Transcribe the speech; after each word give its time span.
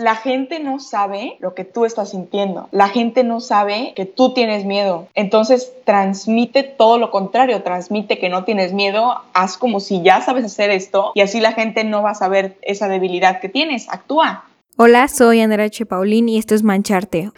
La 0.00 0.16
gente 0.16 0.60
no 0.60 0.80
sabe 0.80 1.36
lo 1.40 1.54
que 1.54 1.66
tú 1.66 1.84
estás 1.84 2.12
sintiendo. 2.12 2.70
La 2.72 2.88
gente 2.88 3.22
no 3.22 3.42
sabe 3.42 3.92
que 3.94 4.06
tú 4.06 4.32
tienes 4.32 4.64
miedo. 4.64 5.08
Entonces 5.14 5.74
transmite 5.84 6.62
todo 6.62 6.96
lo 6.96 7.10
contrario, 7.10 7.62
transmite 7.62 8.18
que 8.18 8.30
no 8.30 8.44
tienes 8.44 8.72
miedo, 8.72 9.20
haz 9.34 9.58
como 9.58 9.78
si 9.78 10.00
ya 10.00 10.22
sabes 10.22 10.46
hacer 10.46 10.70
esto 10.70 11.12
y 11.14 11.20
así 11.20 11.38
la 11.38 11.52
gente 11.52 11.84
no 11.84 12.02
va 12.02 12.12
a 12.12 12.14
saber 12.14 12.56
esa 12.62 12.88
debilidad 12.88 13.40
que 13.40 13.50
tienes. 13.50 13.90
Actúa. 13.90 14.44
Hola, 14.78 15.06
soy 15.06 15.42
Andrea 15.42 15.66
H. 15.66 15.84
Paulín 15.84 16.30
y 16.30 16.38
esto 16.38 16.54
es 16.54 16.62
Mancharte. 16.62 17.30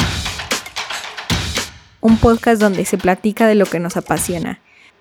Un 2.00 2.16
podcast 2.16 2.60
donde 2.60 2.84
se 2.84 2.96
platica 2.96 3.48
de 3.48 3.56
lo 3.56 3.66
que 3.66 3.80
nos 3.80 3.96
apasiona, 3.96 4.60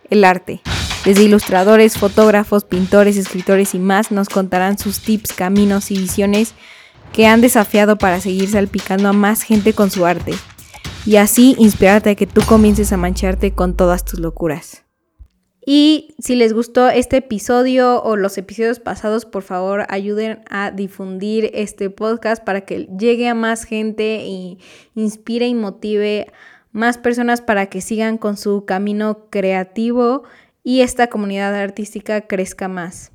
el 0.10 0.24
arte. 0.24 0.62
Desde 1.06 1.22
ilustradores, 1.22 2.00
fotógrafos, 2.00 2.66
pintores, 2.66 3.18
escritores 3.18 3.76
y 3.76 3.80
más 3.80 4.10
nos 4.10 4.30
contarán 4.30 4.80
sus 4.80 5.02
tips, 5.02 5.34
caminos 5.34 5.92
y 5.92 6.00
visiones 6.00 6.56
que 7.14 7.28
han 7.28 7.42
desafiado 7.42 7.98
para 7.98 8.20
seguir 8.20 8.50
salpicando 8.50 9.10
a 9.10 9.14
más 9.14 9.44
gente 9.44 9.74
con 9.74 9.90
su 9.92 10.06
arte 10.06 10.34
y 11.06 11.18
así 11.18 11.56
inspirarte 11.58 12.12
a 12.12 12.16
que 12.16 12.28
tú 12.28 12.42
comiences 12.48 12.94
a 12.94 12.98
mancharte 12.98 13.52
con 13.52 13.76
todas 13.76 14.06
tus 14.06 14.20
locuras. 14.20 14.86
Y 15.64 16.16
si 16.18 16.36
les 16.36 16.54
gustó 16.54 16.90
este 16.90 17.18
episodio 17.18 18.02
o 18.02 18.16
los 18.16 18.38
episodios 18.38 18.80
pasados, 18.80 19.26
por 19.26 19.44
favor 19.44 19.86
ayuden 19.90 20.42
a 20.50 20.72
difundir 20.72 21.52
este 21.54 21.92
podcast 21.92 22.44
para 22.44 22.62
que 22.62 22.88
llegue 22.98 23.28
a 23.28 23.36
más 23.36 23.64
gente 23.64 24.24
y 24.26 24.58
inspire 24.96 25.48
y 25.48 25.54
motive 25.54 26.32
más 26.72 26.98
personas 26.98 27.42
para 27.42 27.68
que 27.68 27.82
sigan 27.82 28.18
con 28.18 28.38
su 28.38 28.66
camino 28.66 29.28
creativo 29.30 30.24
y 30.64 30.82
esta 30.82 31.08
comunidad 31.08 31.54
artística 31.56 32.22
crezca 32.22 32.68
más. 32.68 33.11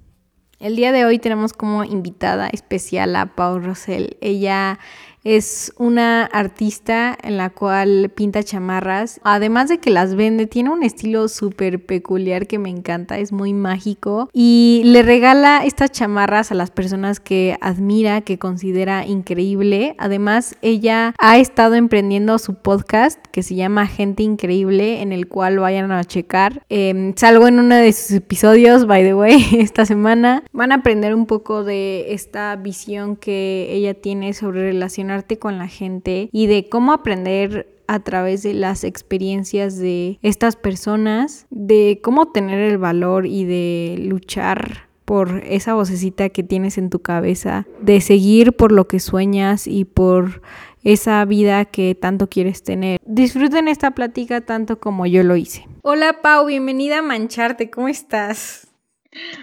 El 0.59 0.75
día 0.75 0.91
de 0.91 1.05
hoy 1.05 1.19
tenemos 1.19 1.53
como 1.53 1.85
invitada 1.85 2.49
especial 2.49 3.15
a 3.17 3.27
Paul 3.27 3.63
Rosell. 3.63 4.17
Ella 4.23 4.79
es 5.27 5.73
una 5.77 6.25
artista 6.25 7.19
en 7.21 7.37
la 7.37 7.51
cual 7.51 8.13
pinta 8.15 8.45
chamarras. 8.45 9.21
Además 9.25 9.69
de 9.69 9.79
que 9.79 9.91
las 9.91 10.15
vende, 10.15 10.47
tiene 10.47 10.71
un 10.71 10.85
estilo 10.85 11.27
súper 11.27 11.85
peculiar 11.85 12.47
que 12.47 12.61
me 12.61 12.71
encanta, 12.71 13.19
es 13.19 13.33
muy 13.33 13.53
mágico. 13.53 14.29
Y 14.33 14.83
le 14.85 15.03
regala 15.03 15.65
estas 15.65 15.91
chamarras 15.91 16.53
a 16.53 16.55
las 16.55 16.71
personas 16.71 17.19
que 17.19 17.59
admira, 17.61 18.21
que 18.21 18.39
considera 18.39 19.05
increíble. 19.05 19.97
Además, 19.99 20.57
ella 20.63 21.13
ha 21.19 21.39
estado 21.39 21.75
emprendiendo 21.75 22.39
su 22.39 22.55
podcast 22.55 23.19
que 23.33 23.43
se 23.43 23.57
llama 23.57 23.89
Gente 23.89 24.23
Increíble, 24.23 25.03
en 25.03 25.13
el 25.13 25.27
cual 25.27 25.59
vayan 25.59 25.91
a 25.91 26.05
checar. 26.05 26.63
Em, 26.69 27.15
salgo 27.17 27.49
en 27.49 27.59
uno 27.59 27.75
de 27.75 27.93
sus 27.93 28.13
episodios, 28.13 28.87
by 28.87 29.03
the 29.03 29.15
way, 29.15 29.45
esta 29.59 29.87
semana. 29.87 30.45
Van 30.53 30.71
a 30.71 30.77
aprender 30.77 31.17
un 31.17 31.27
poco 31.27 31.65
de 31.65 32.15
esta 32.15 32.55
visión 32.55 33.17
que 33.17 33.67
ella 33.73 33.95
tiene 33.95 34.33
sobre 34.33 34.63
relacionar 34.63 35.16
con 35.39 35.59
la 35.59 35.69
gente 35.69 36.29
y 36.33 36.47
de 36.47 36.69
cómo 36.69 36.93
aprender 36.93 37.69
a 37.89 38.01
través 38.01 38.43
de 38.43 38.55
las 38.55 38.85
experiencias 38.85 39.79
de 39.79 40.19
estas 40.23 40.57
personas, 40.57 41.47
de 41.51 42.01
cómo 42.03 42.33
tener 42.33 42.59
el 42.59 42.79
valor 42.79 43.27
y 43.27 43.45
de 43.45 43.97
luchar 43.99 44.87
por 45.05 45.43
esa 45.47 45.75
vocecita 45.75 46.29
que 46.31 46.43
tienes 46.43 46.79
en 46.79 46.91
tu 46.91 47.01
cabeza, 47.01 47.67
de 47.81 48.01
seguir 48.01 48.55
por 48.55 48.73
lo 48.73 48.89
que 48.89 48.99
sueñas 48.99 49.69
y 49.69 49.85
por 49.85 50.43
esa 50.83 51.25
vida 51.25 51.65
que 51.65 51.95
tanto 51.95 52.29
quieres 52.29 52.63
tener. 52.63 53.01
Disfruten 53.07 53.69
esta 53.69 53.93
plática 53.93 54.41
tanto 54.41 54.81
como 54.81 55.07
yo 55.07 55.23
lo 55.23 55.37
hice. 55.37 55.67
Hola 55.83 56.21
Pau, 56.23 56.47
bienvenida 56.47 56.99
a 56.99 57.03
Mancharte, 57.03 57.71
¿cómo 57.71 57.89
estás? 57.89 58.69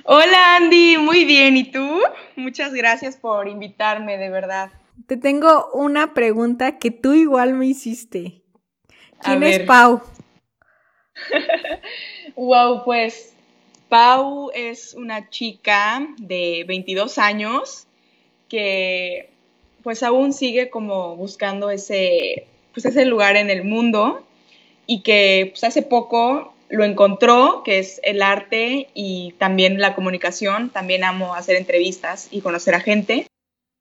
Hola 0.04 0.58
Andy, 0.58 0.98
muy 0.98 1.26
bien, 1.26 1.58
¿y 1.58 1.72
tú? 1.72 2.02
Muchas 2.36 2.74
gracias 2.74 3.16
por 3.16 3.48
invitarme, 3.48 4.18
de 4.18 4.30
verdad. 4.30 4.70
Te 5.08 5.18
tengo 5.18 5.70
una 5.74 6.14
pregunta 6.14 6.78
que 6.80 6.92
tú 6.92 7.14
igual 7.14 7.54
me 7.54 7.68
hiciste. 7.68 8.42
¿Quién 9.22 9.44
es 9.44 9.60
Pau? 9.60 10.02
wow, 12.36 12.84
pues 12.84 13.34
Pau 13.90 14.52
es 14.54 14.94
una 14.94 15.30
chica 15.30 16.08
de 16.18 16.66
22 16.68 17.18
años 17.18 17.88
que 18.50 19.30
pues 19.84 20.04
aún 20.04 20.34
sigue 20.34 20.70
como 20.70 21.16
buscando 21.16 21.70
ese, 21.70 22.48
pues 22.74 22.86
ese 22.86 23.06
lugar 23.06 23.36
en 23.36 23.50
el 23.50 23.64
mundo 23.64 24.26
y 24.88 25.02
que 25.02 25.50
pues 25.52 25.64
hace 25.64 25.82
poco 25.82 26.54
lo 26.70 26.84
encontró, 26.86 27.62
que 27.64 27.80
es 27.80 28.00
el 28.04 28.22
arte 28.22 28.88
y 28.94 29.34
también 29.38 29.80
la 29.80 29.94
comunicación. 29.94 30.70
También 30.70 31.04
amo 31.04 31.36
hacer 31.36 31.56
entrevistas 31.56 32.28
y 32.32 32.42
conocer 32.42 32.74
a 32.74 32.80
gente. 32.80 33.28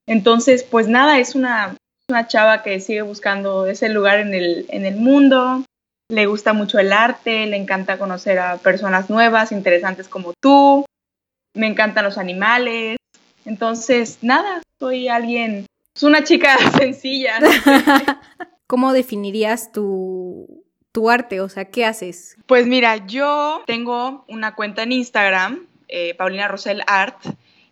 Entonces, 0.07 0.63
pues 0.63 0.87
nada, 0.87 1.19
es 1.19 1.35
una, 1.35 1.75
una 2.09 2.27
chava 2.27 2.63
que 2.63 2.79
sigue 2.79 3.01
buscando 3.01 3.65
ese 3.65 3.89
lugar 3.89 4.19
en 4.19 4.33
el, 4.33 4.65
en 4.69 4.85
el 4.85 4.95
mundo, 4.95 5.63
le 6.09 6.25
gusta 6.25 6.53
mucho 6.53 6.79
el 6.79 6.91
arte, 6.91 7.45
le 7.45 7.57
encanta 7.57 7.97
conocer 7.97 8.39
a 8.39 8.57
personas 8.57 9.09
nuevas, 9.09 9.51
interesantes 9.51 10.07
como 10.07 10.33
tú, 10.39 10.85
me 11.55 11.67
encantan 11.67 12.05
los 12.05 12.17
animales. 12.17 12.97
Entonces, 13.45 14.19
nada, 14.21 14.61
soy 14.79 15.07
alguien, 15.07 15.65
es 15.95 16.03
una 16.03 16.23
chica 16.23 16.57
sencilla. 16.77 17.39
¿Cómo 18.67 18.93
definirías 18.93 19.71
tu, 19.71 20.65
tu, 20.91 21.09
arte? 21.09 21.41
O 21.41 21.49
sea, 21.49 21.65
¿qué 21.65 21.85
haces? 21.85 22.35
Pues 22.47 22.67
mira, 22.67 23.05
yo 23.05 23.63
tengo 23.67 24.25
una 24.27 24.55
cuenta 24.55 24.83
en 24.83 24.91
Instagram, 24.93 25.67
eh, 25.87 26.15
Paulina 26.15 26.47
Rosel 26.47 26.83
Art, 26.87 27.17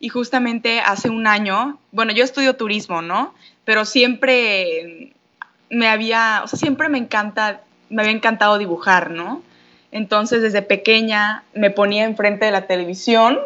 y 0.01 0.09
justamente 0.09 0.81
hace 0.81 1.09
un 1.09 1.27
año, 1.27 1.77
bueno, 1.91 2.11
yo 2.11 2.23
estudio 2.23 2.55
turismo, 2.55 3.03
¿no? 3.03 3.33
Pero 3.63 3.85
siempre 3.85 5.13
me 5.69 5.87
había, 5.87 6.41
o 6.43 6.47
sea, 6.47 6.57
siempre 6.57 6.89
me 6.89 6.97
encanta, 6.97 7.61
me 7.89 8.01
había 8.01 8.13
encantado 8.13 8.57
dibujar, 8.57 9.11
¿no? 9.11 9.43
Entonces, 9.91 10.41
desde 10.41 10.63
pequeña 10.63 11.43
me 11.53 11.69
ponía 11.69 12.05
enfrente 12.05 12.45
de 12.45 12.51
la 12.51 12.65
televisión. 12.65 13.39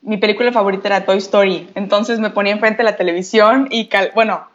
Mi 0.00 0.16
película 0.16 0.52
favorita 0.52 0.88
era 0.88 1.04
Toy 1.04 1.18
Story. 1.18 1.68
Entonces 1.74 2.18
me 2.18 2.30
ponía 2.30 2.54
enfrente 2.54 2.78
de 2.78 2.90
la 2.90 2.96
televisión 2.96 3.68
y, 3.70 3.90
bueno, 4.14 4.48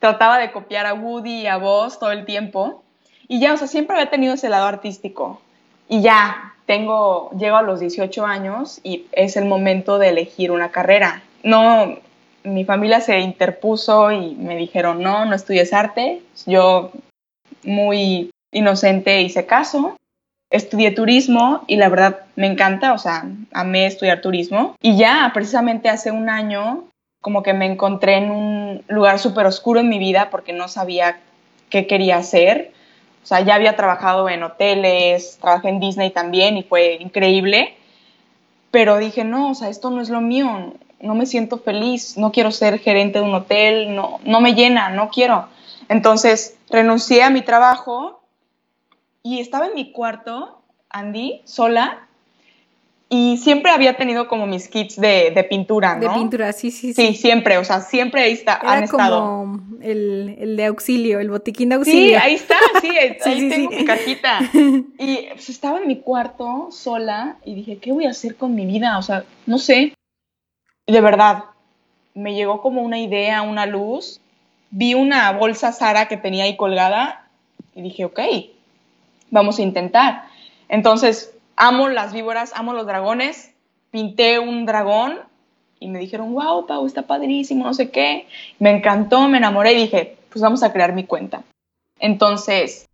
trataba 0.00 0.38
de 0.38 0.50
copiar 0.50 0.86
a 0.86 0.94
Woody 0.94 1.42
y 1.42 1.46
a 1.46 1.58
Buzz 1.58 2.00
todo 2.00 2.10
el 2.10 2.24
tiempo. 2.24 2.82
Y 3.28 3.38
ya, 3.38 3.54
o 3.54 3.56
sea, 3.56 3.68
siempre 3.68 3.96
había 3.96 4.10
tenido 4.10 4.34
ese 4.34 4.48
lado 4.48 4.66
artístico. 4.66 5.40
Y 5.88 6.00
ya, 6.00 6.54
tengo, 6.68 7.30
llego 7.30 7.56
a 7.56 7.62
los 7.62 7.80
18 7.80 8.26
años 8.26 8.78
y 8.84 9.06
es 9.12 9.38
el 9.38 9.46
momento 9.46 9.98
de 9.98 10.10
elegir 10.10 10.50
una 10.52 10.70
carrera. 10.70 11.22
No, 11.42 11.96
mi 12.44 12.66
familia 12.66 13.00
se 13.00 13.18
interpuso 13.20 14.12
y 14.12 14.34
me 14.34 14.54
dijeron, 14.54 15.02
no, 15.02 15.24
no 15.24 15.34
estudies 15.34 15.72
arte. 15.72 16.20
Yo, 16.44 16.92
muy 17.64 18.30
inocente, 18.52 19.22
hice 19.22 19.46
caso. 19.46 19.96
Estudié 20.50 20.90
turismo 20.90 21.64
y 21.66 21.76
la 21.76 21.88
verdad 21.88 22.20
me 22.36 22.46
encanta, 22.46 22.92
o 22.92 22.98
sea, 22.98 23.24
amé 23.52 23.86
estudiar 23.86 24.20
turismo. 24.20 24.76
Y 24.82 24.98
ya, 24.98 25.30
precisamente 25.32 25.88
hace 25.88 26.10
un 26.10 26.28
año, 26.28 26.84
como 27.22 27.42
que 27.42 27.54
me 27.54 27.64
encontré 27.64 28.16
en 28.16 28.30
un 28.30 28.84
lugar 28.88 29.18
súper 29.18 29.46
oscuro 29.46 29.80
en 29.80 29.88
mi 29.88 29.98
vida 29.98 30.28
porque 30.30 30.52
no 30.52 30.68
sabía 30.68 31.18
qué 31.70 31.86
quería 31.86 32.18
hacer 32.18 32.72
o 33.28 33.34
sea, 33.36 33.42
ya 33.42 33.56
había 33.56 33.76
trabajado 33.76 34.30
en 34.30 34.42
hoteles, 34.42 35.36
trabajé 35.38 35.68
en 35.68 35.80
Disney 35.80 36.08
también 36.08 36.56
y 36.56 36.62
fue 36.62 36.94
increíble, 36.94 37.76
pero 38.70 38.96
dije, 38.96 39.22
no, 39.22 39.50
o 39.50 39.54
sea, 39.54 39.68
esto 39.68 39.90
no 39.90 40.00
es 40.00 40.08
lo 40.08 40.22
mío, 40.22 40.72
no 41.00 41.14
me 41.14 41.26
siento 41.26 41.58
feliz, 41.58 42.16
no 42.16 42.32
quiero 42.32 42.50
ser 42.50 42.78
gerente 42.78 43.18
de 43.18 43.26
un 43.26 43.34
hotel, 43.34 43.94
no, 43.94 44.18
no 44.24 44.40
me 44.40 44.54
llena, 44.54 44.88
no 44.88 45.10
quiero. 45.10 45.46
Entonces 45.90 46.56
renuncié 46.70 47.22
a 47.22 47.28
mi 47.28 47.42
trabajo 47.42 48.22
y 49.22 49.40
estaba 49.40 49.66
en 49.66 49.74
mi 49.74 49.92
cuarto, 49.92 50.62
Andy, 50.88 51.42
sola, 51.44 52.07
y 53.10 53.38
siempre 53.38 53.70
había 53.70 53.96
tenido 53.96 54.28
como 54.28 54.46
mis 54.46 54.68
kits 54.68 55.00
de, 55.00 55.30
de, 55.34 55.44
pintura, 55.44 55.94
¿no? 55.94 56.00
De 56.00 56.10
pintura, 56.10 56.52
sí, 56.52 56.70
sí, 56.70 56.92
sí. 56.92 57.06
Sí, 57.06 57.14
siempre, 57.14 57.56
o 57.56 57.64
sea, 57.64 57.80
siempre 57.80 58.20
ahí 58.22 58.32
está, 58.32 58.58
Era 58.62 58.72
han 58.72 58.84
estado. 58.84 59.20
como 59.20 59.60
el, 59.80 60.36
el, 60.38 60.56
de 60.58 60.66
auxilio, 60.66 61.18
el 61.18 61.30
botiquín 61.30 61.70
de 61.70 61.76
auxilio. 61.76 62.08
Sí, 62.08 62.14
ahí 62.14 62.34
está, 62.34 62.56
sí, 62.82 62.88
ahí 63.24 63.48
tengo 63.48 63.70
mi 63.70 63.84
cajita. 63.84 64.40
Y 64.98 65.28
pues, 65.32 65.48
estaba 65.48 65.78
en 65.78 65.86
mi 65.86 66.00
cuarto 66.00 66.68
sola 66.70 67.38
y 67.46 67.54
dije, 67.54 67.78
¿qué 67.78 67.92
voy 67.92 68.04
a 68.04 68.10
hacer 68.10 68.36
con 68.36 68.54
mi 68.54 68.66
vida? 68.66 68.98
O 68.98 69.02
sea, 69.02 69.24
no 69.46 69.56
sé. 69.58 69.94
De 70.86 71.00
verdad, 71.00 71.44
me 72.14 72.34
llegó 72.34 72.60
como 72.60 72.82
una 72.82 72.98
idea, 72.98 73.40
una 73.40 73.64
luz. 73.64 74.20
Vi 74.70 74.92
una 74.92 75.32
bolsa 75.32 75.72
Sara 75.72 76.08
que 76.08 76.18
tenía 76.18 76.44
ahí 76.44 76.56
colgada 76.56 77.26
y 77.74 77.80
dije, 77.80 78.04
ok, 78.04 78.20
vamos 79.30 79.58
a 79.58 79.62
intentar. 79.62 80.24
Entonces 80.68 81.32
amo 81.58 81.88
las 81.88 82.12
víboras, 82.12 82.52
amo 82.54 82.72
los 82.72 82.86
dragones, 82.86 83.50
pinté 83.90 84.38
un 84.38 84.64
dragón 84.64 85.18
y 85.80 85.88
me 85.88 85.98
dijeron, 85.98 86.32
wow, 86.32 86.66
Pau, 86.66 86.86
está 86.86 87.02
padrísimo, 87.02 87.64
no 87.64 87.74
sé 87.74 87.90
qué. 87.90 88.26
Me 88.58 88.70
encantó, 88.70 89.28
me 89.28 89.38
enamoré 89.38 89.72
y 89.72 89.82
dije, 89.82 90.16
pues 90.30 90.42
vamos 90.42 90.62
a 90.62 90.72
crear 90.72 90.92
mi 90.92 91.04
cuenta. 91.04 91.42
Entonces, 91.98 92.88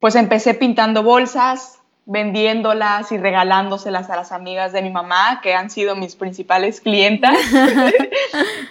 pues 0.00 0.14
empecé 0.14 0.54
pintando 0.54 1.02
bolsas, 1.02 1.80
vendiéndolas 2.04 3.10
y 3.10 3.18
regalándoselas 3.18 4.08
a 4.10 4.16
las 4.16 4.30
amigas 4.30 4.72
de 4.72 4.82
mi 4.82 4.90
mamá, 4.90 5.40
que 5.42 5.54
han 5.54 5.70
sido 5.70 5.96
mis 5.96 6.14
principales 6.14 6.80
clientas. 6.80 7.36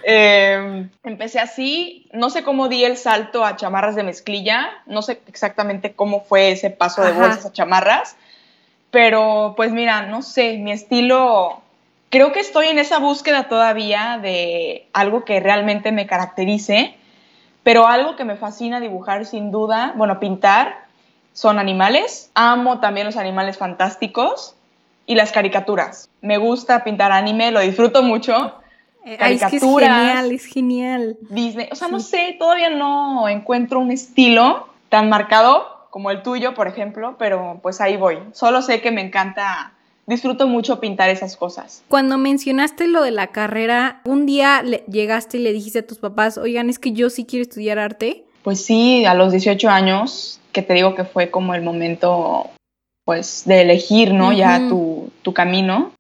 Em, 0.08 0.92
empecé 1.04 1.40
así, 1.40 2.08
no 2.14 2.30
sé 2.30 2.44
cómo 2.44 2.70
di 2.70 2.84
el 2.84 2.96
salto 2.96 3.44
a 3.44 3.56
chamarras 3.56 3.96
de 3.96 4.04
mezclilla, 4.04 4.70
no 4.86 5.02
sé 5.02 5.20
exactamente 5.26 5.94
cómo 5.94 6.22
fue 6.22 6.52
ese 6.52 6.70
paso 6.70 7.02
de 7.04 7.12
bolsas 7.12 7.48
a 7.48 7.52
chamarras, 7.52 8.16
pero 8.96 9.56
pues 9.58 9.74
mira, 9.74 10.04
no 10.04 10.22
sé, 10.22 10.58
mi 10.58 10.72
estilo, 10.72 11.60
creo 12.10 12.32
que 12.32 12.40
estoy 12.40 12.68
en 12.68 12.80
esa 12.80 12.98
búsqueda 12.98 13.50
todavía 13.50 14.20
de 14.22 14.88
algo 14.94 15.26
que 15.26 15.42
realmente 15.42 15.92
me 15.92 16.08
caracterice, 16.08 16.96
pero 17.64 17.88
algo 17.88 18.16
que 18.16 18.24
me 18.24 18.38
fascina 18.38 18.80
dibujar 18.80 19.26
sin 19.26 19.52
duda, 19.52 19.92
bueno, 19.98 20.18
pintar, 20.22 20.86
son 21.34 21.60
animales. 21.60 22.32
Amo 22.36 22.80
también 22.80 23.06
los 23.06 23.18
animales 23.18 23.58
fantásticos 23.58 24.56
y 25.06 25.16
las 25.16 25.34
caricaturas. 25.34 26.10
Me 26.22 26.38
gusta 26.38 26.86
pintar 26.86 27.12
anime, 27.12 27.52
lo 27.52 27.60
disfruto 27.60 28.02
mucho. 28.02 28.62
caricaturas. 29.20 29.90
Eh, 29.90 29.96
es, 29.98 30.06
genial, 30.08 30.32
es 30.32 30.46
genial. 30.46 31.18
Disney, 31.30 31.68
o 31.70 31.76
sea, 31.76 31.90
no 31.90 32.00
sé, 32.00 32.38
todavía 32.40 32.70
no 32.70 33.28
encuentro 33.28 33.82
un 33.82 33.92
estilo 33.92 34.70
tan 34.88 35.10
marcado 35.10 35.75
como 35.96 36.12
el 36.12 36.24
tuyo, 36.24 36.54
por 36.56 36.68
ejemplo, 36.68 37.16
pero 37.18 37.62
pues 37.64 37.80
ahí 37.80 37.96
voy. 37.96 38.18
Solo 38.34 38.62
sé 38.62 38.82
que 38.82 38.92
me 38.92 39.00
encanta 39.00 39.72
disfruto 40.06 40.46
mucho 40.46 40.82
pintar 40.82 41.10
esas 41.10 41.38
cosas. 41.38 41.86
Cuando 41.88 42.18
mencionaste 42.18 42.90
lo 42.90 43.02
de 43.02 43.12
la 43.12 43.28
carrera, 43.28 44.02
un 44.04 44.26
día 44.26 44.62
llegaste 44.92 45.38
y 45.38 45.42
le 45.42 45.54
dijiste 45.54 45.80
a 45.80 45.88
tus 45.88 46.00
papás, 46.00 46.38
oigan, 46.38 46.70
es 46.70 46.80
que 46.80 46.92
yo 46.92 47.10
sí 47.10 47.24
quiero 47.24 47.44
estudiar 47.44 47.80
arte. 47.80 48.26
Pues 48.44 48.66
sí, 48.66 49.06
a 49.06 49.14
los 49.14 49.32
18 49.32 49.70
años 49.70 50.42
que 50.52 50.62
te 50.62 50.74
digo 50.74 50.96
que 50.96 51.06
fue 51.06 51.32
como 51.32 51.56
el 51.56 51.62
momento, 51.62 52.50
pues, 53.06 53.44
de 53.46 53.62
elegir, 53.62 54.14
¿no? 54.14 54.34
Ya 54.34 54.68
tu, 54.68 55.34
camino. 55.34 55.94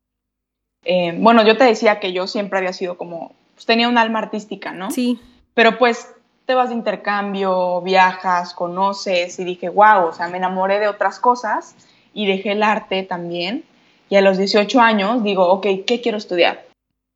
Eh, 0.83 1.15
bueno, 1.17 1.47
yo 1.47 1.55
te 1.55 1.63
decía 1.63 2.01
que 2.01 2.11
yo 2.11 2.27
siempre 2.27 2.59
había 2.59 2.73
sido 2.73 2.97
como, 2.97 3.33
pues 3.53 3.65
tenía 3.65 3.87
un 3.87 3.97
alma 3.97 4.19
artística, 4.19 4.73
¿no? 4.73 4.91
Sí. 4.91 5.21
Pero 5.53 5.77
pues 5.77 6.09
te 6.45 6.53
vas 6.53 6.69
de 6.69 6.75
intercambio, 6.75 7.81
viajas, 7.81 8.53
conoces 8.53 9.39
y 9.39 9.43
dije, 9.43 9.69
wow, 9.69 10.05
o 10.07 10.13
sea, 10.13 10.27
me 10.27 10.37
enamoré 10.37 10.79
de 10.79 10.87
otras 10.87 11.19
cosas 11.19 11.75
y 12.13 12.25
dejé 12.27 12.51
el 12.51 12.63
arte 12.63 13.03
también. 13.03 13.63
Y 14.09 14.15
a 14.15 14.21
los 14.21 14.37
18 14.37 14.79
años 14.79 15.23
digo, 15.23 15.47
ok, 15.47 15.65
¿qué 15.85 16.01
quiero 16.01 16.17
estudiar? 16.17 16.65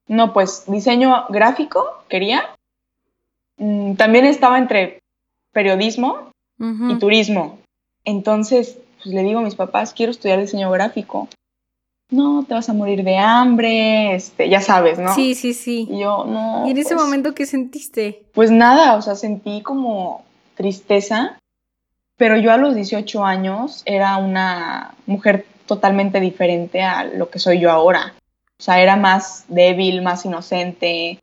No, 0.07 0.33
pues 0.33 0.63
diseño 0.65 1.25
gráfico 1.29 2.03
quería. 2.09 2.49
Mm, 3.57 3.93
también 3.93 4.25
estaba 4.25 4.57
entre 4.57 4.99
periodismo 5.53 6.31
y 6.59 6.99
turismo. 6.99 7.59
Entonces, 8.03 8.77
pues 9.01 9.15
le 9.15 9.23
digo 9.23 9.39
a 9.39 9.43
mis 9.43 9.55
papás, 9.55 9.93
quiero 9.93 10.11
estudiar 10.11 10.39
diseño 10.39 10.69
gráfico. 10.71 11.29
No, 12.09 12.43
te 12.47 12.53
vas 12.53 12.69
a 12.69 12.73
morir 12.73 13.03
de 13.03 13.17
hambre, 13.17 14.15
este, 14.15 14.49
ya 14.49 14.61
sabes, 14.61 14.97
¿no? 14.97 15.13
Sí, 15.13 15.35
sí, 15.35 15.53
sí. 15.53 15.87
Y 15.89 15.99
yo, 15.99 16.25
no. 16.25 16.63
¿Y 16.65 16.71
en 16.71 16.77
ese 16.77 16.95
pues 16.95 17.05
momento 17.05 17.35
qué 17.35 17.45
sentiste? 17.45 18.23
Pues 18.33 18.49
nada, 18.49 18.95
o 18.95 19.01
sea, 19.01 19.15
sentí 19.15 19.61
como 19.61 20.23
tristeza, 20.55 21.37
pero 22.17 22.37
yo 22.37 22.51
a 22.51 22.57
los 22.57 22.75
18 22.75 23.23
años 23.23 23.83
era 23.85 24.17
una 24.17 24.95
mujer 25.05 25.45
totalmente 25.65 26.19
diferente 26.19 26.81
a 26.81 27.03
lo 27.03 27.29
que 27.29 27.39
soy 27.39 27.59
yo 27.59 27.71
ahora. 27.71 28.15
O 28.59 28.63
sea, 28.63 28.81
era 28.81 28.95
más 28.95 29.45
débil, 29.47 30.01
más 30.01 30.25
inocente 30.25 31.19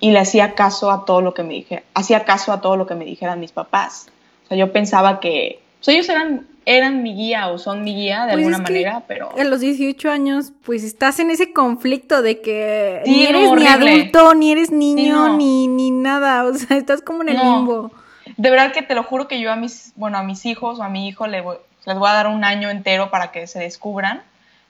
y 0.00 0.10
le 0.10 0.18
hacía 0.18 0.54
caso 0.54 0.90
a 0.90 1.04
todo 1.04 1.20
lo 1.20 1.34
que 1.34 1.42
me 1.42 1.54
dije, 1.54 1.84
hacía 1.94 2.24
caso 2.24 2.52
a 2.52 2.60
todo 2.60 2.76
lo 2.76 2.86
que 2.86 2.94
me 2.94 3.04
dijeran 3.04 3.38
mis 3.38 3.52
papás 3.52 4.10
yo 4.56 4.72
pensaba 4.72 5.20
que 5.20 5.60
pues, 5.78 5.88
ellos 5.88 6.08
eran, 6.08 6.46
eran 6.64 7.02
mi 7.02 7.14
guía 7.14 7.48
o 7.48 7.58
son 7.58 7.82
mi 7.82 7.94
guía 7.94 8.26
de 8.26 8.32
pues 8.32 8.46
alguna 8.46 8.58
manera, 8.58 9.02
pero... 9.06 9.30
A 9.38 9.44
los 9.44 9.60
18 9.60 10.10
años, 10.10 10.52
pues 10.64 10.84
estás 10.84 11.18
en 11.20 11.30
ese 11.30 11.52
conflicto 11.52 12.22
de 12.22 12.40
que 12.40 13.02
ni 13.06 13.24
eres 13.24 13.52
ni 13.52 13.66
adulto, 13.66 14.34
ni 14.34 14.52
eres 14.52 14.70
niño, 14.70 15.36
ni, 15.36 15.68
ni 15.68 15.90
nada, 15.90 16.44
o 16.44 16.54
sea, 16.54 16.76
estás 16.76 17.02
como 17.02 17.22
en 17.22 17.30
el 17.30 17.38
limbo. 17.38 17.90
De 18.36 18.50
verdad 18.50 18.72
que 18.72 18.82
te 18.82 18.94
lo 18.94 19.02
juro 19.02 19.28
que 19.28 19.40
yo 19.40 19.52
a 19.52 19.56
mis, 19.56 19.92
bueno, 19.96 20.18
a 20.18 20.22
mis 20.22 20.46
hijos 20.46 20.78
o 20.78 20.82
a 20.82 20.88
mi 20.88 21.08
hijo 21.08 21.26
les 21.26 21.42
voy, 21.42 21.56
les 21.86 21.98
voy 21.98 22.08
a 22.08 22.12
dar 22.12 22.26
un 22.28 22.44
año 22.44 22.70
entero 22.70 23.10
para 23.10 23.32
que 23.32 23.46
se 23.46 23.58
descubran, 23.58 24.22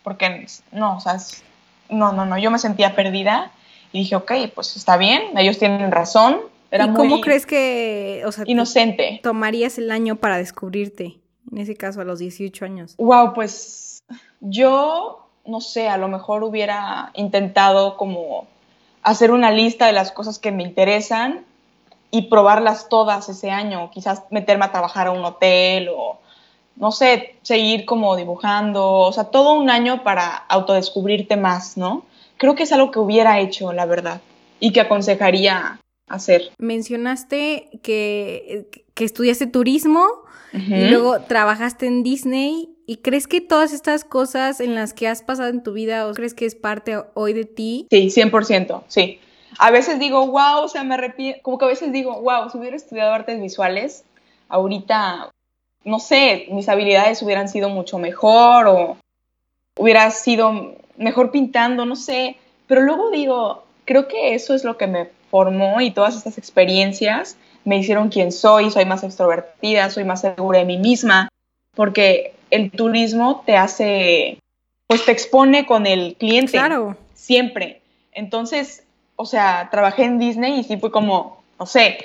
porque 0.02 0.46
no, 0.72 0.96
o 0.96 1.00
sea, 1.00 1.16
no, 1.90 2.12
no, 2.12 2.24
no, 2.24 2.38
yo 2.38 2.50
me 2.50 2.58
sentía 2.58 2.94
perdida 2.94 3.50
y 3.92 4.00
dije, 4.00 4.16
ok, 4.16 4.32
pues 4.54 4.76
está 4.76 4.96
bien, 4.96 5.22
ellos 5.36 5.58
tienen 5.58 5.92
razón, 5.92 6.40
¿Y 6.72 6.94
cómo 6.94 7.20
crees 7.20 7.44
que, 7.44 8.22
o 8.24 8.32
sea, 8.32 8.44
inocente. 8.46 9.20
tomarías 9.22 9.76
el 9.76 9.90
año 9.90 10.16
para 10.16 10.38
descubrirte? 10.38 11.18
En 11.52 11.58
ese 11.58 11.76
caso, 11.76 12.00
a 12.00 12.04
los 12.04 12.18
18 12.18 12.64
años. 12.64 12.94
Wow, 12.96 13.34
pues 13.34 14.02
yo, 14.40 15.28
no 15.44 15.60
sé, 15.60 15.88
a 15.88 15.98
lo 15.98 16.08
mejor 16.08 16.42
hubiera 16.44 17.10
intentado 17.14 17.98
como 17.98 18.46
hacer 19.02 19.30
una 19.30 19.50
lista 19.50 19.86
de 19.86 19.92
las 19.92 20.12
cosas 20.12 20.38
que 20.38 20.50
me 20.50 20.62
interesan 20.62 21.44
y 22.10 22.22
probarlas 22.22 22.88
todas 22.88 23.28
ese 23.28 23.50
año. 23.50 23.90
Quizás 23.90 24.22
meterme 24.30 24.64
a 24.64 24.72
trabajar 24.72 25.08
a 25.08 25.10
un 25.10 25.24
hotel 25.24 25.90
o, 25.94 26.18
no 26.76 26.90
sé, 26.90 27.36
seguir 27.42 27.84
como 27.84 28.16
dibujando. 28.16 28.90
O 28.90 29.12
sea, 29.12 29.24
todo 29.24 29.52
un 29.52 29.68
año 29.68 30.02
para 30.04 30.28
autodescubrirte 30.28 31.36
más, 31.36 31.76
¿no? 31.76 32.06
Creo 32.38 32.54
que 32.54 32.62
es 32.62 32.72
algo 32.72 32.90
que 32.90 32.98
hubiera 32.98 33.40
hecho, 33.40 33.74
la 33.74 33.84
verdad, 33.84 34.22
y 34.58 34.72
que 34.72 34.80
aconsejaría 34.80 35.78
hacer. 36.08 36.50
Mencionaste 36.58 37.68
que, 37.82 38.68
que 38.94 39.04
estudiaste 39.04 39.46
turismo 39.46 40.21
y 40.52 40.88
luego 40.88 41.20
trabajaste 41.22 41.86
en 41.86 42.02
Disney. 42.02 42.68
¿Y 42.86 42.98
crees 42.98 43.26
que 43.26 43.40
todas 43.40 43.72
estas 43.72 44.04
cosas 44.04 44.60
en 44.60 44.74
las 44.74 44.92
que 44.92 45.08
has 45.08 45.22
pasado 45.22 45.48
en 45.48 45.62
tu 45.62 45.72
vida, 45.72 46.06
o 46.06 46.12
crees 46.12 46.34
que 46.34 46.46
es 46.46 46.54
parte 46.54 46.98
hoy 47.14 47.32
de 47.32 47.44
ti? 47.44 47.86
Sí, 47.90 48.10
100%, 48.10 48.82
sí. 48.88 49.20
A 49.58 49.70
veces 49.70 49.98
digo, 49.98 50.26
wow, 50.26 50.62
o 50.64 50.68
sea, 50.68 50.82
me 50.82 50.94
arrepiento, 50.94 51.40
como 51.42 51.58
que 51.58 51.64
a 51.64 51.68
veces 51.68 51.92
digo, 51.92 52.20
wow, 52.20 52.50
si 52.50 52.58
hubiera 52.58 52.76
estudiado 52.76 53.12
artes 53.12 53.40
visuales, 53.40 54.04
ahorita, 54.48 55.30
no 55.84 55.98
sé, 56.00 56.46
mis 56.50 56.68
habilidades 56.68 57.22
hubieran 57.22 57.48
sido 57.48 57.68
mucho 57.68 57.98
mejor 57.98 58.66
o 58.66 58.96
hubiera 59.78 60.10
sido 60.10 60.74
mejor 60.96 61.30
pintando, 61.30 61.86
no 61.86 61.96
sé. 61.96 62.36
Pero 62.66 62.82
luego 62.82 63.10
digo, 63.10 63.64
creo 63.84 64.08
que 64.08 64.34
eso 64.34 64.54
es 64.54 64.64
lo 64.64 64.76
que 64.76 64.86
me 64.86 65.08
formó 65.30 65.80
y 65.80 65.90
todas 65.90 66.16
estas 66.16 66.38
experiencias 66.38 67.36
me 67.64 67.78
hicieron 67.78 68.08
quien 68.08 68.32
soy, 68.32 68.70
soy 68.70 68.84
más 68.84 69.02
extrovertida, 69.02 69.90
soy 69.90 70.04
más 70.04 70.20
segura 70.20 70.58
de 70.58 70.64
mí 70.64 70.78
misma, 70.78 71.28
porque 71.74 72.34
el 72.50 72.70
turismo 72.70 73.42
te 73.46 73.56
hace, 73.56 74.38
pues 74.86 75.04
te 75.04 75.12
expone 75.12 75.66
con 75.66 75.86
el 75.86 76.16
cliente. 76.16 76.52
Claro. 76.52 76.96
Siempre. 77.14 77.80
Entonces, 78.12 78.84
o 79.16 79.26
sea, 79.26 79.68
trabajé 79.70 80.04
en 80.04 80.18
Disney 80.18 80.60
y 80.60 80.64
sí 80.64 80.76
fue 80.76 80.90
como, 80.90 81.42
no 81.58 81.66
sé, 81.66 81.98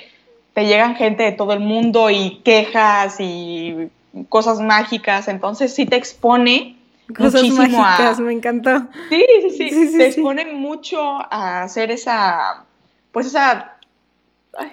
te 0.54 0.66
llegan 0.66 0.96
gente 0.96 1.22
de 1.22 1.32
todo 1.32 1.52
el 1.52 1.60
mundo 1.60 2.10
y 2.10 2.40
quejas 2.44 3.16
y 3.18 3.90
cosas 4.28 4.60
mágicas, 4.60 5.28
entonces 5.28 5.74
sí 5.74 5.86
te 5.86 5.96
expone 5.96 6.78
Cosas 7.16 7.48
mágicas, 7.48 8.20
me 8.20 8.32
encantó. 8.34 8.86
Sí, 9.08 9.24
sí, 9.56 9.70
sí, 9.70 9.96
te 9.96 10.06
expone 10.06 10.44
mucho 10.52 11.00
a 11.00 11.62
hacer 11.62 11.90
esa 11.90 12.64
pues 13.12 13.26
esa 13.26 13.77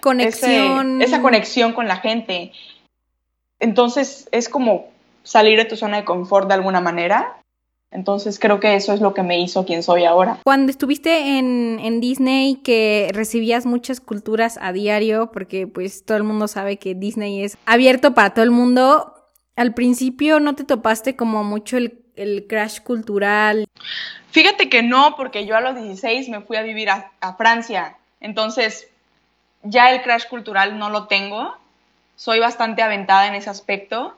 conexión. 0.01 1.01
esa 1.01 1.21
conexión 1.21 1.73
con 1.73 1.87
la 1.87 1.97
gente. 1.97 2.51
Entonces 3.59 4.27
es 4.31 4.49
como 4.49 4.87
salir 5.23 5.57
de 5.57 5.65
tu 5.65 5.75
zona 5.75 5.97
de 5.97 6.05
confort 6.05 6.47
de 6.47 6.53
alguna 6.53 6.81
manera. 6.81 7.41
Entonces 7.91 8.39
creo 8.39 8.59
que 8.59 8.75
eso 8.75 8.93
es 8.93 8.99
lo 8.99 9.13
que 9.13 9.23
me 9.23 9.39
hizo 9.39 9.65
quien 9.65 9.81
soy 9.81 10.03
ahora. 10.03 10.39
Cuando 10.43 10.69
estuviste 10.69 11.37
en, 11.37 11.79
en, 11.81 12.01
Disney, 12.01 12.55
que 12.55 13.09
recibías 13.13 13.65
muchas 13.65 14.01
culturas 14.01 14.59
a 14.61 14.73
diario, 14.73 15.31
porque 15.31 15.65
pues 15.65 16.03
todo 16.03 16.17
el 16.17 16.23
mundo 16.23 16.49
sabe 16.49 16.77
que 16.77 16.93
Disney 16.93 17.43
es 17.43 17.57
abierto 17.65 18.13
para 18.13 18.33
todo 18.33 18.43
el 18.43 18.51
mundo, 18.51 19.13
al 19.55 19.73
principio 19.73 20.41
no 20.41 20.55
te 20.55 20.65
topaste 20.65 21.15
como 21.15 21.45
mucho 21.45 21.77
el, 21.77 22.01
el 22.17 22.47
crash 22.47 22.81
cultural. 22.81 23.65
Fíjate 24.31 24.67
que 24.67 24.83
no, 24.83 25.15
porque 25.15 25.45
yo 25.45 25.55
a 25.55 25.61
los 25.61 25.75
16 25.75 26.27
me 26.27 26.41
fui 26.41 26.57
a 26.57 26.63
vivir 26.63 26.89
a, 26.89 27.13
a 27.21 27.35
Francia 27.35 27.97
entonces, 28.25 28.87
ya 29.65 29.91
el 29.91 30.01
crash 30.01 30.27
cultural 30.27 30.79
no 30.79 30.89
lo 30.89 31.07
tengo, 31.07 31.55
soy 32.15 32.39
bastante 32.39 32.81
aventada 32.81 33.27
en 33.27 33.35
ese 33.35 33.49
aspecto, 33.49 34.15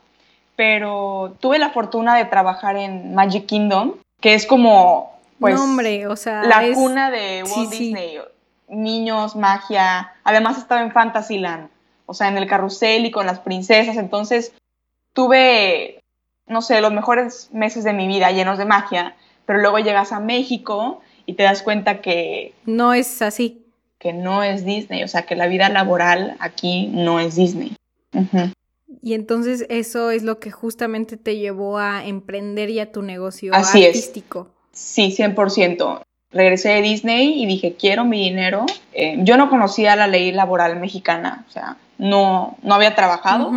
pero 0.55 1.35
tuve 1.39 1.57
la 1.57 1.69
fortuna 1.69 2.15
de 2.15 2.25
trabajar 2.25 2.77
en 2.77 3.15
Magic 3.15 3.45
Kingdom, 3.45 3.93
que 4.21 4.33
es 4.33 4.45
como, 4.45 5.19
pues, 5.39 5.59
o 5.59 6.15
sea, 6.15 6.43
la 6.43 6.63
cuna 6.73 7.11
de 7.11 7.43
Walt 7.43 7.69
Disney. 7.69 8.19
Niños, 8.69 9.37
magia, 9.37 10.13
además 10.25 10.57
estaba 10.57 10.81
en 10.81 10.91
Fantasyland, 10.91 11.69
o 12.05 12.13
sea, 12.13 12.27
en 12.27 12.37
el 12.37 12.47
carrusel 12.47 13.05
y 13.05 13.11
con 13.11 13.25
las 13.25 13.39
princesas, 13.39 13.95
entonces 13.95 14.51
tuve, 15.13 16.03
no 16.47 16.61
sé, 16.61 16.81
los 16.81 16.91
mejores 16.91 17.49
meses 17.53 17.85
de 17.85 17.93
mi 17.93 18.07
vida 18.07 18.31
llenos 18.31 18.57
de 18.57 18.65
magia, 18.65 19.15
pero 19.45 19.59
luego 19.59 19.79
llegas 19.79 20.11
a 20.11 20.19
México 20.19 21.01
y 21.25 21.33
te 21.33 21.43
das 21.43 21.61
cuenta 21.61 22.01
que... 22.01 22.53
No 22.65 22.93
es 22.93 23.21
así 23.21 23.66
que 23.99 24.13
no 24.13 24.43
es 24.43 24.65
Disney, 24.65 25.03
o 25.03 25.07
sea, 25.07 25.23
que 25.23 25.35
la 25.35 25.47
vida 25.47 25.69
laboral 25.69 26.35
aquí 26.39 26.87
no 26.87 27.19
es 27.19 27.35
Disney. 27.35 27.75
Y 29.01 29.13
entonces 29.13 29.65
eso 29.69 30.11
es 30.11 30.23
lo 30.23 30.39
que 30.39 30.51
justamente 30.51 31.17
te 31.17 31.37
llevó 31.37 31.77
a 31.77 32.05
emprender 32.05 32.71
ya 32.71 32.91
tu 32.91 33.01
negocio 33.01 33.53
Así 33.53 33.85
artístico. 33.85 34.49
Es. 34.73 34.79
Sí, 34.79 35.15
100%. 35.17 36.01
Regresé 36.31 36.69
de 36.69 36.81
Disney 36.81 37.41
y 37.41 37.45
dije, 37.45 37.75
quiero 37.75 38.05
mi 38.05 38.19
dinero. 38.19 38.65
Eh, 38.93 39.17
yo 39.19 39.37
no 39.37 39.49
conocía 39.49 39.95
la 39.95 40.07
ley 40.07 40.31
laboral 40.31 40.79
mexicana, 40.79 41.45
o 41.47 41.51
sea, 41.51 41.77
no, 41.97 42.57
no 42.61 42.75
había 42.75 42.95
trabajado. 42.95 43.51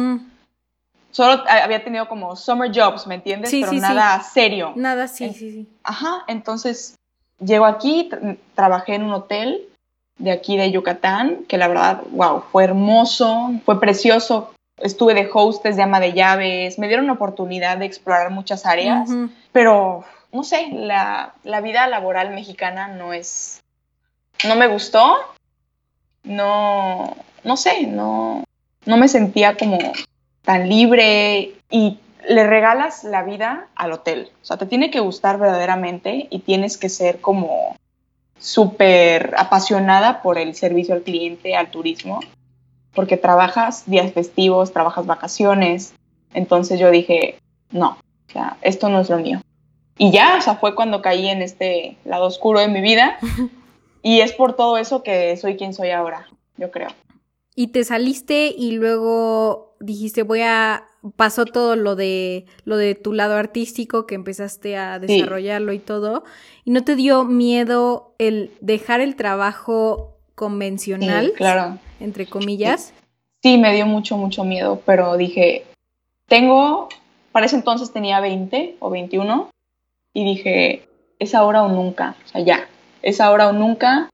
Solo 1.10 1.42
había 1.48 1.82
tenido 1.82 2.08
como 2.08 2.36
summer 2.36 2.70
jobs, 2.72 3.06
¿me 3.08 3.16
entiendes? 3.16 3.50
Sí, 3.50 3.60
Pero 3.60 3.72
sí, 3.72 3.80
nada 3.80 4.22
serio. 4.22 4.72
Nada, 4.76 5.08
sí, 5.08 5.32
sí, 5.32 5.50
sí. 5.50 5.68
Ajá, 5.82 6.24
entonces 6.28 6.94
llego 7.40 7.64
aquí, 7.64 8.08
trabajé 8.54 8.94
en 8.94 9.02
un 9.02 9.12
hotel 9.12 9.69
de 10.20 10.30
aquí 10.30 10.56
de 10.56 10.70
Yucatán, 10.70 11.44
que 11.48 11.58
la 11.58 11.66
verdad, 11.66 12.02
wow, 12.10 12.44
fue 12.52 12.64
hermoso, 12.64 13.52
fue 13.64 13.80
precioso. 13.80 14.52
Estuve 14.76 15.14
de 15.14 15.28
hostess, 15.32 15.76
de 15.76 15.82
ama 15.82 15.98
de 15.98 16.12
llaves, 16.12 16.78
me 16.78 16.88
dieron 16.88 17.06
la 17.06 17.14
oportunidad 17.14 17.78
de 17.78 17.86
explorar 17.86 18.30
muchas 18.30 18.64
áreas, 18.64 19.10
pero 19.52 20.04
no 20.32 20.44
sé, 20.44 20.68
la, 20.72 21.34
la, 21.42 21.60
vida 21.60 21.86
laboral 21.86 22.30
mexicana 22.30 22.88
no 22.88 23.12
es, 23.12 23.62
no 24.46 24.56
me 24.56 24.68
gustó, 24.68 25.16
no, 26.22 27.14
no 27.44 27.56
sé, 27.56 27.86
no, 27.86 28.44
no 28.86 28.96
me 28.96 29.08
sentía 29.08 29.56
como 29.56 29.78
tan 30.42 30.68
libre 30.68 31.54
y 31.70 31.98
le 32.28 32.46
regalas 32.46 33.04
la 33.04 33.22
vida 33.22 33.66
al 33.74 33.92
hotel. 33.92 34.30
O 34.42 34.44
sea, 34.44 34.56
te 34.56 34.66
tiene 34.66 34.90
que 34.90 35.00
gustar 35.00 35.38
verdaderamente 35.38 36.26
y 36.30 36.40
tienes 36.40 36.78
que 36.78 36.88
ser 36.88 37.20
como 37.20 37.76
súper 38.40 39.34
apasionada 39.36 40.22
por 40.22 40.38
el 40.38 40.56
servicio 40.56 40.94
al 40.94 41.02
cliente, 41.02 41.54
al 41.54 41.70
turismo, 41.70 42.18
porque 42.92 43.16
trabajas 43.16 43.88
días 43.88 44.12
festivos, 44.12 44.72
trabajas 44.72 45.06
vacaciones. 45.06 45.94
Entonces 46.34 46.80
yo 46.80 46.90
dije, 46.90 47.38
no, 47.70 47.98
o 48.28 48.32
sea, 48.32 48.56
esto 48.62 48.88
no 48.88 49.00
es 49.00 49.10
lo 49.10 49.18
mío. 49.18 49.40
Y 49.98 50.10
ya, 50.10 50.36
o 50.38 50.40
sea, 50.40 50.56
fue 50.56 50.74
cuando 50.74 51.02
caí 51.02 51.28
en 51.28 51.42
este 51.42 51.96
lado 52.04 52.26
oscuro 52.26 52.58
de 52.58 52.68
mi 52.68 52.80
vida. 52.80 53.18
Y 54.02 54.20
es 54.20 54.32
por 54.32 54.56
todo 54.56 54.78
eso 54.78 55.02
que 55.02 55.36
soy 55.36 55.56
quien 55.56 55.74
soy 55.74 55.90
ahora, 55.90 56.26
yo 56.56 56.70
creo. 56.70 56.88
Y 57.54 57.68
te 57.68 57.84
saliste 57.84 58.46
y 58.56 58.72
luego 58.72 59.76
dijiste, 59.80 60.22
voy 60.22 60.40
a 60.40 60.84
pasó 61.16 61.44
todo 61.44 61.76
lo 61.76 61.96
de 61.96 62.46
lo 62.64 62.76
de 62.76 62.94
tu 62.94 63.12
lado 63.12 63.36
artístico 63.36 64.06
que 64.06 64.14
empezaste 64.14 64.76
a 64.76 64.98
desarrollarlo 64.98 65.72
y 65.72 65.78
todo 65.78 66.24
y 66.64 66.70
no 66.70 66.84
te 66.84 66.96
dio 66.96 67.24
miedo 67.24 68.14
el 68.18 68.52
dejar 68.60 69.00
el 69.00 69.16
trabajo 69.16 70.18
convencional 70.34 71.32
claro. 71.36 71.78
entre 72.00 72.26
comillas 72.26 72.92
sí 73.42 73.56
me 73.56 73.74
dio 73.74 73.86
mucho 73.86 74.16
mucho 74.16 74.44
miedo 74.44 74.82
pero 74.84 75.16
dije 75.16 75.64
tengo 76.26 76.88
para 77.32 77.46
ese 77.46 77.56
entonces 77.56 77.92
tenía 77.92 78.20
20 78.20 78.76
o 78.80 78.90
21 78.90 79.50
y 80.12 80.24
dije 80.24 80.88
es 81.18 81.34
ahora 81.34 81.62
o 81.62 81.68
nunca 81.68 82.16
o 82.26 82.28
sea 82.28 82.42
ya 82.42 82.68
es 83.02 83.20
ahora 83.20 83.48
o 83.48 83.52
nunca 83.52 84.10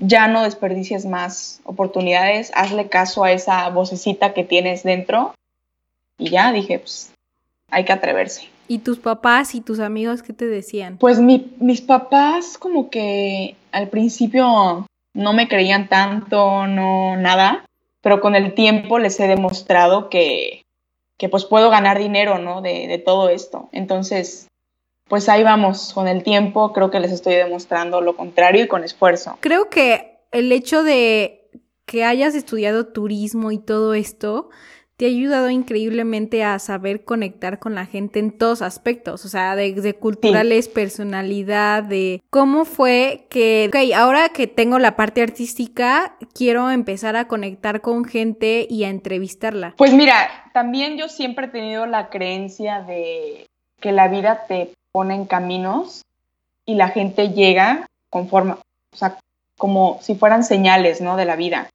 ya 0.00 0.26
no 0.26 0.42
desperdicies 0.42 1.06
más 1.06 1.60
oportunidades, 1.64 2.50
hazle 2.56 2.88
caso 2.88 3.22
a 3.22 3.30
esa 3.30 3.68
vocecita 3.68 4.34
que 4.34 4.42
tienes 4.42 4.82
dentro 4.82 5.32
y 6.22 6.30
ya 6.30 6.52
dije, 6.52 6.78
pues 6.78 7.12
hay 7.68 7.84
que 7.84 7.92
atreverse. 7.92 8.48
¿Y 8.68 8.78
tus 8.78 8.98
papás 8.98 9.54
y 9.56 9.60
tus 9.60 9.80
amigos 9.80 10.22
qué 10.22 10.32
te 10.32 10.46
decían? 10.46 10.96
Pues 10.98 11.18
mis 11.18 11.80
papás 11.80 12.56
como 12.58 12.90
que 12.90 13.56
al 13.72 13.88
principio 13.88 14.86
no 15.14 15.32
me 15.32 15.48
creían 15.48 15.88
tanto, 15.88 16.66
no 16.68 17.16
nada, 17.16 17.64
pero 18.02 18.20
con 18.20 18.36
el 18.36 18.54
tiempo 18.54 19.00
les 19.00 19.18
he 19.18 19.26
demostrado 19.26 20.08
que, 20.08 20.62
que 21.18 21.28
pues 21.28 21.44
puedo 21.44 21.70
ganar 21.70 21.98
dinero, 21.98 22.38
¿no? 22.38 22.62
De, 22.62 22.86
de 22.86 22.98
todo 22.98 23.28
esto. 23.28 23.68
Entonces, 23.72 24.46
pues 25.08 25.28
ahí 25.28 25.42
vamos, 25.42 25.92
con 25.92 26.06
el 26.06 26.22
tiempo 26.22 26.72
creo 26.72 26.90
que 26.90 27.00
les 27.00 27.10
estoy 27.10 27.34
demostrando 27.34 28.00
lo 28.00 28.16
contrario 28.16 28.64
y 28.64 28.68
con 28.68 28.84
esfuerzo. 28.84 29.38
Creo 29.40 29.68
que 29.68 30.20
el 30.30 30.52
hecho 30.52 30.84
de 30.84 31.50
que 31.84 32.04
hayas 32.04 32.36
estudiado 32.36 32.86
turismo 32.86 33.50
y 33.50 33.58
todo 33.58 33.94
esto 33.94 34.50
te 35.02 35.06
ha 35.06 35.10
ayudado 35.10 35.50
increíblemente 35.50 36.44
a 36.44 36.60
saber 36.60 37.04
conectar 37.04 37.58
con 37.58 37.74
la 37.74 37.86
gente 37.86 38.20
en 38.20 38.30
todos 38.30 38.62
aspectos, 38.62 39.24
o 39.24 39.28
sea, 39.28 39.56
de, 39.56 39.94
culturales, 39.94 40.68
personalidad, 40.68 41.82
de 41.82 42.22
cómo 42.30 42.64
fue 42.64 43.26
que, 43.28 43.68
ok, 43.68 43.96
ahora 43.96 44.28
que 44.28 44.46
tengo 44.46 44.78
la 44.78 44.94
parte 44.94 45.20
artística, 45.20 46.14
quiero 46.34 46.70
empezar 46.70 47.16
a 47.16 47.26
conectar 47.26 47.80
con 47.80 48.04
gente 48.04 48.64
y 48.70 48.84
a 48.84 48.90
entrevistarla. 48.90 49.74
Pues 49.76 49.92
mira, 49.92 50.30
también 50.52 50.96
yo 50.96 51.08
siempre 51.08 51.46
he 51.46 51.50
tenido 51.50 51.86
la 51.86 52.08
creencia 52.08 52.82
de 52.82 53.48
que 53.80 53.90
la 53.90 54.06
vida 54.06 54.44
te 54.46 54.70
pone 54.92 55.16
en 55.16 55.24
caminos 55.24 56.02
y 56.64 56.76
la 56.76 56.90
gente 56.90 57.30
llega 57.30 57.86
conforme, 58.08 58.52
o 58.52 58.96
sea, 58.96 59.18
como 59.62 59.98
si 60.02 60.16
fueran 60.16 60.42
señales, 60.42 61.00
¿no? 61.00 61.16
De 61.16 61.24
la 61.24 61.36
vida. 61.36 61.68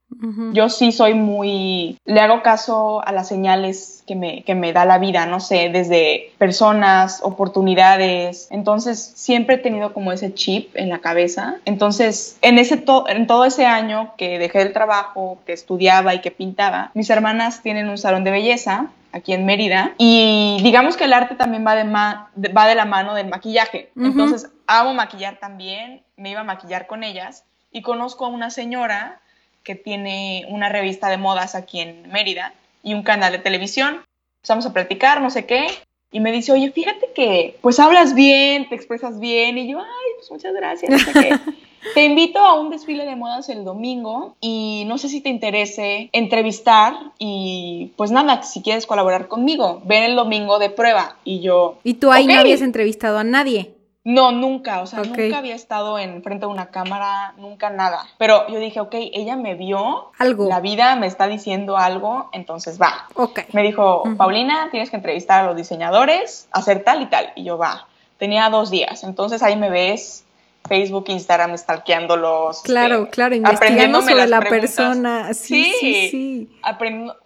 Yo 0.52 0.68
sí 0.68 0.92
soy 0.92 1.14
muy, 1.14 1.96
le 2.04 2.20
hago 2.20 2.42
caso 2.42 3.00
a 3.02 3.12
las 3.12 3.28
señales 3.28 4.04
que 4.06 4.14
me, 4.14 4.44
que 4.44 4.54
me 4.54 4.74
da 4.74 4.84
la 4.84 4.98
vida, 4.98 5.24
no 5.24 5.40
sé, 5.40 5.70
desde 5.70 6.32
personas, 6.36 7.20
oportunidades. 7.22 8.48
Entonces, 8.50 9.12
siempre 9.16 9.54
he 9.54 9.58
tenido 9.58 9.94
como 9.94 10.12
ese 10.12 10.34
chip 10.34 10.76
en 10.76 10.90
la 10.90 10.98
cabeza. 10.98 11.60
Entonces, 11.64 12.36
en, 12.42 12.58
ese 12.58 12.84
en 13.06 13.26
todo 13.26 13.46
ese 13.46 13.64
año 13.64 14.12
que 14.18 14.38
dejé 14.38 14.60
el 14.60 14.74
trabajo, 14.74 15.38
que 15.46 15.54
estudiaba 15.54 16.14
y 16.14 16.20
que 16.20 16.30
pintaba, 16.30 16.90
mis 16.92 17.08
hermanas 17.08 17.62
tienen 17.62 17.88
un 17.88 17.96
salón 17.96 18.22
de 18.22 18.32
belleza 18.32 18.88
aquí 19.12 19.32
en 19.32 19.46
Mérida. 19.46 19.94
Y 19.96 20.58
digamos 20.62 20.98
que 20.98 21.04
el 21.04 21.14
arte 21.14 21.36
también 21.36 21.66
va 21.66 21.74
de, 21.74 21.84
va 21.84 22.66
de 22.66 22.74
la 22.74 22.84
mano 22.84 23.14
del 23.14 23.28
maquillaje. 23.28 23.92
Entonces, 23.96 24.50
hago 24.66 24.92
maquillar 24.92 25.38
también, 25.40 26.02
me 26.18 26.30
iba 26.30 26.40
a 26.40 26.44
maquillar 26.44 26.86
con 26.86 27.02
ellas 27.02 27.44
y 27.78 27.82
conozco 27.82 28.26
a 28.26 28.28
una 28.28 28.50
señora 28.50 29.20
que 29.62 29.76
tiene 29.76 30.44
una 30.48 30.68
revista 30.68 31.08
de 31.08 31.16
modas 31.16 31.54
aquí 31.54 31.80
en 31.80 32.10
Mérida 32.10 32.52
y 32.82 32.94
un 32.94 33.04
canal 33.04 33.30
de 33.30 33.38
televisión. 33.38 34.02
Empezamos 34.40 34.66
a 34.66 34.72
platicar, 34.72 35.20
no 35.22 35.30
sé 35.30 35.46
qué, 35.46 35.68
y 36.10 36.18
me 36.18 36.32
dice, 36.32 36.50
oye, 36.50 36.72
fíjate 36.72 37.12
que 37.14 37.56
pues 37.60 37.78
hablas 37.78 38.14
bien, 38.14 38.68
te 38.68 38.74
expresas 38.74 39.20
bien, 39.20 39.58
y 39.58 39.70
yo, 39.70 39.78
ay, 39.78 40.10
pues 40.16 40.28
muchas 40.30 40.54
gracias, 40.54 40.90
no 40.90 40.98
sé 40.98 41.12
qué. 41.12 41.30
Te 41.94 42.04
invito 42.04 42.40
a 42.40 42.60
un 42.60 42.70
desfile 42.70 43.06
de 43.06 43.14
modas 43.14 43.48
el 43.48 43.64
domingo 43.64 44.34
y 44.40 44.82
no 44.88 44.98
sé 44.98 45.08
si 45.08 45.20
te 45.20 45.28
interese 45.28 46.10
entrevistar 46.12 46.92
y 47.20 47.92
pues 47.96 48.10
nada, 48.10 48.42
si 48.42 48.62
quieres 48.62 48.84
colaborar 48.84 49.28
conmigo, 49.28 49.80
ven 49.84 50.02
el 50.02 50.16
domingo 50.16 50.58
de 50.58 50.70
prueba 50.70 51.16
y 51.24 51.40
yo... 51.40 51.78
¿Y 51.84 51.94
tú 51.94 52.10
ahí 52.10 52.26
no 52.26 52.40
habías 52.40 52.62
entrevistado 52.62 53.16
a 53.16 53.24
nadie? 53.24 53.77
No, 54.08 54.32
nunca, 54.32 54.80
o 54.80 54.86
sea, 54.86 55.00
nunca 55.00 55.36
había 55.36 55.54
estado 55.54 55.98
en 55.98 56.22
frente 56.22 56.46
a 56.46 56.48
una 56.48 56.70
cámara, 56.70 57.34
nunca 57.36 57.68
nada. 57.68 58.06
Pero 58.16 58.48
yo 58.48 58.58
dije, 58.58 58.80
ok, 58.80 58.94
ella 58.94 59.36
me 59.36 59.54
vio, 59.54 60.12
algo. 60.18 60.48
La 60.48 60.60
vida 60.60 60.96
me 60.96 61.06
está 61.06 61.28
diciendo 61.28 61.76
algo, 61.76 62.30
entonces 62.32 62.80
va. 62.80 63.06
Ok. 63.12 63.40
Me 63.52 63.62
dijo, 63.62 64.04
Paulina, 64.16 64.68
tienes 64.70 64.88
que 64.88 64.96
entrevistar 64.96 65.44
a 65.44 65.46
los 65.48 65.56
diseñadores, 65.56 66.48
hacer 66.52 66.84
tal 66.84 67.02
y 67.02 67.06
tal. 67.10 67.32
Y 67.36 67.44
yo, 67.44 67.58
va. 67.58 67.86
Tenía 68.16 68.48
dos 68.48 68.70
días, 68.70 69.04
entonces 69.04 69.42
ahí 69.42 69.56
me 69.56 69.68
ves 69.68 70.24
Facebook, 70.66 71.04
Instagram, 71.08 71.58
stalkeándolos. 71.58 72.62
Claro, 72.62 73.00
este, 73.00 73.10
claro, 73.10 73.34
investigando 73.34 74.00
sobre 74.00 74.26
la 74.26 74.40
persona. 74.40 75.34
Sí, 75.34 75.70
sí, 75.80 76.08
sí. 76.08 76.50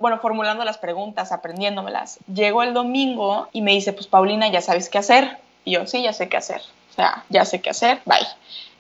bueno, 0.01 0.19
formulando 0.19 0.65
las 0.65 0.79
preguntas, 0.79 1.31
aprendiéndomelas. 1.31 2.19
Llegó 2.27 2.65
el 2.65 2.75
domingo 2.75 3.47
y 3.53 3.63
me 3.63 3.71
dice, 3.71 3.93
pues 3.93 4.09
Paulina, 4.09 4.49
ya 4.51 4.61
sabes 4.61 4.89
qué 4.89 4.99
hacer 4.99 5.39
y 5.65 5.73
yo, 5.73 5.87
sí, 5.87 6.03
ya 6.03 6.13
sé 6.13 6.29
qué 6.29 6.37
hacer. 6.37 6.61
O 6.91 6.95
sea, 6.95 7.25
ya 7.29 7.45
sé 7.45 7.61
qué 7.61 7.71
hacer, 7.71 8.01
bye. 8.05 8.19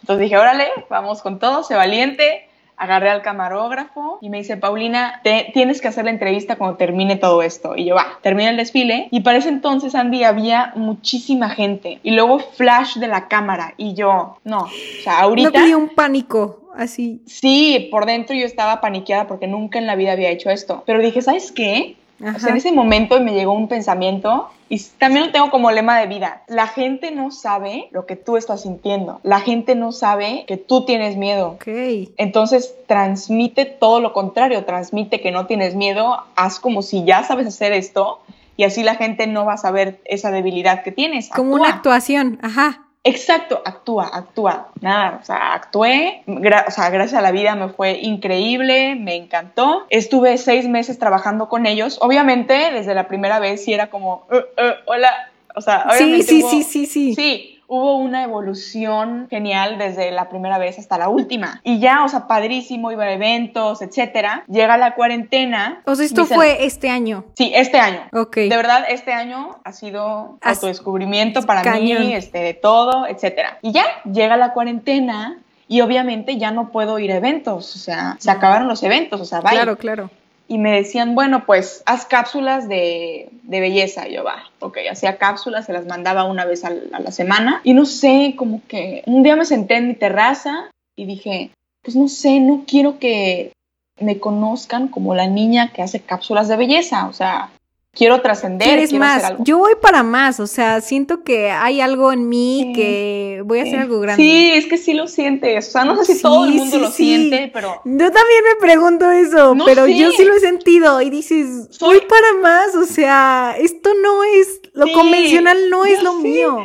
Entonces 0.01 0.25
dije, 0.25 0.37
órale, 0.37 0.67
vamos 0.91 1.23
con 1.23 1.39
todo, 1.39 1.63
sé 1.63 1.75
valiente. 1.75 2.49
Agarré 2.77 3.11
al 3.11 3.23
camarógrafo 3.23 4.19
y 4.21 4.29
me 4.29 4.39
dice, 4.39 4.57
Paulina, 4.57 5.21
te, 5.23 5.51
tienes 5.55 5.81
que 5.81 5.89
hacer 5.89 6.05
la 6.05 6.11
entrevista 6.11 6.57
cuando 6.57 6.77
termine 6.77 7.15
todo 7.15 7.43
esto. 7.43 7.77
Y 7.77 7.85
yo, 7.85 7.95
va, 7.95 8.19
termina 8.23 8.51
el 8.51 8.57
desfile. 8.57 9.07
Y 9.13 9.21
para 9.21 9.39
ese 9.39 9.51
entonces, 9.51 9.95
Andy, 9.95 10.25
había 10.25 10.73
muchísima 10.75 11.51
gente. 11.51 12.01
Y 12.03 12.11
luego 12.11 12.41
flash 12.41 12.97
de 12.97 13.07
la 13.07 13.29
cámara. 13.29 13.75
Y 13.77 13.95
yo, 13.95 14.39
no, 14.43 14.63
o 14.63 14.71
sea, 15.05 15.21
ahorita... 15.21 15.61
No 15.61 15.65
te 15.67 15.77
un 15.77 15.91
pánico, 15.91 16.61
así. 16.75 17.23
Sí, 17.27 17.89
por 17.91 18.05
dentro 18.05 18.35
yo 18.35 18.47
estaba 18.47 18.81
paniqueada 18.81 19.29
porque 19.29 19.47
nunca 19.47 19.79
en 19.79 19.87
la 19.87 19.95
vida 19.95 20.13
había 20.13 20.31
hecho 20.31 20.51
esto. 20.51 20.83
Pero 20.85 20.99
dije, 20.99 21.23
¿sabes 21.23 21.53
qué? 21.53 21.97
En 22.23 22.57
ese 22.57 22.73
momento 22.73 23.21
me 23.21 23.35
llegó 23.35 23.53
un 23.53 23.69
pensamiento 23.69 24.49
y 24.69 24.81
también 24.99 25.27
lo 25.27 25.33
tengo 25.33 25.51
como 25.51 25.71
lema 25.71 25.99
de 25.99 26.07
vida. 26.07 26.43
La 26.47 26.67
gente 26.67 27.11
no 27.11 27.31
sabe 27.31 27.89
lo 27.91 28.07
que 28.07 28.17
tú 28.17 28.37
estás 28.37 28.63
sintiendo. 28.63 29.21
La 29.23 29.41
gente 29.41 29.75
no 29.75 29.93
sabe 29.93 30.45
que 30.47 30.57
tú 30.57 30.85
tienes 30.85 31.17
miedo. 31.17 31.57
Okay. 31.57 32.15
Entonces 32.17 32.75
transmite 32.87 33.65
todo 33.67 34.01
lo 34.01 34.13
contrario. 34.13 34.65
Transmite 34.65 35.21
que 35.21 35.33
no 35.33 35.47
tienes 35.47 35.75
miedo. 35.75 36.25
Haz 36.37 36.61
como 36.61 36.83
si 36.83 37.05
ya 37.05 37.25
sabes 37.25 37.47
hacer 37.47 37.73
esto 37.73 38.21
y 38.57 38.65
así 38.65 38.83
la 38.83 38.95
gente 38.95 39.27
no 39.27 39.45
va 39.45 39.55
a 39.55 39.59
saber 39.59 40.01
esa 40.05 40.31
debilidad 40.31 40.83
que 40.83 40.93
tienes. 40.93 41.29
Como 41.31 41.55
una 41.55 41.69
actuación. 41.69 42.39
Ajá. 42.43 42.87
Exacto, 43.05 43.61
actúa, 43.65 44.09
actúa. 44.13 44.69
Nada, 44.81 45.19
o 45.21 45.25
sea, 45.25 45.55
actué, 45.55 46.23
o 46.27 46.71
sea, 46.71 46.91
gracias 46.91 47.15
a 47.15 47.21
la 47.21 47.33
vida 47.33 47.57
me 47.57 47.69
fue 47.69 47.99
increíble, 48.01 48.95
me 48.95 49.17
encantó. 49.17 49.87
Estuve 49.91 50.39
seis 50.39 50.69
meses 50.69 50.99
trabajando 51.01 51.49
con 51.49 51.67
ellos. 51.67 51.99
Obviamente, 52.01 52.55
desde 52.73 52.95
la 52.95 53.09
primera 53.09 53.41
vez 53.41 53.65
sí 53.65 53.73
era 53.73 53.91
como, 53.91 54.27
uh, 54.31 54.37
uh, 54.37 54.75
hola, 54.87 55.11
o 55.57 55.61
sea, 55.61 55.87
obviamente. 55.91 56.27
Sí, 56.27 56.43
sí, 56.43 56.63
sí, 56.63 56.87
sí, 56.87 56.87
sí. 56.87 57.15
Sí, 57.15 57.62
hubo 57.73 57.97
una 57.97 58.23
evolución 58.23 59.29
genial 59.31 59.79
desde 59.79 60.11
la 60.11 60.29
primera 60.29 60.59
vez 60.59 60.79
hasta 60.79 60.99
la 60.99 61.09
última. 61.09 61.63
Y 61.65 61.79
ya, 61.79 62.05
o 62.05 62.09
sea, 62.09 62.27
padrísimo, 62.27 62.93
iba 62.93 63.05
a 63.05 63.13
eventos, 63.13 63.81
etcétera. 63.81 64.45
Llega 64.47 64.77
la 64.77 64.95
cuarentena. 64.95 65.81
O 65.87 65.95
sea, 65.95 66.05
esto 66.05 66.27
fue 66.27 66.67
este 66.67 66.91
año. 66.91 67.25
Sí, 67.35 67.51
este 67.55 67.79
año. 67.79 68.03
Ok. 68.13 68.37
De 68.37 68.57
verdad, 68.57 68.85
este 68.91 69.15
año 69.15 69.57
ha 69.65 69.73
sido 69.73 70.37
autodescubrimiento 70.43 71.41
para 71.45 71.63
mí, 71.73 72.13
este, 72.13 72.41
de 72.41 72.53
todo, 72.53 73.07
etcétera. 73.07 73.59
Y 73.63 73.73
ya, 73.73 73.87
llega 74.05 74.37
la 74.37 74.53
cuarentena 74.53 75.39
y 75.67 75.81
obviamente 75.81 76.37
ya 76.37 76.51
no 76.51 76.73
puedo 76.73 76.99
ir 76.99 77.11
a 77.11 77.17
eventos, 77.17 77.75
o 77.75 77.79
sea, 77.79 78.17
se 78.19 78.31
acabaron 78.31 78.69
los 78.69 78.83
eventos, 78.83 79.19
o 79.19 79.25
sea, 79.25 79.41
vaya. 79.41 79.63
Claro, 79.63 79.79
claro 79.79 80.11
y 80.53 80.59
me 80.59 80.71
decían, 80.71 81.15
bueno, 81.15 81.47
pues 81.47 81.83
haz 81.87 82.05
cápsulas 82.05 82.69
de, 82.69 83.31
de 83.45 83.61
belleza. 83.61 84.07
yo, 84.07 84.23
va, 84.23 84.51
ok, 84.61 84.77
hacía 84.91 85.17
cápsulas, 85.17 85.65
se 85.65 85.73
las 85.73 85.87
mandaba 85.87 86.25
una 86.25 86.45
vez 86.45 86.63
a 86.67 86.71
la 86.71 87.11
semana. 87.11 87.63
Y 87.65 87.73
no 87.73 87.87
sé, 87.87 88.35
como 88.37 88.61
que 88.69 89.03
un 89.07 89.23
día 89.23 89.35
me 89.35 89.47
senté 89.47 89.77
en 89.77 89.89
mi 89.89 89.95
terraza 89.95 90.71
y 90.95 91.07
dije, 91.07 91.53
pues 91.81 91.97
no 91.97 92.07
sé, 92.07 92.39
no 92.39 92.65
quiero 92.67 92.99
que 92.99 93.53
me 93.99 94.21
conozcan 94.21 94.89
como 94.89 95.15
la 95.15 95.27
niña 95.27 95.73
que 95.73 95.81
hace 95.81 96.01
cápsulas 96.01 96.49
de 96.49 96.59
belleza. 96.59 97.07
O 97.07 97.15
sea, 97.15 97.49
quiero 97.95 98.21
trascender. 98.21 98.67
¿Quieres 98.67 98.93
más? 98.93 99.35
Yo 99.41 99.59
voy 99.59 99.75
para 99.81 100.03
más, 100.03 100.41
o 100.41 100.47
sea, 100.47 100.81
siento 100.81 101.23
que 101.23 101.51
hay 101.51 101.81
algo 101.81 102.13
en 102.13 102.29
mí 102.29 102.73
que 102.75 103.43
voy 103.45 103.61
a 103.61 103.63
hacer 103.63 103.79
algo 103.81 104.01
grande. 104.01 104.23
Sí, 104.23 104.51
es 104.55 104.67
que 104.67 104.79
sí 104.79 104.95
lo 104.95 105.07
sientes, 105.07 105.69
o 105.69 105.71
sea, 105.71 105.85
no 105.85 106.03
sé 106.03 106.15
si 106.15 106.23
todo 106.23 106.45
el 106.45 106.53
mundo 106.53 106.79
lo 106.79 106.91
siente, 106.91 107.51
pero... 107.53 107.81
Yo 107.85 108.11
también 108.11 108.45
me 108.49 108.57
pregunto 108.61 109.11
eso, 109.11 109.55
pero 109.65 109.87
yo 109.87 110.11
sí 110.13 110.25
lo 110.25 110.35
he 110.35 110.41
sentido 110.41 111.01
y 111.03 111.11
dices, 111.11 111.79
voy 111.79 112.01
para 112.01 112.35
más, 112.41 112.75
o 112.75 112.85
sea, 112.85 113.55
esto 113.59 113.91
no 114.03 114.25
es, 114.25 114.61
lo 114.73 114.91
convencional 114.93 115.71
no 115.71 115.85
es 115.85 116.03
lo 116.03 116.15
mío. 116.15 116.59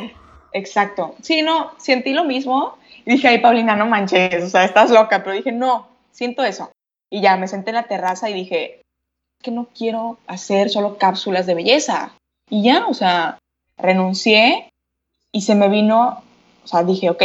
Exacto, 0.52 1.14
sí, 1.20 1.42
no, 1.42 1.72
sentí 1.76 2.14
lo 2.14 2.24
mismo 2.24 2.78
y 3.04 3.12
dije, 3.12 3.28
ay, 3.28 3.38
Paulina, 3.38 3.76
no 3.76 3.86
manches, 3.86 4.42
o 4.42 4.48
sea, 4.48 4.64
estás 4.64 4.90
loca, 4.90 5.22
pero 5.22 5.36
dije, 5.36 5.52
no, 5.52 5.88
siento 6.10 6.42
eso. 6.42 6.70
Y 7.10 7.22
ya 7.22 7.36
me 7.36 7.48
senté 7.48 7.70
en 7.70 7.76
la 7.76 7.86
terraza 7.86 8.28
y 8.28 8.34
dije, 8.34 8.82
que 9.42 9.50
no 9.50 9.68
quiero 9.76 10.18
hacer 10.26 10.70
solo 10.70 10.98
cápsulas 10.98 11.46
de 11.46 11.54
belleza. 11.54 12.12
Y 12.50 12.62
ya, 12.62 12.86
o 12.86 12.94
sea, 12.94 13.38
renuncié 13.76 14.70
y 15.32 15.42
se 15.42 15.54
me 15.54 15.68
vino, 15.68 16.22
o 16.64 16.66
sea, 16.66 16.82
dije, 16.82 17.10
ok, 17.10 17.22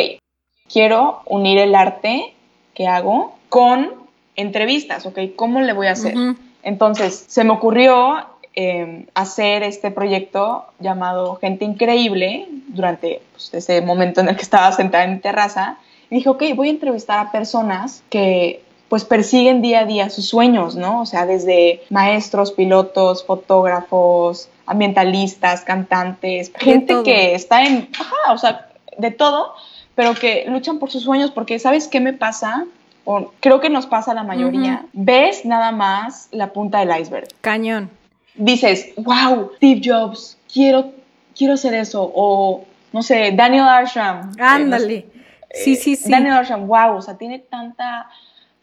quiero 0.72 1.22
unir 1.25 1.58
el 1.58 1.75
arte 1.75 2.34
que 2.74 2.88
hago 2.88 3.36
con 3.50 3.93
entrevistas, 4.36 5.05
ok, 5.05 5.20
¿cómo 5.36 5.62
le 5.62 5.74
voy 5.74 5.88
a 5.88 5.91
hacer? 5.91 6.15
Entonces, 6.63 7.25
se 7.27 7.43
me 7.43 7.51
ocurrió 7.51 8.25
em, 8.53 9.08
hacer 9.13 9.63
este 9.63 9.91
proyecto 9.91 10.65
llamado 10.79 11.36
Gente 11.36 11.65
Increíble 11.65 12.48
durante 12.67 13.22
pues, 13.32 13.53
ese 13.53 13.82
momento 13.82 14.22
en 14.22 14.29
el 14.29 14.36
que 14.36 14.41
estaba 14.41 14.72
sentada 14.72 15.03
en 15.03 15.13
mi 15.13 15.20
terraza. 15.20 15.77
Y 16.10 16.15
dije, 16.15 16.29
ok, 16.29 16.43
voy 16.55 16.67
a 16.70 16.72
entrevistar 16.72 17.20
a 17.20 17.32
personas 17.32 18.03
que 18.10 18.63
pues 18.94 19.06
persiguen 19.06 19.64
día 19.64 19.80
a 19.80 19.86
día 19.86 20.12
sus 20.12 20.28
sueños, 20.28 20.76
¿no? 20.76 21.02
O 21.02 21.08
sea, 21.08 21.26
desde 21.26 21.82
maestros, 21.90 22.52
pilotos, 22.52 23.26
fotógrafos, 23.26 24.50
ambientalistas, 24.68 25.62
cantantes, 25.62 26.52
gente 26.60 27.02
que 27.04 27.34
está 27.34 27.66
en, 27.66 27.90
ajá, 28.00 28.32
o 28.32 28.38
sea, 28.38 28.70
de 28.96 29.10
todo, 29.10 29.56
pero 29.96 30.14
que 30.14 30.46
luchan 30.48 30.78
por 30.78 30.92
sus 30.92 31.02
sueños 31.02 31.32
porque, 31.32 31.58
¿sabes 31.58 31.88
qué 31.88 32.02
me 32.02 32.14
pasa? 32.14 32.68
O 33.04 33.32
creo 33.40 33.60
que 33.60 33.72
nos 33.72 33.88
pasa 33.88 34.12
a 34.12 34.14
la 34.14 34.22
mayoría. 34.22 34.86
Ves 34.94 35.44
nada 35.44 35.72
más 35.72 36.28
la 36.30 36.54
punta 36.54 36.86
del 36.86 36.96
iceberg. 37.02 37.30
Cañón. 37.42 37.90
Dices, 38.36 38.94
wow, 38.98 39.54
Steve 39.56 39.82
Jobs, 39.84 40.38
quiero, 40.54 40.92
quiero 41.36 41.56
hacer 41.56 41.74
eso. 41.74 42.12
O, 42.14 42.64
no 42.92 43.02
sé, 43.02 43.32
Daniel 43.32 43.64
Arsham. 43.64 44.34
Eh, 44.38 44.44
Ándale. 44.44 45.08
sí, 45.52 45.78
sí, 45.78 45.96
sí. 45.96 46.12
Daniel 46.12 46.36
Arsham, 46.36 46.68
wow, 46.68 46.98
o 46.98 47.02
sea, 47.02 47.18
tiene 47.18 47.40
tanta 47.40 48.08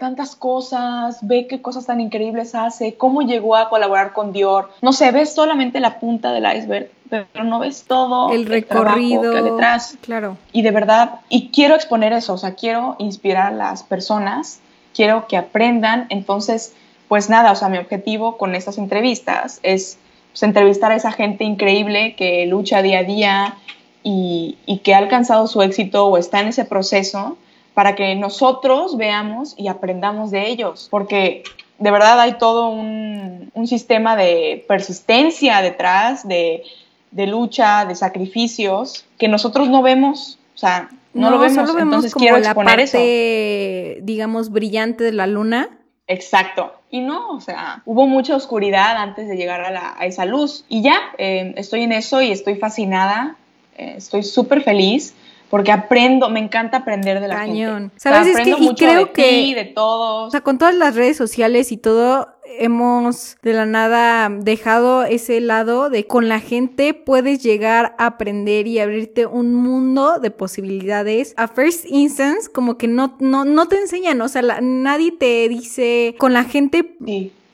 tantas 0.00 0.34
cosas, 0.34 1.18
ve 1.22 1.46
qué 1.46 1.62
cosas 1.62 1.86
tan 1.86 2.00
increíbles 2.00 2.56
hace, 2.56 2.94
cómo 2.94 3.22
llegó 3.22 3.54
a 3.54 3.68
colaborar 3.68 4.12
con 4.12 4.32
Dior. 4.32 4.70
No 4.82 4.92
sé, 4.92 5.12
ves 5.12 5.32
solamente 5.32 5.78
la 5.78 6.00
punta 6.00 6.32
del 6.32 6.44
iceberg, 6.56 6.90
pero 7.08 7.44
no 7.44 7.60
ves 7.60 7.84
todo 7.86 8.32
el 8.32 8.46
recorrido 8.46 9.32
que 9.32 9.42
detrás. 9.42 9.96
Claro. 10.00 10.36
Y 10.52 10.62
de 10.62 10.70
verdad, 10.72 11.20
y 11.28 11.50
quiero 11.50 11.76
exponer 11.76 12.12
eso, 12.12 12.32
o 12.32 12.38
sea, 12.38 12.54
quiero 12.54 12.96
inspirar 12.98 13.52
a 13.52 13.56
las 13.56 13.84
personas, 13.84 14.60
quiero 14.94 15.28
que 15.28 15.36
aprendan. 15.36 16.06
Entonces, 16.08 16.74
pues 17.06 17.30
nada, 17.30 17.52
o 17.52 17.54
sea, 17.54 17.68
mi 17.68 17.78
objetivo 17.78 18.38
con 18.38 18.54
estas 18.54 18.78
entrevistas 18.78 19.60
es 19.62 19.98
pues, 20.32 20.42
entrevistar 20.42 20.90
a 20.90 20.96
esa 20.96 21.12
gente 21.12 21.44
increíble 21.44 22.16
que 22.16 22.46
lucha 22.46 22.82
día 22.82 23.00
a 23.00 23.04
día 23.04 23.54
y, 24.02 24.56
y 24.64 24.78
que 24.78 24.94
ha 24.94 24.98
alcanzado 24.98 25.46
su 25.46 25.60
éxito 25.62 26.06
o 26.06 26.16
está 26.16 26.40
en 26.40 26.48
ese 26.48 26.64
proceso 26.64 27.36
para 27.80 27.94
que 27.94 28.14
nosotros 28.14 28.98
veamos 28.98 29.54
y 29.56 29.68
aprendamos 29.68 30.30
de 30.30 30.48
ellos, 30.48 30.86
porque 30.90 31.44
de 31.78 31.90
verdad 31.90 32.20
hay 32.20 32.34
todo 32.34 32.68
un, 32.68 33.50
sistema 33.64 34.16
de 34.16 34.66
persistencia 34.68 35.62
detrás, 35.62 36.28
de, 36.28 36.62
lucha, 37.10 37.86
de 37.86 37.94
sacrificios, 37.94 39.06
que 39.16 39.28
nosotros 39.28 39.70
no 39.70 39.80
vemos, 39.80 40.38
o 40.54 40.58
sea, 40.58 40.90
no, 41.14 41.30
lo 41.30 41.38
vemos, 41.38 41.74
entonces 41.74 42.14
quiero 42.14 42.36
exponer 42.36 42.80
la 42.80 42.84
parte, 42.84 44.00
digamos, 44.02 44.50
brillante 44.50 45.02
de 45.02 45.12
la 45.12 45.26
luna. 45.26 45.70
Exacto. 46.06 46.74
Y 46.90 47.00
no, 47.00 47.30
o 47.30 47.40
sea, 47.40 47.80
hubo 47.86 48.06
mucha 48.06 48.36
oscuridad 48.36 48.98
antes 48.98 49.26
de 49.26 49.36
llegar 49.38 49.62
a, 49.62 50.04
esa 50.04 50.26
luz. 50.26 50.66
Y 50.68 50.82
ya, 50.82 51.00
eh, 51.16 51.54
estoy 51.56 51.84
en 51.84 51.92
eso 51.92 52.20
y 52.20 52.30
estoy 52.30 52.56
fascinada, 52.56 53.36
eh, 53.78 53.94
estoy 53.96 54.22
súper 54.22 54.60
feliz 54.60 55.14
porque 55.50 55.72
aprendo, 55.72 56.30
me 56.30 56.38
encanta 56.38 56.78
aprender 56.78 57.20
de 57.20 57.26
la 57.28 57.34
Cañón. 57.34 57.90
¿Sabes? 57.96 58.28
es 58.28 58.40
que, 58.40 58.50
y 58.50 58.74
creo 58.76 59.06
de 59.06 59.12
que, 59.12 59.28
ti, 59.28 59.54
de 59.54 59.64
todos. 59.64 60.28
O 60.28 60.30
sea, 60.30 60.42
con 60.42 60.58
todas 60.58 60.76
las 60.76 60.94
redes 60.94 61.16
sociales 61.16 61.72
y 61.72 61.76
todo, 61.76 62.28
hemos 62.58 63.36
de 63.42 63.52
la 63.52 63.66
nada 63.66 64.28
dejado 64.30 65.02
ese 65.02 65.40
lado 65.40 65.90
de 65.90 66.06
con 66.06 66.28
la 66.28 66.38
gente 66.38 66.94
puedes 66.94 67.42
llegar 67.42 67.96
a 67.98 68.06
aprender 68.06 68.68
y 68.68 68.78
abrirte 68.78 69.26
un 69.26 69.54
mundo 69.54 70.20
de 70.20 70.30
posibilidades. 70.30 71.34
A 71.36 71.48
first 71.48 71.84
instance, 71.88 72.48
como 72.50 72.78
que 72.78 72.86
no, 72.86 73.16
no, 73.18 73.44
no 73.44 73.66
te 73.66 73.76
enseñan, 73.76 74.20
o 74.20 74.28
sea, 74.28 74.60
nadie 74.60 75.10
te 75.12 75.48
dice 75.48 76.14
con 76.18 76.32
la 76.32 76.44
gente. 76.44 76.96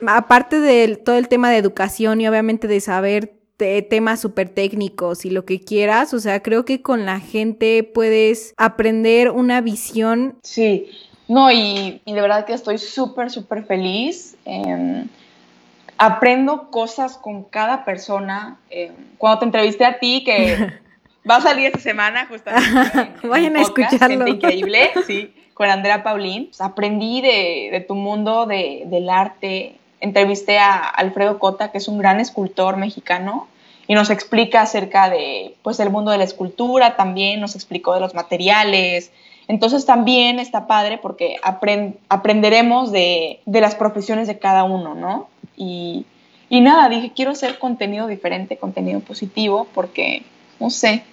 Aparte 0.05 0.59
de 0.59 0.97
todo 0.97 1.17
el 1.17 1.27
tema 1.27 1.49
de 1.49 1.57
educación 1.57 2.21
y 2.21 2.27
obviamente 2.27 2.67
de 2.67 2.79
saber 2.79 3.36
temas 3.57 4.21
súper 4.21 4.49
técnicos 4.49 5.25
y 5.25 5.29
lo 5.29 5.45
que 5.45 5.59
quieras. 5.59 6.13
O 6.13 6.19
sea, 6.19 6.41
creo 6.41 6.65
que 6.65 6.81
con 6.81 7.05
la 7.05 7.19
gente 7.19 7.83
puedes 7.83 8.53
aprender 8.57 9.31
una 9.31 9.61
visión. 9.61 10.37
Sí, 10.43 10.89
no, 11.27 11.51
y, 11.51 12.01
de 12.05 12.21
verdad 12.21 12.45
que 12.45 12.53
estoy 12.53 12.77
súper, 12.77 13.29
súper 13.29 13.65
feliz. 13.65 14.37
Em, 14.45 15.07
aprendo 15.97 16.71
cosas 16.71 17.17
con 17.17 17.43
cada 17.43 17.83
persona. 17.83 18.59
Em, 18.69 18.93
cuando 19.17 19.39
te 19.39 19.45
entrevisté 19.45 19.85
a 19.85 19.99
ti, 19.99 20.23
que 20.23 20.55
va 21.29 21.37
a 21.37 21.41
salir 21.41 21.67
esta 21.67 21.79
semana, 21.79 22.27
justamente. 22.27 23.27
Vayan 23.27 23.57
a 23.57 23.61
escucharlo. 23.61 24.27
increíble, 24.27 24.91
sí, 25.07 25.33
con 25.53 25.69
Andrea 25.69 26.03
Paulín. 26.03 26.47
Pues, 26.47 26.61
aprendí 26.61 27.21
de, 27.21 27.69
de, 27.71 27.81
tu 27.81 27.95
mundo 27.95 28.45
de, 28.45 28.83
del 28.85 29.09
arte, 29.09 29.75
entrevisté 29.99 30.59
a 30.59 30.77
Alfredo 30.77 31.39
Cota, 31.39 31.71
que 31.71 31.77
es 31.77 31.87
un 31.87 31.97
gran 31.97 32.19
escultor 32.19 32.77
mexicano, 32.77 33.47
y 33.87 33.93
nos 33.93 34.09
explica 34.09 34.61
acerca 34.61 35.09
de, 35.09 35.55
pues, 35.63 35.79
el 35.79 35.89
mundo 35.89 36.11
de 36.11 36.17
la 36.17 36.23
escultura 36.25 36.95
también, 36.95 37.39
nos 37.39 37.55
explicó 37.55 37.93
de 37.93 38.01
los 38.01 38.13
materiales. 38.13 39.11
Entonces 39.47 39.85
también 39.85 40.39
está 40.39 40.67
padre 40.67 40.97
porque 40.97 41.37
aprenderemos 42.09 42.91
de, 42.91 43.39
las 43.45 43.75
profesiones 43.75 44.27
de 44.27 44.39
cada 44.39 44.65
uno, 44.65 44.93
¿no? 44.93 45.29
Y, 45.55 46.05
y 46.49 46.59
nada, 46.59 46.89
dije, 46.89 47.13
quiero 47.15 47.31
hacer 47.31 47.57
contenido 47.57 48.07
diferente, 48.07 48.57
contenido 48.57 48.99
positivo, 48.99 49.67
porque, 49.73 50.23
no 50.59 50.69
sé, 50.69 51.03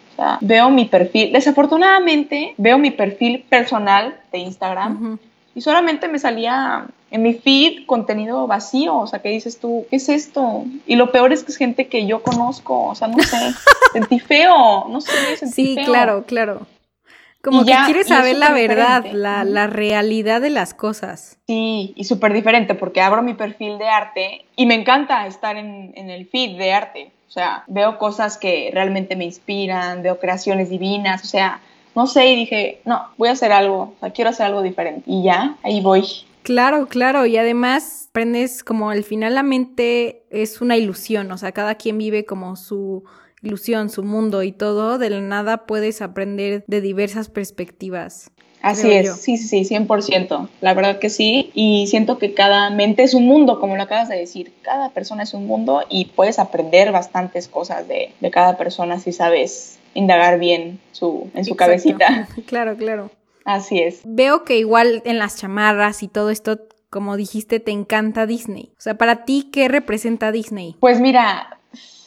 veo 0.40 0.70
mi 0.70 0.84
perfil, 0.84 1.32
desafortunadamente 1.32 2.54
veo 2.56 2.78
mi 2.78 2.90
perfil 2.90 3.44
personal 3.48 4.16
de 4.32 4.38
Instagram 4.38 5.18
y 5.54 5.60
solamente 5.60 6.08
me 6.08 6.18
salía 6.18 6.86
en 7.10 7.22
mi 7.22 7.34
feed 7.34 7.86
contenido 7.86 8.46
vacío, 8.46 8.96
o 8.96 9.06
sea, 9.06 9.20
¿qué 9.20 9.28
dices 9.28 9.60
tú? 9.60 9.86
¿Qué 9.88 9.96
es 9.96 10.08
esto? 10.08 10.64
Y 10.86 10.96
lo 10.96 11.12
peor 11.12 11.32
es 11.32 11.44
que 11.44 11.52
es 11.52 11.58
gente 11.58 11.86
que 11.86 12.06
yo 12.06 12.22
conozco, 12.22 12.86
o 12.86 12.94
sea, 12.94 13.08
no 13.08 13.22
sé, 13.22 13.36
sentí 13.92 14.18
feo, 14.18 14.86
no 14.88 15.00
sé, 15.00 15.36
sentí 15.36 15.54
sí, 15.54 15.74
Sí, 15.76 15.84
claro, 15.84 16.24
claro. 16.26 16.66
Como 17.40 17.64
que 17.66 17.74
quieres 17.84 18.08
saber 18.08 18.38
la 18.38 18.52
verdad, 18.52 19.04
la, 19.12 19.44
la, 19.44 19.66
realidad 19.66 20.40
de 20.40 20.48
las 20.48 20.72
cosas. 20.72 21.36
Sí, 21.46 21.92
y 21.94 22.04
súper 22.04 22.32
diferente, 22.32 22.74
porque 22.74 23.02
abro 23.02 23.22
mi 23.22 23.34
perfil 23.34 23.76
de 23.76 23.86
arte 23.86 24.46
y 24.56 24.64
me 24.64 24.74
encanta 24.74 25.26
estar 25.26 25.58
en, 25.58 25.92
en 25.94 26.08
el 26.08 26.26
feed 26.26 26.56
de 26.56 26.72
arte. 26.72 27.12
O 27.28 27.30
sea, 27.30 27.64
veo 27.66 27.98
cosas 27.98 28.38
que 28.38 28.70
realmente 28.72 29.14
me 29.14 29.24
inspiran, 29.24 30.02
veo 30.02 30.18
creaciones 30.18 30.70
divinas, 30.70 31.22
o 31.22 31.26
sea, 31.26 31.60
no 31.94 32.06
sé, 32.06 32.26
y 32.26 32.36
dije, 32.36 32.80
no, 32.84 33.08
voy 33.16 33.28
a 33.28 33.32
hacer 33.32 33.52
algo, 33.52 33.94
o 33.96 33.96
sea, 34.00 34.10
quiero 34.10 34.30
hacer 34.30 34.46
algo 34.46 34.62
diferente. 34.62 35.02
Y 35.06 35.22
ya, 35.22 35.56
ahí 35.62 35.80
voy. 35.80 36.04
Claro, 36.42 36.86
claro, 36.86 37.24
y 37.26 37.36
además 37.36 38.08
aprendes 38.10 38.62
como 38.62 38.90
al 38.90 39.02
final 39.02 39.34
la 39.34 39.42
mente 39.42 40.22
es 40.30 40.60
una 40.60 40.76
ilusión, 40.76 41.32
o 41.32 41.38
sea, 41.38 41.52
cada 41.52 41.74
quien 41.76 41.98
vive 41.98 42.24
como 42.24 42.56
su 42.56 43.04
ilusión, 43.42 43.90
su 43.90 44.02
mundo 44.02 44.42
y 44.42 44.52
todo, 44.52 44.98
de 44.98 45.10
la 45.10 45.20
nada 45.20 45.66
puedes 45.66 46.02
aprender 46.02 46.64
de 46.66 46.80
diversas 46.80 47.28
perspectivas. 47.28 48.30
Así 48.62 48.90
es, 48.90 49.16
sí, 49.16 49.36
sí, 49.36 49.64
sí, 49.64 49.74
100%. 49.74 50.48
La 50.62 50.72
verdad 50.72 50.98
que 50.98 51.10
sí. 51.10 51.50
Y 51.52 51.86
siento 51.86 52.16
que 52.16 52.32
cada 52.32 52.70
mente 52.70 53.02
es 53.02 53.12
un 53.12 53.26
mundo, 53.26 53.60
como 53.60 53.76
lo 53.76 53.82
acabas 53.82 54.08
de 54.08 54.16
decir. 54.16 54.54
Cada 54.62 54.88
persona 54.88 55.24
es 55.24 55.34
un 55.34 55.46
mundo 55.46 55.82
y 55.90 56.06
puedes 56.06 56.38
aprender 56.38 56.90
bastantes 56.90 57.46
cosas 57.46 57.86
de, 57.88 58.12
de 58.20 58.30
cada 58.30 58.56
persona 58.56 58.98
si 58.98 59.12
sabes 59.12 59.78
indagar 59.94 60.38
bien 60.38 60.80
su, 60.92 61.30
en 61.34 61.44
su 61.44 61.56
cabecita. 61.56 62.28
Claro, 62.46 62.76
claro. 62.76 63.10
Así 63.44 63.80
es. 63.80 64.00
Veo 64.04 64.44
que 64.44 64.58
igual 64.58 65.02
en 65.04 65.18
las 65.18 65.36
chamarras 65.36 66.02
y 66.02 66.08
todo 66.08 66.30
esto, 66.30 66.60
como 66.90 67.16
dijiste, 67.16 67.60
te 67.60 67.72
encanta 67.72 68.26
Disney. 68.26 68.70
O 68.78 68.80
sea, 68.80 68.94
para 68.96 69.24
ti, 69.24 69.50
¿qué 69.52 69.68
representa 69.68 70.32
Disney? 70.32 70.76
Pues 70.80 71.00
mira, 71.00 71.58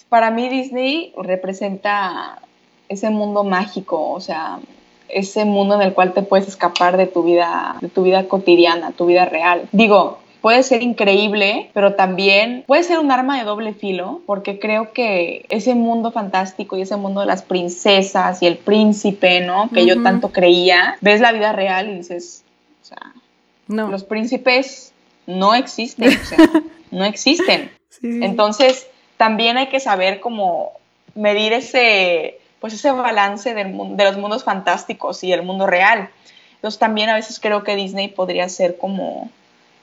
para 0.10 0.32
mí 0.32 0.50
Disney 0.50 1.14
representa 1.18 2.42
ese 2.90 3.10
mundo 3.10 3.44
mágico, 3.44 4.12
o 4.12 4.22
sea, 4.22 4.60
ese 5.10 5.46
mundo 5.46 5.76
en 5.76 5.82
el 5.82 5.94
cual 5.94 6.14
te 6.14 6.22
puedes 6.22 6.48
escapar 6.48 6.98
de 6.98 7.08
tu 7.08 7.24
vida, 7.24 7.78
de 7.82 7.90
tu 7.90 8.04
vida 8.04 8.28
cotidiana, 8.28 8.92
tu 8.92 9.06
vida 9.06 9.26
real. 9.26 9.68
Digo, 9.72 10.20
puede 10.48 10.64
ser 10.64 10.82
increíble, 10.82 11.70
pero 11.74 11.96
también 11.96 12.64
puede 12.68 12.82
ser 12.84 13.00
un 13.00 13.12
arma 13.12 13.38
de 13.38 13.44
doble 13.44 13.74
filo, 13.74 14.22
porque 14.26 14.60
creo 14.60 14.94
que 14.94 15.46
ese 15.50 15.76
mundo 15.76 16.14
fantástico 16.14 16.78
y 16.78 16.84
ese 16.84 16.96
mundo 16.96 17.20
de 17.20 17.28
las 17.28 17.42
princesas 17.42 18.42
y 18.42 18.46
el 18.46 18.58
príncipe, 18.58 19.42
¿no? 19.42 19.70
Que 19.74 19.86
yo 19.86 20.02
tanto 20.02 20.32
creía, 20.32 20.96
ves 21.02 21.20
la 21.20 21.34
vida 21.34 21.52
real 21.52 21.90
y 21.90 21.96
dices, 21.96 22.46
o 22.82 22.86
sea, 22.86 23.14
no. 23.68 23.90
los 23.90 24.06
príncipes 24.06 24.94
no 25.26 25.54
existen, 25.54 26.18
o 26.18 26.26
sea, 26.26 26.38
no 26.92 27.04
existen. 27.04 27.70
Entonces, 28.02 28.88
también 29.18 29.58
hay 29.58 29.68
que 29.68 29.82
saber 29.82 30.22
cómo 30.22 30.72
medir 31.14 31.52
ese, 31.52 32.40
pues 32.62 32.72
ese 32.72 32.90
balance 32.92 33.54
del, 33.54 33.98
de 33.98 34.04
los 34.06 34.16
mundos 34.16 34.46
fantásticos 34.46 35.26
y 35.26 35.34
el 35.34 35.44
mundo 35.44 35.68
real. 35.68 36.08
Entonces, 36.56 36.80
también 36.80 37.10
a 37.10 37.16
veces 37.16 37.42
creo 37.42 37.66
que 37.66 37.76
Disney 37.76 38.08
podría 38.08 38.48
ser 38.48 38.78
como 38.78 39.30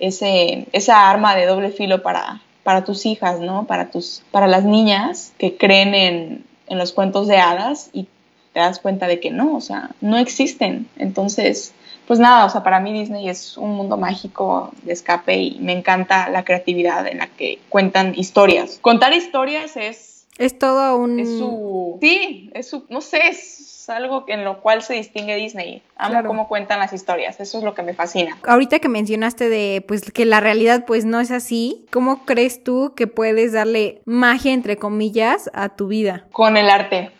ese, 0.07 0.67
esa 0.73 1.09
arma 1.09 1.35
de 1.35 1.47
doble 1.47 1.71
filo 1.71 2.03
para, 2.03 2.43
para 2.63 2.85
tus 2.85 3.07
hijas, 3.07 3.41
¿no? 3.41 3.67
Para, 3.67 3.91
tus, 3.91 4.23
para 4.31 4.47
las 4.47 4.65
niñas 4.65 5.33
que 5.39 5.57
creen 5.57 5.95
en, 5.95 6.45
en 6.67 6.79
los 6.79 6.93
cuentos 6.93 7.27
de 7.27 7.39
hadas 7.39 7.91
y 7.93 8.07
te 8.53 8.61
das 8.61 8.79
cuenta 8.79 9.07
de 9.07 9.21
que 9.21 9.31
no, 9.31 9.57
o 9.57 9.61
sea, 9.61 9.91
no 10.01 10.17
existen. 10.17 10.89
Entonces, 10.97 11.75
pues 12.07 12.21
nada, 12.21 12.45
o 12.45 12.51
sea, 12.51 12.63
para 12.63 12.81
mí 12.81 12.93
Disney 12.93 13.29
es 13.29 13.57
un 13.57 13.75
mundo 13.75 13.97
mágico 13.97 14.73
de 14.83 14.93
escape 14.93 15.37
y 15.37 15.59
me 15.61 15.73
encanta 15.73 16.29
la 16.29 16.45
creatividad 16.45 17.07
en 17.07 17.19
la 17.19 17.27
que 17.27 17.59
cuentan 17.69 18.15
historias. 18.17 18.79
Contar 18.81 19.15
historias 19.15 19.77
es... 19.77 20.27
Es 20.37 20.59
todo 20.59 20.97
un... 20.97 21.21
Es 21.21 21.29
su... 21.29 21.99
Sí, 22.01 22.51
es 22.55 22.69
su... 22.69 22.85
No 22.89 23.01
sé, 23.01 23.29
es 23.29 23.64
algo 23.89 24.25
en 24.29 24.45
lo 24.45 24.61
cual 24.61 24.83
se 24.83 24.95
distingue 24.95 25.37
Disney. 25.37 25.83
Amo 25.97 26.23
cómo 26.27 26.49
cuentan 26.49 26.79
las 26.79 26.93
historias, 26.93 27.41
eso 27.41 27.59
es 27.59 27.65
lo 27.65 27.75
que 27.75 27.83
me 27.83 27.95
fascina. 27.95 28.37
Ahorita 28.47 28.79
que 28.79 28.89
mencionaste 28.89 29.49
de 29.49 29.85
pues 29.87 30.11
que 30.13 30.25
la 30.25 30.41
realidad 30.41 30.85
pues 30.87 31.05
no 31.05 31.21
es 31.21 31.31
así, 31.31 31.87
¿cómo 31.91 32.25
crees 32.25 32.63
tú 32.63 32.93
que 32.97 33.07
puedes 33.07 33.53
darle 33.53 34.01
magia 34.05 34.53
entre 34.53 34.77
comillas 34.77 35.51
a 35.55 35.71
tu 35.71 35.89
vida? 35.89 36.25
Con 36.33 36.57
el 36.57 36.71
arte. 36.71 37.11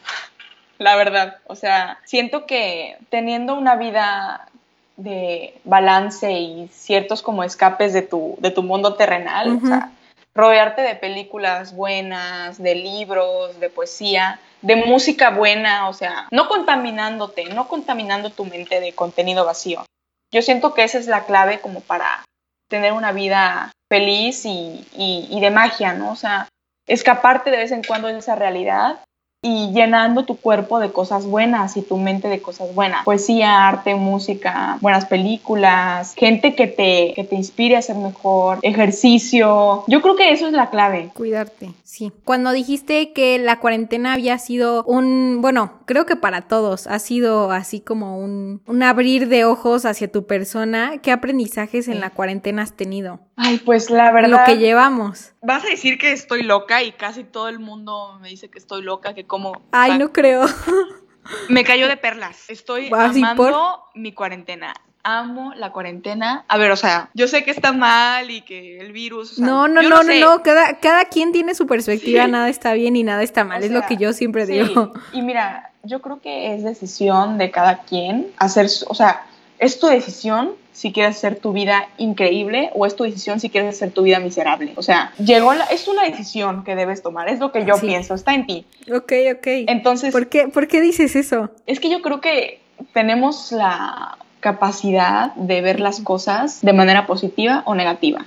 La 0.79 0.97
verdad, 0.97 1.37
o 1.47 1.55
sea, 1.55 1.99
siento 2.05 2.47
que 2.47 2.97
teniendo 3.09 3.55
una 3.55 3.77
vida 3.77 4.49
de 4.97 5.55
balance 5.65 6.33
y 6.33 6.69
ciertos 6.73 7.23
como 7.23 7.45
escapes 7.45 7.93
de 7.93 8.03
tu, 8.03 8.37
de 8.39 8.51
tu 8.51 8.63
mundo 8.63 8.95
terrenal, 8.95 9.61
o 9.63 9.67
sea, 9.67 9.91
rodearte 10.35 10.83
de 10.83 10.97
películas 10.97 11.75
buenas, 11.75 12.61
de 12.63 12.75
libros, 12.75 13.59
de 13.61 13.71
poesía, 13.71 14.41
de 14.63 14.77
música 14.77 15.31
buena, 15.31 15.89
o 15.89 15.93
sea, 15.93 16.27
no 16.31 16.49
contaminándote, 16.49 17.45
no 17.47 17.69
contaminando 17.69 18.31
tu 18.31 18.45
mente 18.45 18.81
de 18.81 18.95
contenido 18.95 19.45
vacío. 19.45 19.85
Yo 20.33 20.43
siento 20.43 20.75
que 20.75 20.85
esa 20.85 20.99
es 20.99 21.07
la 21.07 21.27
clave 21.27 21.61
como 21.61 21.81
para 21.81 22.25
tener 22.69 22.93
una 22.93 23.13
vida 23.13 23.71
feliz 23.89 24.45
y, 24.45 24.85
y, 24.97 25.41
de 25.41 25.51
magia, 25.51 25.93
¿no? 25.93 26.11
O 26.11 26.17
sea, 26.17 26.49
escaparte 26.89 27.51
de 27.51 27.59
vez 27.59 27.71
en 27.71 27.85
cuando 27.85 28.09
de 28.09 28.19
esa 28.19 28.35
realidad 28.35 29.01
y 29.45 29.73
llenando 29.73 30.25
tu 30.25 30.37
cuerpo 30.37 30.81
de 30.81 30.91
cosas 30.91 31.27
buenas 31.27 31.77
y 31.77 31.83
tu 31.83 31.99
mente 31.99 32.29
de 32.29 32.41
cosas 32.41 32.75
buenas. 32.75 33.05
Poesía, 33.05 33.69
arte, 33.69 33.95
música, 33.95 34.79
buenas 34.81 35.05
películas, 35.05 36.15
gente 36.17 36.55
que 36.55 36.67
te, 36.67 37.13
que 37.15 37.25
te 37.25 37.37
inspire 37.37 37.77
a 37.77 37.83
ser 37.83 37.97
mejor, 37.97 38.59
ejercicio. 38.63 39.85
Yo 39.87 40.01
creo 40.01 40.17
que 40.17 40.33
eso 40.33 40.47
es 40.47 40.55
la 40.55 40.71
clave. 40.71 41.11
Cuidarte, 41.15 41.73
sí. 41.83 42.11
Cuando 42.25 42.53
dijiste 42.53 43.13
que 43.13 43.39
la 43.39 43.61
cuarentena 43.61 44.15
había 44.15 44.39
sido 44.39 44.83
un, 44.85 45.43
bueno, 45.43 45.73
creo 45.85 46.07
que 46.07 46.17
para 46.17 46.41
todos 46.41 46.87
ha 46.87 46.99
sido 46.99 47.51
así 47.51 47.81
como 47.81 48.19
un, 48.19 48.63
un 48.67 48.83
abrir 48.83 49.29
de 49.29 49.45
ojos 49.45 49.85
hacia 49.85 50.11
tu 50.11 50.27
persona, 50.27 50.99
¿qué 51.03 51.13
aprendizajes 51.13 51.89
en 51.89 52.01
la 52.01 52.09
cuarentena 52.09 52.63
has 52.63 52.73
tenido? 52.73 53.21
Ay, 53.37 53.59
pues 53.59 53.91
la 53.91 54.13
verdad. 54.13 54.31
Lo 54.31 54.45
que 54.47 54.59
llevamos. 54.59 55.33
Vas 55.43 55.65
a 55.65 55.69
decir 55.69 55.99
que 55.99 56.13
estoy 56.13 56.43
loca 56.43 56.83
y 56.83 56.93
casi 56.93 57.25
todo 57.25 57.49
el 57.49 57.59
mundo 57.59 58.19
me 58.21 58.29
dice 58.29 58.49
que 58.49 58.59
estoy 58.59 58.83
loca, 58.83 59.15
que 59.15 59.27
como. 59.35 59.61
Ay, 59.73 59.99
no 59.99 60.13
creo. 60.13 60.47
Me 61.49 61.65
cayó 61.65 61.89
de 61.89 61.97
perlas. 61.97 62.49
Estoy 62.49 62.89
amando 62.93 63.83
mi 63.95 64.13
cuarentena. 64.13 64.75
Amo 65.03 65.53
la 65.57 65.73
cuarentena. 65.73 66.45
A 66.47 66.57
ver, 66.57 66.71
o 66.71 66.77
sea, 66.77 67.11
yo 67.15 67.27
sé 67.27 67.43
que 67.43 67.51
está 67.51 67.73
mal 67.73 68.31
y 68.31 68.43
que 68.43 68.79
el 68.79 68.93
virus. 68.93 69.41
no, 69.41 69.67
no, 69.67 69.83
no, 69.83 70.05
no, 70.05 70.15
no, 70.21 70.43
Cada, 70.45 70.79
cada 70.79 71.07
quien 71.07 71.33
tiene 71.33 71.57
su 71.57 71.67
perspectiva. 71.67 72.29
Nada 72.29 72.49
está 72.49 72.75
bien 72.75 72.95
y 72.95 73.03
nada 73.03 73.25
está 73.25 73.43
mal. 73.43 73.65
es 73.65 73.73
lo 73.73 73.83
que 73.83 73.97
yo 73.97 74.13
siempre 74.13 74.47
digo. 74.47 74.93
Y 75.13 75.23
mira, 75.23 75.73
yo 75.83 76.01
creo 76.01 76.21
que 76.21 76.55
es 76.55 76.63
decisión 76.63 77.37
de 77.37 77.51
cada 77.51 77.83
quien 77.83 78.29
hacer, 78.39 78.69
o 78.87 78.95
sea, 78.95 79.27
es 79.65 79.79
tu 79.79 79.87
decisión 79.87 80.53
si 80.73 80.93
quieres 80.93 81.17
hacer 81.17 81.37
tu 81.37 81.53
vida 81.53 81.89
increíble 81.99 82.71
o 82.75 82.85
es 82.85 82.97
tu 82.97 83.05
decisión 83.05 83.41
si 83.41 83.49
quieres 83.49 83.77
hacer 83.77 83.93
tu 83.93 84.03
vida 84.03 84.19
miserable. 84.19 84.73
O 84.77 84.83
sea, 84.83 85.13
llegó 85.19 85.55
la, 85.55 85.65
es 85.65 85.87
una 85.89 86.05
decisión 86.05 86.65
que 86.65 86.75
debes 86.75 87.03
tomar, 87.03 87.29
es 87.29 87.39
lo 87.39 87.53
que 87.53 87.65
yo 87.65 87.77
pienso, 87.81 88.15
está 88.15 88.35
en 88.35 88.47
ti. 88.47 88.67
Ok, 88.93 89.13
ok. 89.37 89.47
Entonces... 89.69 90.13
¿Por 90.13 90.29
qué, 90.29 90.49
¿Por 90.49 90.67
qué 90.67 90.81
dices 90.81 91.15
eso? 91.17 91.51
Es 91.67 91.81
que 91.81 91.89
yo 91.91 92.03
creo 92.03 92.21
que 92.21 92.61
tenemos 92.93 93.53
la 93.53 94.19
capacidad 94.45 95.35
de 95.37 95.63
ver 95.63 95.81
las 95.81 96.03
cosas 96.03 96.61
de 96.61 96.75
manera 96.75 97.07
positiva 97.07 97.63
o 97.65 97.75
negativa. 97.75 98.27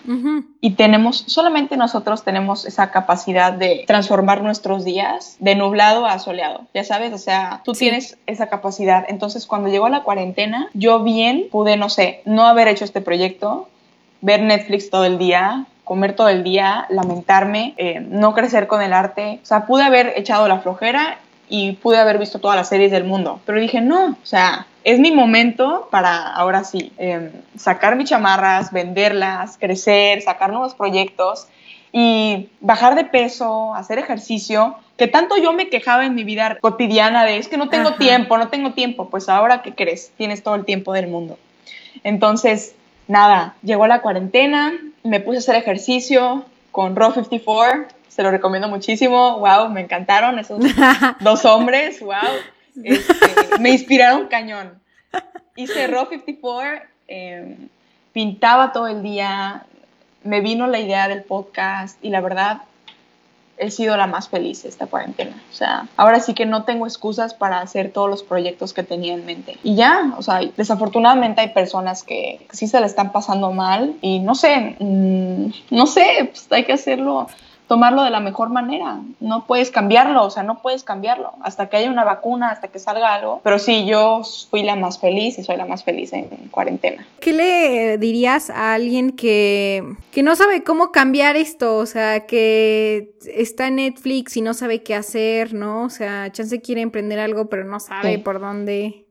Y 0.61 0.71
tenemos, 0.71 1.23
solamente 1.27 1.77
nosotros 1.77 2.23
tenemos 2.23 2.65
esa 2.65 2.89
capacidad 2.89 3.53
de 3.53 3.83
transformar 3.85 4.41
nuestros 4.41 4.83
días 4.83 5.37
de 5.39 5.53
nublado 5.53 6.07
a 6.07 6.17
soleado. 6.17 6.61
Ya 6.73 6.83
sabes, 6.83 7.13
o 7.13 7.19
sea, 7.19 7.61
tú 7.63 7.73
tienes 7.73 8.17
esa 8.25 8.47
capacidad. 8.47 9.05
Entonces, 9.09 9.45
cuando 9.45 9.69
llegó 9.69 9.89
la 9.89 10.01
cuarentena, 10.01 10.69
yo 10.73 11.03
bien 11.03 11.49
pude, 11.51 11.77
no 11.77 11.87
sé, 11.87 12.23
no 12.25 12.47
haber 12.47 12.67
hecho 12.67 12.83
este 12.83 13.01
proyecto, 13.01 13.69
ver 14.21 14.41
Netflix 14.41 14.89
todo 14.89 15.05
el 15.05 15.19
día, 15.19 15.67
comer 15.83 16.15
todo 16.15 16.29
el 16.29 16.43
día, 16.43 16.87
lamentarme, 16.89 17.75
eh, 17.77 17.99
no 17.99 18.33
crecer 18.33 18.65
con 18.65 18.81
el 18.81 18.91
arte. 18.91 19.39
O 19.43 19.45
sea, 19.45 19.67
pude 19.67 19.83
haber 19.83 20.13
echado 20.15 20.47
la 20.47 20.61
flojera 20.61 21.19
y 21.49 21.73
pude 21.73 21.97
haber 21.97 22.17
visto 22.17 22.39
todas 22.39 22.57
las 22.57 22.69
series 22.69 22.91
del 22.91 23.03
mundo. 23.03 23.39
Pero 23.45 23.59
dije, 23.59 23.81
no, 23.81 24.17
o 24.21 24.25
sea, 24.25 24.67
es 24.83 24.99
mi 24.99 25.11
momento 25.11 25.87
para 25.91 26.33
ahora 26.33 26.63
sí 26.63 26.91
em, 26.97 27.31
sacar 27.57 27.95
mis 27.95 28.09
chamarras, 28.09 28.71
venderlas, 28.71 29.57
crecer, 29.57 30.21
sacar 30.21 30.49
nuevos 30.51 30.73
proyectos 30.73 31.47
y 31.91 32.49
bajar 32.59 32.95
de 32.95 33.05
peso, 33.05 33.73
hacer 33.75 33.99
ejercicio, 33.99 34.75
que 34.97 35.07
tanto 35.07 35.37
yo 35.37 35.53
me 35.53 35.69
quejaba 35.69 36.05
en 36.05 36.15
mi 36.15 36.23
vida 36.23 36.57
cotidiana 36.59 37.23
de 37.23 37.37
es 37.37 37.47
que 37.47 37.57
no 37.57 37.69
tengo 37.69 37.93
tiempo, 37.93 38.37
no 38.37 38.49
tengo 38.49 38.73
tiempo, 38.73 39.09
pues 39.09 39.29
ahora 39.29 39.61
qué 39.61 39.73
crees, 39.73 40.11
tienes 40.17 40.43
todo 40.43 40.55
el 40.55 40.65
tiempo 40.65 40.93
del 40.93 41.07
mundo. 41.07 41.37
Entonces, 42.03 42.75
nada, 43.07 43.55
llegó 43.63 43.87
la 43.87 44.01
cuarentena, 44.01 44.73
me 45.03 45.19
puse 45.19 45.37
a 45.37 45.39
hacer 45.39 45.55
ejercicio 45.55 46.45
con 46.71 46.95
Raw 46.95 47.13
54, 47.13 47.87
se 48.17 48.23
lo 48.23 48.31
recomiendo 48.31 48.67
muchísimo, 48.67 49.37
wow, 49.37 49.69
me 49.69 49.81
encantaron 49.81 50.39
esos 50.39 50.59
dos 51.19 51.45
hombres, 51.45 51.99
wow. 52.01 52.15
Este, 52.83 53.59
me 53.59 53.69
inspiraron 53.69 54.25
cañón. 54.25 54.81
Hice 55.55 55.85
Raw 55.85 56.07
54, 56.09 56.81
em, 57.07 57.69
pintaba 58.13 58.71
todo 58.71 58.87
el 58.87 59.03
día, 59.03 59.67
me 60.23 60.41
vino 60.41 60.65
la 60.65 60.79
idea 60.79 61.07
del 61.07 61.21
podcast 61.25 62.03
y 62.03 62.09
la 62.09 62.21
verdad 62.21 62.63
he 63.59 63.69
sido 63.69 63.95
la 63.97 64.07
más 64.07 64.29
feliz 64.29 64.65
esta 64.65 64.87
cuarentena. 64.87 65.39
O 65.51 65.53
sea, 65.53 65.87
ahora 65.95 66.19
sí 66.19 66.33
que 66.33 66.47
no 66.47 66.63
tengo 66.63 66.87
excusas 66.87 67.35
para 67.35 67.59
hacer 67.59 67.91
todos 67.91 68.09
los 68.09 68.23
proyectos 68.23 68.73
que 68.73 68.81
tenía 68.81 69.13
en 69.13 69.27
mente. 69.27 69.59
Y 69.61 69.75
ya, 69.75 70.15
o 70.17 70.23
sea, 70.23 70.39
desafortunadamente 70.57 71.41
hay 71.41 71.49
personas 71.49 72.01
que, 72.01 72.47
sí 72.51 72.67
se 72.67 72.79
le 72.79 72.87
están 72.87 73.11
pasando 73.11 73.51
mal 73.51 73.95
y 74.01 74.21
no 74.21 74.33
sé, 74.33 74.75
mm, 74.79 75.51
no 75.69 75.85
sé, 75.85 76.31
pues 76.31 76.47
hay 76.51 76.63
que 76.63 76.73
hacerlo 76.73 77.27
tomarlo 77.67 78.03
de 78.03 78.09
la 78.09 78.19
mejor 78.19 78.49
manera. 78.49 79.01
No 79.19 79.45
puedes 79.45 79.71
cambiarlo, 79.71 80.23
o 80.23 80.29
sea, 80.29 80.43
no 80.43 80.61
puedes 80.61 80.83
cambiarlo 80.83 81.33
hasta 81.41 81.67
que 81.67 81.77
haya 81.77 81.91
una 81.91 82.03
vacuna, 82.03 82.49
hasta 82.49 82.69
que 82.69 82.79
salga 82.79 83.13
algo. 83.13 83.41
Pero 83.43 83.59
sí, 83.59 83.85
yo 83.85 84.21
fui 84.49 84.63
la 84.63 84.75
más 84.75 84.99
feliz 84.99 85.37
y 85.37 85.43
soy 85.43 85.57
la 85.57 85.65
más 85.65 85.83
feliz 85.83 86.13
en, 86.13 86.27
cuarentena. 86.49 87.05
¿Qué 87.19 87.33
le 87.33 87.97
dirías 87.97 88.49
a 88.49 88.73
alguien 88.73 89.11
que, 89.11 89.83
que 90.11 90.23
no 90.23 90.35
sabe 90.35 90.63
cómo 90.63 90.91
cambiar 90.91 91.35
esto? 91.35 91.77
O 91.77 91.85
sea, 91.85 92.25
que 92.25 93.15
está 93.35 93.67
en 93.67 93.75
Netflix 93.75 94.37
y 94.37 94.41
no 94.41 94.53
sabe 94.53 94.81
qué 94.81 94.95
hacer, 94.95 95.53
¿no? 95.53 95.83
O 95.83 95.89
sea, 95.89 96.31
chance 96.31 96.61
quiere 96.61 96.81
emprender 96.81 97.19
algo, 97.19 97.49
pero 97.49 97.65
no 97.65 97.79
sabe 97.79 98.17
por 98.19 98.39
dónde. 98.39 99.05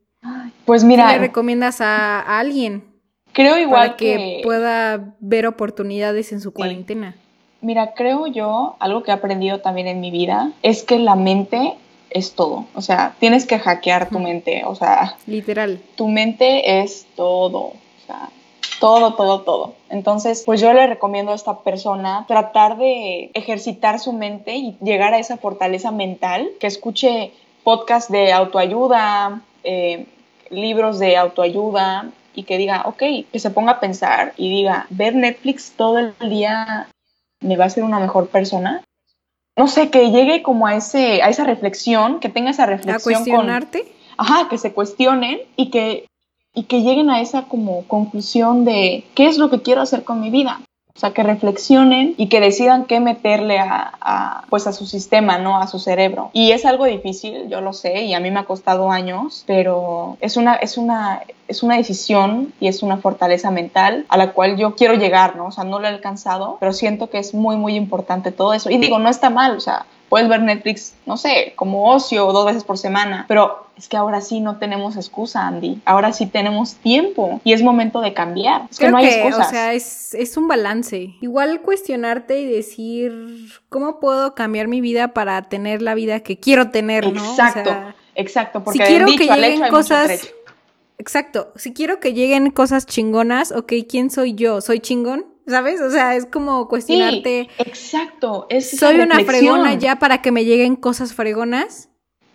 Pues 0.64 0.82
mira. 0.82 1.06
¿Qué 1.08 1.12
le 1.14 1.18
recomiendas 1.18 1.80
a, 1.80 2.38
alguien? 2.38 2.84
Creo 3.32 3.58
igual 3.58 3.88
para 3.88 3.96
que, 3.96 4.40
pueda 4.42 5.14
ver 5.20 5.46
oportunidades 5.46 6.32
en 6.32 6.40
su 6.40 6.52
cuarentena. 6.52 7.14
Mira, 7.66 7.94
creo 7.94 8.28
yo, 8.28 8.76
algo 8.78 9.02
que 9.02 9.10
he 9.10 9.14
aprendido 9.14 9.58
también 9.58 9.88
en 9.88 9.98
mi 9.98 10.12
vida, 10.12 10.52
es 10.62 10.84
que 10.84 11.00
la 11.00 11.16
mente 11.16 11.74
es 12.10 12.36
todo. 12.36 12.66
O 12.76 12.80
sea, 12.80 13.16
tienes 13.18 13.44
que 13.44 13.58
hackear 13.58 14.08
tu 14.08 14.20
mente. 14.20 14.62
O 14.64 14.76
sea, 14.76 15.16
literal. 15.26 15.80
Tu 15.96 16.06
mente 16.06 16.80
es 16.80 17.08
todo. 17.16 17.58
O 17.58 18.06
sea, 18.06 18.30
todo, 18.78 19.14
todo, 19.14 19.40
todo. 19.40 19.74
Entonces, 19.90 20.44
pues 20.46 20.60
yo 20.60 20.72
le 20.72 20.86
recomiendo 20.86 21.32
a 21.32 21.34
esta 21.34 21.58
persona 21.58 22.24
tratar 22.28 22.76
de 22.76 23.32
ejercitar 23.34 23.98
su 23.98 24.12
mente 24.12 24.54
y 24.54 24.76
llegar 24.80 25.12
a 25.12 25.18
esa 25.18 25.36
fortaleza 25.36 25.90
mental, 25.90 26.48
que 26.60 26.68
escuche 26.68 27.32
podcasts 27.64 28.12
de 28.12 28.32
autoayuda, 28.32 29.40
eh, 29.64 30.06
libros 30.50 31.00
de 31.00 31.16
autoayuda 31.16 32.12
y 32.32 32.44
que 32.44 32.58
diga, 32.58 32.84
ok, 32.86 33.02
que 33.32 33.38
se 33.40 33.50
ponga 33.50 33.72
a 33.72 33.80
pensar 33.80 34.34
y 34.36 34.50
diga, 34.50 34.86
ver 34.90 35.16
Netflix 35.16 35.72
todo 35.76 35.98
el 35.98 36.14
día 36.30 36.86
me 37.46 37.56
va 37.56 37.64
a 37.64 37.66
hacer 37.68 37.84
una 37.84 37.98
mejor 38.00 38.28
persona. 38.28 38.82
No 39.56 39.68
sé, 39.68 39.90
que 39.90 40.10
llegue 40.10 40.42
como 40.42 40.66
a, 40.66 40.76
ese, 40.76 41.22
a 41.22 41.30
esa 41.30 41.44
reflexión, 41.44 42.20
que 42.20 42.28
tenga 42.28 42.50
esa 42.50 42.66
reflexión. 42.66 43.14
¿A 43.14 43.18
cuestionarte? 43.24 43.96
ajá, 44.16 44.48
que 44.48 44.58
se 44.58 44.72
cuestionen 44.72 45.40
y 45.56 45.70
que, 45.70 46.06
y 46.54 46.64
que 46.64 46.82
lleguen 46.82 47.10
a 47.10 47.20
esa 47.20 47.42
como 47.44 47.86
conclusión 47.86 48.64
de 48.64 49.04
qué 49.14 49.26
es 49.26 49.38
lo 49.38 49.50
que 49.50 49.62
quiero 49.62 49.80
hacer 49.80 50.04
con 50.04 50.20
mi 50.20 50.30
vida. 50.30 50.60
O 50.96 50.98
sea, 50.98 51.12
que 51.12 51.22
reflexionen 51.22 52.14
y 52.16 52.28
que 52.28 52.40
decidan 52.40 52.86
qué 52.86 53.00
meterle 53.00 53.58
a, 53.58 54.44
pues 54.48 54.66
a 54.66 54.72
su 54.72 54.86
sistema, 54.86 55.36
¿no? 55.36 55.58
A 55.58 55.66
su 55.66 55.78
cerebro. 55.78 56.30
Y 56.32 56.52
es 56.52 56.64
algo 56.64 56.86
difícil, 56.86 57.48
yo 57.50 57.60
lo 57.60 57.74
sé, 57.74 58.04
y 58.04 58.14
a 58.14 58.20
mí 58.20 58.30
me 58.30 58.40
ha 58.40 58.44
costado 58.44 58.90
años, 58.90 59.44
pero 59.46 60.16
es 60.22 60.38
una, 60.38 60.54
es 60.54 60.78
una, 60.78 61.22
es 61.48 61.62
una 61.62 61.76
decisión 61.76 62.54
y 62.60 62.68
es 62.68 62.82
una 62.82 62.96
fortaleza 62.96 63.50
mental 63.50 64.06
a 64.08 64.16
la 64.16 64.32
cual 64.32 64.56
yo 64.56 64.74
quiero 64.74 64.94
llegar, 64.94 65.36
¿no? 65.36 65.48
O 65.48 65.52
sea, 65.52 65.64
no 65.64 65.78
lo 65.80 65.86
he 65.86 65.90
alcanzado, 65.90 66.56
pero 66.60 66.72
siento 66.72 67.10
que 67.10 67.18
es 67.18 67.34
muy, 67.34 67.56
muy 67.56 67.74
importante 67.74 68.32
todo 68.32 68.54
eso. 68.54 68.70
Y 68.70 68.78
digo, 68.78 68.98
no 68.98 69.10
está 69.10 69.28
mal, 69.28 69.54
o 69.54 69.60
sea, 69.60 69.84
puedes 70.08 70.28
ver 70.28 70.42
Netflix, 70.42 70.94
no 71.06 71.16
sé, 71.16 71.52
como 71.56 71.90
ocio 71.92 72.32
dos 72.32 72.46
veces 72.46 72.64
por 72.64 72.78
semana, 72.78 73.24
pero 73.28 73.66
es 73.76 73.88
que 73.88 73.96
ahora 73.96 74.20
sí 74.20 74.40
no 74.40 74.56
tenemos 74.56 74.96
excusa, 74.96 75.46
Andy. 75.46 75.80
Ahora 75.84 76.12
sí 76.12 76.26
tenemos 76.26 76.76
tiempo 76.76 77.40
y 77.44 77.52
es 77.52 77.62
momento 77.62 78.00
de 78.00 78.14
cambiar. 78.14 78.62
Es 78.70 78.78
que 78.78 78.90
no 78.90 78.96
hay 78.96 79.06
excusas. 79.06 79.48
O 79.48 79.50
sea, 79.50 79.74
es, 79.74 80.36
un 80.36 80.48
balance. 80.48 81.14
Igual 81.20 81.60
cuestionarte 81.60 82.40
y 82.40 82.46
decir, 82.46 83.50
¿cómo 83.68 84.00
puedo 84.00 84.34
cambiar 84.34 84.68
mi 84.68 84.80
vida 84.80 85.08
para 85.08 85.42
tener 85.42 85.82
la 85.82 85.94
vida 85.94 86.20
que 86.20 86.38
quiero 86.38 86.70
tener, 86.70 87.12
¿no? 87.12 87.22
Exacto, 87.22 87.70
exacto. 88.14 88.64
Porque 88.64 88.78
si 88.78 88.84
quiero 88.84 89.06
que 89.06 89.26
lleguen 89.26 89.68
cosas. 89.68 90.32
Exacto. 90.98 91.52
Si 91.56 91.74
quiero 91.74 92.00
que 92.00 92.14
lleguen 92.14 92.50
cosas 92.50 92.86
chingonas, 92.86 93.52
ok, 93.52 93.72
¿quién 93.86 94.10
soy 94.10 94.34
yo? 94.34 94.62
¿Soy 94.62 94.80
chingón? 94.80 95.35
¿Sabes? 95.46 95.80
O 95.80 95.90
sea, 95.90 96.16
es 96.16 96.26
como 96.26 96.68
cuestionarte. 96.68 97.48
exacto. 97.58 98.46
Es 98.50 98.70
¿Soy 98.76 98.98
una 99.00 99.20
fregona 99.20 99.74
ya 99.74 99.98
para 99.98 100.20
que 100.20 100.32
me 100.32 100.44
lleguen 100.44 100.74
cosas 100.76 101.14
fregonas? 101.14 101.88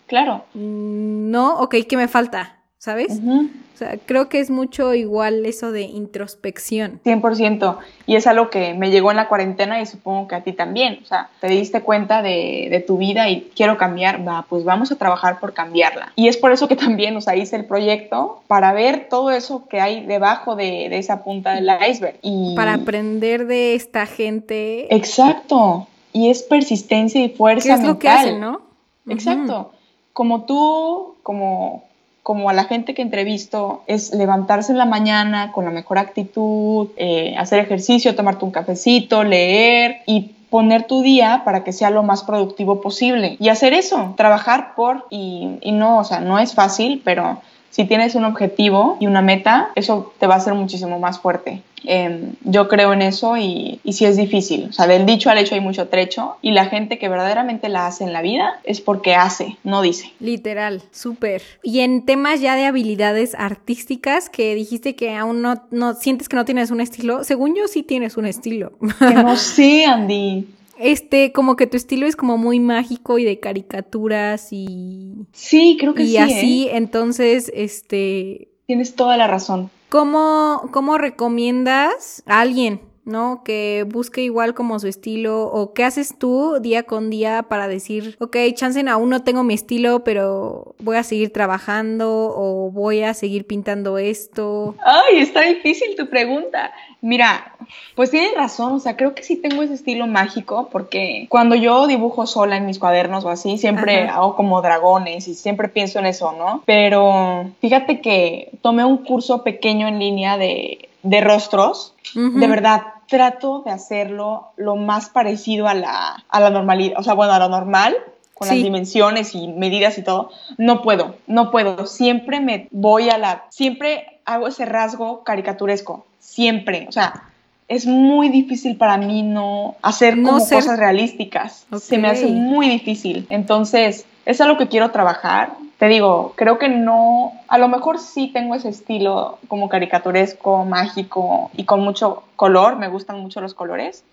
Claro. 0.06 0.44
Mm, 0.54 1.30
no, 1.30 1.58
ok, 1.58 1.76
¿qué 1.88 1.96
me 1.96 2.08
falta? 2.08 2.61
¿Sabes? 2.82 3.20
O 3.20 3.76
sea, 3.76 3.96
creo 4.06 4.28
que 4.28 4.40
es 4.40 4.50
mucho 4.50 4.92
igual 4.92 5.46
eso 5.46 5.70
de 5.70 5.82
introspección. 5.82 6.98
100%. 7.04 7.78
Y 8.06 8.16
es 8.16 8.26
algo 8.26 8.50
que 8.50 8.74
me 8.74 8.90
llegó 8.90 9.12
en 9.12 9.18
la 9.18 9.28
cuarentena 9.28 9.80
y 9.80 9.86
supongo 9.86 10.26
que 10.26 10.34
a 10.34 10.42
ti 10.42 10.52
también. 10.52 10.98
O 11.00 11.06
sea, 11.06 11.30
te 11.40 11.46
diste 11.46 11.82
cuenta 11.82 12.22
de, 12.22 12.84
tu 12.84 12.98
vida 12.98 13.30
y 13.30 13.52
quiero 13.54 13.76
cambiar, 13.78 14.26
va, 14.26 14.46
pues 14.48 14.64
vamos 14.64 14.90
a 14.90 14.96
trabajar 14.96 15.38
por 15.38 15.54
cambiarla. 15.54 16.12
Y 16.16 16.26
es 16.26 16.36
por 16.36 16.50
eso 16.50 16.66
que 16.66 16.74
también, 16.74 17.16
o 17.16 17.20
sea, 17.20 17.36
hice 17.36 17.54
el 17.54 17.66
proyecto 17.66 18.42
para 18.48 18.72
ver 18.72 19.06
todo 19.08 19.30
eso 19.30 19.68
que 19.68 19.80
hay 19.80 20.04
debajo 20.04 20.56
de, 20.56 20.86
esa 20.98 21.22
punta 21.22 21.54
del 21.54 21.70
iceberg. 21.88 22.18
Y... 22.20 22.56
Para 22.56 22.74
aprender 22.74 23.46
de 23.46 23.76
esta 23.76 24.06
gente. 24.06 24.92
Exacto. 24.92 25.86
Y 26.12 26.30
es 26.30 26.42
persistencia 26.42 27.22
y 27.22 27.28
fuerza 27.28 27.76
¿Qué 27.76 27.80
es 27.80 27.86
lo 27.86 28.00
que 28.00 28.08
hacen, 28.08 28.40
no? 28.40 28.60
Exacto. 29.06 29.70
Como 30.12 30.46
tú, 30.46 31.14
como 31.22 31.84
como 32.22 32.48
a 32.48 32.52
la 32.52 32.64
gente 32.64 32.94
que 32.94 33.02
entrevisto, 33.02 33.82
es 33.86 34.14
levantarse 34.14 34.72
en 34.72 34.78
la 34.78 34.84
mañana 34.84 35.50
con 35.52 35.64
la 35.64 35.70
mejor 35.70 35.98
actitud, 35.98 36.88
eh, 36.96 37.34
hacer 37.36 37.58
ejercicio, 37.58 38.14
tomarte 38.14 38.44
un 38.44 38.52
cafecito, 38.52 39.24
leer 39.24 40.02
y 40.06 40.30
poner 40.48 40.86
tu 40.86 41.02
día 41.02 41.42
para 41.44 41.64
que 41.64 41.72
sea 41.72 41.90
lo 41.90 42.02
más 42.02 42.22
productivo 42.22 42.80
posible. 42.80 43.36
Y 43.40 43.48
hacer 43.48 43.72
eso, 43.72 44.14
trabajar 44.16 44.74
por, 44.76 45.06
y, 45.10 45.58
y 45.62 45.72
no, 45.72 45.98
o 45.98 46.04
sea, 46.04 46.20
no 46.20 46.38
es 46.38 46.54
fácil, 46.54 47.02
pero 47.04 47.40
si 47.72 47.86
tienes 47.86 48.14
un 48.14 48.24
objetivo 48.24 48.98
y 49.00 49.06
una 49.06 49.22
meta, 49.22 49.70
eso 49.74 50.12
te 50.18 50.26
va 50.26 50.34
a 50.34 50.36
hacer 50.36 50.52
muchísimo 50.52 50.98
más 50.98 51.18
fuerte. 51.18 51.62
Em, 51.84 52.34
yo 52.42 52.68
creo 52.68 52.92
en 52.92 53.00
eso 53.00 53.36
y, 53.38 53.80
y 53.82 53.94
sí 53.94 54.04
es 54.04 54.18
difícil. 54.18 54.66
O 54.68 54.72
sea, 54.72 54.86
del 54.86 55.06
dicho 55.06 55.30
al 55.30 55.38
hecho 55.38 55.54
hay 55.54 55.62
mucho 55.62 55.88
trecho 55.88 56.36
y 56.42 56.52
la 56.52 56.66
gente 56.66 56.98
que 56.98 57.08
verdaderamente 57.08 57.70
la 57.70 57.86
hace 57.86 58.04
en 58.04 58.12
la 58.12 58.20
vida 58.20 58.60
es 58.64 58.82
porque 58.82 59.14
hace, 59.14 59.56
no 59.64 59.80
dice. 59.80 60.12
Literal, 60.20 60.82
súper. 60.92 61.40
Y 61.62 61.80
en 61.80 62.04
temas 62.04 62.42
ya 62.42 62.56
de 62.56 62.66
habilidades 62.66 63.34
artísticas 63.34 64.28
que 64.28 64.54
dijiste 64.54 64.94
que 64.94 65.16
aún 65.16 65.40
no, 65.40 65.62
no 65.70 65.94
sientes 65.94 66.28
que 66.28 66.36
no 66.36 66.44
tienes 66.44 66.70
un 66.70 66.82
estilo, 66.82 67.24
según 67.24 67.56
yo 67.56 67.66
sí 67.68 67.82
tienes 67.82 68.18
un 68.18 68.26
estilo. 68.26 68.72
Que 68.98 69.14
no 69.14 69.34
sé, 69.36 69.86
Andy. 69.86 70.46
Este, 70.82 71.30
como 71.30 71.54
que 71.54 71.68
tu 71.68 71.76
estilo 71.76 72.06
es 72.06 72.16
como 72.16 72.36
muy 72.36 72.58
mágico 72.58 73.18
y 73.18 73.24
de 73.24 73.38
caricaturas 73.38 74.48
y... 74.50 75.28
Sí, 75.30 75.76
creo 75.78 75.94
que 75.94 76.04
sí. 76.04 76.12
Y 76.12 76.16
así, 76.16 76.66
¿eh? 76.66 76.76
entonces, 76.76 77.52
este... 77.54 78.48
Tienes 78.66 78.96
toda 78.96 79.16
la 79.16 79.28
razón. 79.28 79.70
¿Cómo, 79.88 80.68
¿Cómo 80.72 80.98
recomiendas 80.98 82.24
a 82.26 82.40
alguien, 82.40 82.80
¿no? 83.04 83.42
Que 83.44 83.84
busque 83.88 84.22
igual 84.22 84.54
como 84.54 84.78
su 84.78 84.86
estilo 84.86 85.42
o 85.44 85.72
qué 85.72 85.84
haces 85.84 86.16
tú 86.18 86.58
día 86.60 86.84
con 86.84 87.10
día 87.10 87.44
para 87.44 87.68
decir, 87.68 88.16
ok, 88.20 88.36
chancen 88.54 88.88
aún 88.88 89.10
no 89.10 89.22
tengo 89.22 89.42
mi 89.42 89.54
estilo, 89.54 90.04
pero 90.04 90.74
voy 90.78 90.96
a 90.96 91.02
seguir 91.02 91.32
trabajando 91.32 92.32
o 92.34 92.70
voy 92.70 93.02
a 93.02 93.14
seguir 93.14 93.46
pintando 93.46 93.98
esto. 93.98 94.76
Ay, 94.84 95.18
está 95.18 95.42
difícil 95.42 95.96
tu 95.96 96.08
pregunta. 96.08 96.72
Mira, 97.00 97.56
pues 97.96 98.12
tienes 98.12 98.32
razón, 98.36 98.74
o 98.74 98.78
sea, 98.78 98.96
creo 98.96 99.12
que 99.12 99.24
sí 99.24 99.34
tengo 99.34 99.64
ese 99.64 99.74
estilo 99.74 100.06
mágico 100.06 100.68
porque 100.70 101.26
cuando 101.28 101.56
yo 101.56 101.88
dibujo 101.88 102.28
sola 102.28 102.56
en 102.56 102.66
mis 102.66 102.78
cuadernos 102.78 103.24
o 103.24 103.28
así, 103.28 103.58
siempre 103.58 104.06
hago 104.08 104.36
como 104.36 104.62
dragones 104.62 105.26
y 105.26 105.34
siempre 105.34 105.68
pienso 105.68 105.98
en 105.98 106.06
eso, 106.06 106.30
¿no? 106.32 106.62
Pero 106.64 107.50
fíjate 107.60 108.00
que 108.00 108.50
tomé 108.62 108.84
un 108.84 108.98
curso 108.98 109.42
pequeño 109.42 109.88
en 109.88 109.98
línea 109.98 110.38
de, 110.38 110.88
rostros, 111.02 111.94
de 112.14 112.46
verdad, 112.46 112.82
trato 113.12 113.60
de 113.60 113.70
hacerlo 113.70 114.52
lo 114.56 114.74
más 114.74 115.10
parecido 115.10 115.68
a 115.68 115.74
la, 115.74 116.24
a 116.30 116.40
la 116.40 116.48
normalidad, 116.48 116.98
o 116.98 117.02
sea, 117.02 117.12
bueno, 117.12 117.34
a 117.34 117.38
lo 117.38 117.50
normal, 117.50 117.94
con 118.32 118.48
las 118.48 118.56
dimensiones 118.56 119.34
y 119.34 119.48
medidas 119.48 119.98
y 119.98 120.02
todo, 120.02 120.30
no 120.56 120.80
puedo, 120.80 121.16
no 121.26 121.50
puedo. 121.50 121.86
Siempre 121.86 122.40
me 122.40 122.68
voy 122.70 123.10
a 123.10 123.18
la, 123.18 123.44
siempre 123.50 124.18
hago 124.24 124.48
ese 124.48 124.64
rasgo 124.64 125.24
caricaturesco 125.24 126.06
siempre. 126.20 126.86
O 126.88 126.92
sea, 126.92 127.24
es 127.68 127.84
muy 127.84 128.30
difícil 128.30 128.78
para 128.78 128.96
mí 128.96 129.22
no 129.22 129.76
hacer 129.82 130.14
como 130.14 130.38
cosas 130.38 130.78
realísticas. 130.78 131.66
Se 131.78 131.98
me 131.98 132.08
hace 132.08 132.28
muy 132.28 132.70
difícil. 132.70 133.26
Entonces, 133.28 134.06
es 134.24 134.40
algo 134.40 134.56
que 134.56 134.68
quiero 134.68 134.90
trabajar. 134.90 135.52
Te 135.82 135.88
digo, 135.88 136.34
creo 136.36 136.60
que 136.60 136.68
no, 136.68 137.32
a 137.48 137.58
lo 137.58 137.66
mejor 137.66 137.98
sí 137.98 138.30
tengo 138.32 138.54
ese 138.54 138.68
estilo 138.68 139.40
como 139.48 139.68
caricaturesco, 139.68 140.64
mágico 140.64 141.50
y 141.56 141.64
con 141.64 141.80
mucho 141.80 142.22
color, 142.36 142.76
me 142.76 142.86
gustan 142.86 143.18
mucho 143.18 143.40
los 143.40 143.52
colores, 143.52 144.04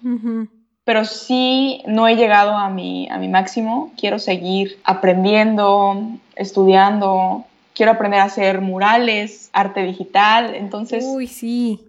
pero 0.84 1.06
sí 1.06 1.84
no 1.86 2.08
he 2.08 2.16
llegado 2.16 2.54
a 2.54 2.72
mi, 2.72 3.08
a 3.12 3.20
mi 3.20 3.28
máximo, 3.28 3.92
quiero 4.00 4.18
seguir 4.18 4.80
aprendiendo, 4.84 6.08
estudiando, 6.36 7.46
quiero 7.76 7.92
aprender 7.92 8.22
a 8.22 8.24
hacer 8.24 8.62
murales, 8.62 9.52
arte 9.54 9.84
digital, 9.84 10.56
entonces... 10.56 11.06
Uy, 11.08 11.28
sí. 11.28 11.86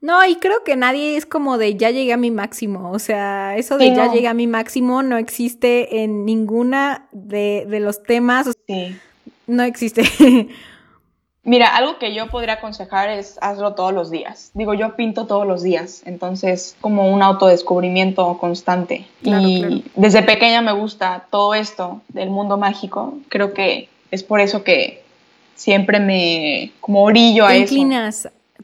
No, 0.00 0.26
y 0.26 0.36
creo 0.36 0.64
que 0.64 0.74
nadie 0.74 1.16
es 1.16 1.24
como 1.24 1.56
de 1.56 1.76
ya 1.76 1.90
llegué 1.90 2.14
a 2.14 2.16
mi 2.16 2.30
máximo. 2.30 2.90
O 2.90 2.98
sea, 2.98 3.56
eso 3.58 3.76
de 3.76 3.94
ya 3.94 4.10
llegué 4.10 4.28
a 4.28 4.34
mi 4.34 4.46
máximo 4.46 5.02
no 5.02 5.18
existe 5.18 6.02
en 6.02 6.24
ninguna 6.24 7.06
de, 7.12 7.66
los 7.80 8.02
temas. 8.02 8.50
Sí. 8.66 8.96
No 9.50 9.64
existe. 9.64 10.02
Mira, 11.42 11.74
algo 11.74 11.98
que 11.98 12.14
yo 12.14 12.28
podría 12.28 12.54
aconsejar 12.54 13.08
es 13.08 13.38
hazlo 13.40 13.74
todos 13.74 13.92
los 13.92 14.10
días. 14.10 14.50
Digo, 14.54 14.74
yo 14.74 14.94
pinto 14.94 15.26
todos 15.26 15.46
los 15.46 15.62
días, 15.62 16.02
entonces 16.04 16.76
como 16.80 17.12
un 17.12 17.22
autodescubrimiento 17.22 18.38
constante. 18.38 19.06
y 19.22 19.84
desde 19.96 20.22
pequeña 20.22 20.60
me 20.60 20.72
gusta 20.72 21.26
todo 21.30 21.54
esto 21.54 22.02
del 22.08 22.30
mundo 22.30 22.58
mágico. 22.58 23.14
Creo 23.28 23.54
que 23.54 23.88
es 24.10 24.22
por 24.22 24.40
eso 24.40 24.62
que 24.62 25.02
siempre 25.56 25.98
me 25.98 26.72
como 26.80 27.02
orillo 27.02 27.46
a 27.46 27.56
eso. 27.56 27.74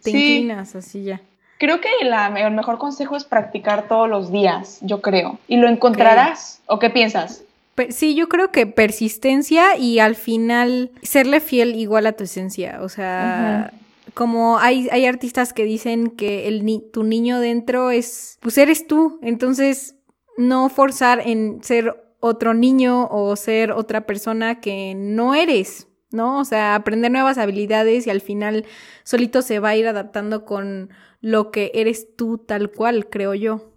Te 0.02 0.10
inclinas 0.10 0.76
así 0.76 1.02
ya. 1.02 1.20
Creo 1.58 1.80
que 1.80 1.88
el 2.00 2.50
mejor 2.52 2.76
consejo 2.76 3.16
es 3.16 3.24
practicar 3.24 3.88
todos 3.88 4.08
los 4.08 4.30
días, 4.30 4.78
yo 4.82 5.00
creo. 5.00 5.38
Y 5.48 5.56
lo 5.56 5.68
encontrarás. 5.68 6.60
¿O 6.66 6.78
qué 6.78 6.90
piensas? 6.90 7.42
Sí, 7.90 8.14
yo 8.14 8.28
creo 8.28 8.50
que 8.50 8.66
persistencia 8.66 9.76
y 9.76 9.98
al 9.98 10.14
final 10.14 10.92
serle 11.02 11.40
fiel 11.40 11.74
igual 11.74 12.06
a 12.06 12.12
tu 12.12 12.24
esencia. 12.24 12.78
O 12.82 12.88
sea, 12.88 13.72
como 14.14 14.58
hay, 14.58 14.88
hay 14.90 15.06
artistas 15.06 15.52
que 15.52 15.64
dicen 15.64 16.08
que 16.08 16.48
el 16.48 16.64
tu 16.90 17.04
niño 17.04 17.38
dentro 17.38 17.90
es, 17.90 18.38
pues 18.40 18.56
eres 18.58 18.86
tú. 18.86 19.18
Entonces, 19.22 19.96
no 20.38 20.68
forzar 20.68 21.20
en 21.26 21.62
ser 21.62 22.02
otro 22.20 22.54
niño 22.54 23.08
o 23.10 23.36
ser 23.36 23.72
otra 23.72 24.06
persona 24.06 24.60
que 24.60 24.94
no 24.96 25.34
eres, 25.34 25.88
¿no? 26.10 26.40
O 26.40 26.44
sea, 26.44 26.74
aprender 26.74 27.10
nuevas 27.10 27.36
habilidades 27.36 28.06
y 28.06 28.10
al 28.10 28.22
final 28.22 28.64
solito 29.04 29.42
se 29.42 29.58
va 29.58 29.70
a 29.70 29.76
ir 29.76 29.86
adaptando 29.86 30.44
con 30.44 30.90
lo 31.20 31.50
que 31.50 31.72
eres 31.74 32.16
tú 32.16 32.38
tal 32.38 32.70
cual, 32.70 33.08
creo 33.08 33.34
yo. 33.34 33.70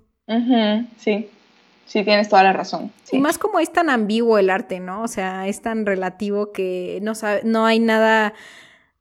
sí 0.97 1.27
sí, 1.89 2.03
tienes 2.03 2.29
toda 2.29 2.43
la 2.43 2.53
razón. 2.53 2.91
Y 3.11 3.19
más 3.19 3.37
como 3.37 3.59
es 3.59 3.73
tan 3.73 3.89
ambiguo 3.89 4.37
el 4.37 4.49
arte, 4.49 4.79
¿no? 4.79 5.01
O 5.01 5.07
sea, 5.07 5.47
es 5.47 5.61
tan 5.61 5.85
relativo 5.85 6.51
que 6.51 6.99
no, 7.01 7.15
sabe, 7.15 7.41
no 7.43 7.65
hay 7.65 7.79
nada, 7.79 8.33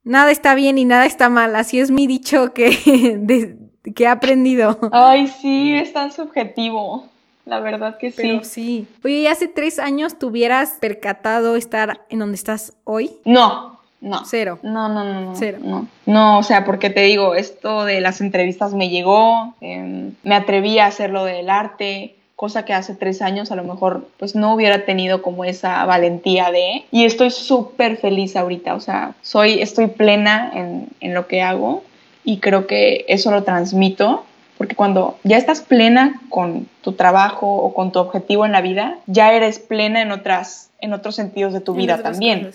nada 0.04 0.30
está 0.30 0.54
bien 0.54 0.78
y 0.78 0.84
nada 0.84 1.04
está 1.04 1.28
mal. 1.28 1.54
Así 1.54 1.78
es 1.78 1.90
mi 1.90 2.06
dicho 2.06 2.54
que, 2.54 2.70
que 3.94 4.04
he 4.04 4.08
aprendido. 4.08 4.78
Ay, 4.92 5.28
sí, 5.28 5.74
es 5.74 5.92
tan 5.92 6.10
subjetivo. 6.10 7.06
La 7.44 7.60
verdad 7.60 7.96
que 7.98 8.10
sí. 8.10 8.16
Pero 8.16 8.44
sí. 8.44 8.86
Oye, 9.04 9.20
¿y 9.20 9.26
hace 9.26 9.48
tres 9.48 9.78
años 9.78 10.18
tuvieras 10.18 10.76
percatado 10.80 11.56
estar 11.56 12.04
en 12.10 12.18
donde 12.18 12.34
estás 12.34 12.74
hoy? 12.84 13.12
No, 13.24 13.80
no. 14.00 14.24
Cero. 14.26 14.58
No, 14.62 14.88
no, 14.88 15.02
no, 15.02 15.20
no. 15.22 15.34
Cero. 15.34 15.58
No, 15.62 15.88
no 16.06 16.38
o 16.38 16.42
sea, 16.42 16.64
porque 16.64 16.90
te 16.90 17.00
digo, 17.00 17.34
esto 17.34 17.84
de 17.84 18.00
las 18.00 18.20
entrevistas 18.20 18.74
me 18.74 18.90
llegó, 18.90 19.54
em, 19.60 20.12
me 20.22 20.34
atreví 20.34 20.78
a 20.78 20.86
hacer 20.86 21.10
lo 21.10 21.24
del 21.24 21.48
arte, 21.48 22.17
cosa 22.38 22.64
que 22.64 22.72
hace 22.72 22.94
tres 22.94 23.20
años 23.20 23.50
a 23.50 23.56
lo 23.56 23.64
mejor 23.64 24.06
pues 24.16 24.36
no 24.36 24.54
hubiera 24.54 24.84
tenido 24.84 25.22
como 25.22 25.44
esa 25.44 25.84
valentía 25.86 26.52
de 26.52 26.84
y 26.92 27.04
estoy 27.04 27.32
súper 27.32 27.96
feliz 27.96 28.36
ahorita, 28.36 28.76
o 28.76 28.80
sea, 28.80 29.16
soy, 29.22 29.60
estoy 29.60 29.88
plena 29.88 30.52
en, 30.54 30.86
en 31.00 31.14
lo 31.14 31.26
que 31.26 31.42
hago 31.42 31.82
y 32.22 32.38
creo 32.38 32.68
que 32.68 33.04
eso 33.08 33.32
lo 33.32 33.42
transmito 33.42 34.24
porque 34.56 34.76
cuando 34.76 35.18
ya 35.24 35.36
estás 35.36 35.62
plena 35.62 36.20
con 36.28 36.68
tu 36.80 36.92
trabajo 36.92 37.48
o 37.48 37.74
con 37.74 37.90
tu 37.90 37.98
objetivo 37.98 38.46
en 38.46 38.52
la 38.52 38.60
vida, 38.60 38.98
ya 39.06 39.32
eres 39.32 39.58
plena 39.58 40.00
en 40.00 40.12
otras 40.12 40.70
en 40.80 40.92
otros 40.92 41.16
sentidos 41.16 41.52
de 41.52 41.60
tu 41.60 41.74
vida 41.74 42.04
también. 42.04 42.52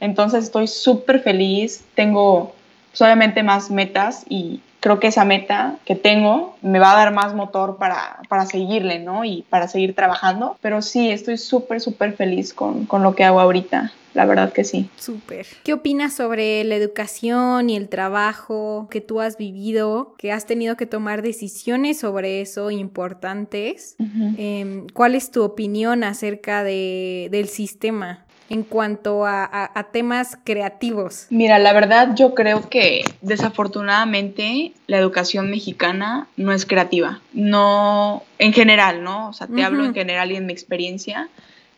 Entonces 0.00 0.42
estoy 0.42 0.66
súper 0.66 1.20
feliz, 1.20 1.84
tengo 1.94 2.52
solamente 2.92 3.44
más 3.44 3.70
metas 3.70 4.24
y 4.28 4.60
creo 4.86 5.00
que 5.00 5.08
esa 5.08 5.24
meta 5.24 5.78
que 5.84 5.96
tengo 5.96 6.56
me 6.62 6.78
va 6.78 6.92
a 6.92 6.94
dar 6.94 7.12
más 7.12 7.34
motor 7.34 7.76
para, 7.76 8.20
para 8.28 8.46
seguirle, 8.46 9.00
¿no? 9.00 9.24
Y 9.24 9.42
para 9.50 9.66
seguir 9.66 9.96
trabajando. 9.96 10.56
Pero 10.60 10.80
sí, 10.80 11.10
estoy 11.10 11.38
súper, 11.38 11.80
súper 11.80 12.12
feliz 12.12 12.54
con, 12.54 12.86
con, 12.86 13.02
lo 13.02 13.16
que 13.16 13.24
hago 13.24 13.40
ahorita. 13.40 13.90
La 14.14 14.26
verdad 14.26 14.52
que 14.52 14.62
sí. 14.62 14.88
Súper. 14.94 15.44
¿Qué 15.64 15.72
opinas 15.72 16.14
sobre 16.14 16.62
la 16.62 16.76
educación 16.76 17.68
y 17.68 17.74
el 17.74 17.88
trabajo 17.88 18.86
que 18.88 19.00
tú 19.00 19.20
has 19.20 19.36
vivido, 19.36 20.14
que 20.18 20.30
has 20.30 20.46
tenido 20.46 20.76
que 20.76 20.86
tomar 20.86 21.20
decisiones 21.20 21.98
sobre 21.98 22.40
eso 22.40 22.70
importantes? 22.70 23.96
Em, 24.38 24.86
¿Cuál 24.94 25.16
es 25.16 25.32
tu 25.32 25.42
opinión 25.42 26.04
acerca 26.04 26.62
de, 26.62 27.26
del 27.32 27.48
sistema? 27.48 28.25
En 28.48 28.62
cuanto 28.62 29.26
a, 29.26 29.88
temas 29.92 30.38
creativos? 30.44 31.26
Mira, 31.30 31.58
la 31.58 31.72
verdad 31.72 32.14
yo 32.14 32.34
creo 32.34 32.68
que 32.68 33.04
desafortunadamente 33.20 34.72
la 34.86 34.98
educación 34.98 35.50
mexicana 35.50 36.28
no 36.36 36.52
es 36.52 36.66
creativa. 36.66 37.20
No, 37.32 38.22
en 38.38 38.52
general, 38.52 39.02
¿no? 39.02 39.28
O 39.28 39.32
sea, 39.32 39.46
te 39.46 39.64
hablo 39.64 39.84
en 39.84 39.94
general 39.94 40.32
y 40.32 40.36
en 40.36 40.46
mi 40.46 40.52
experiencia. 40.52 41.28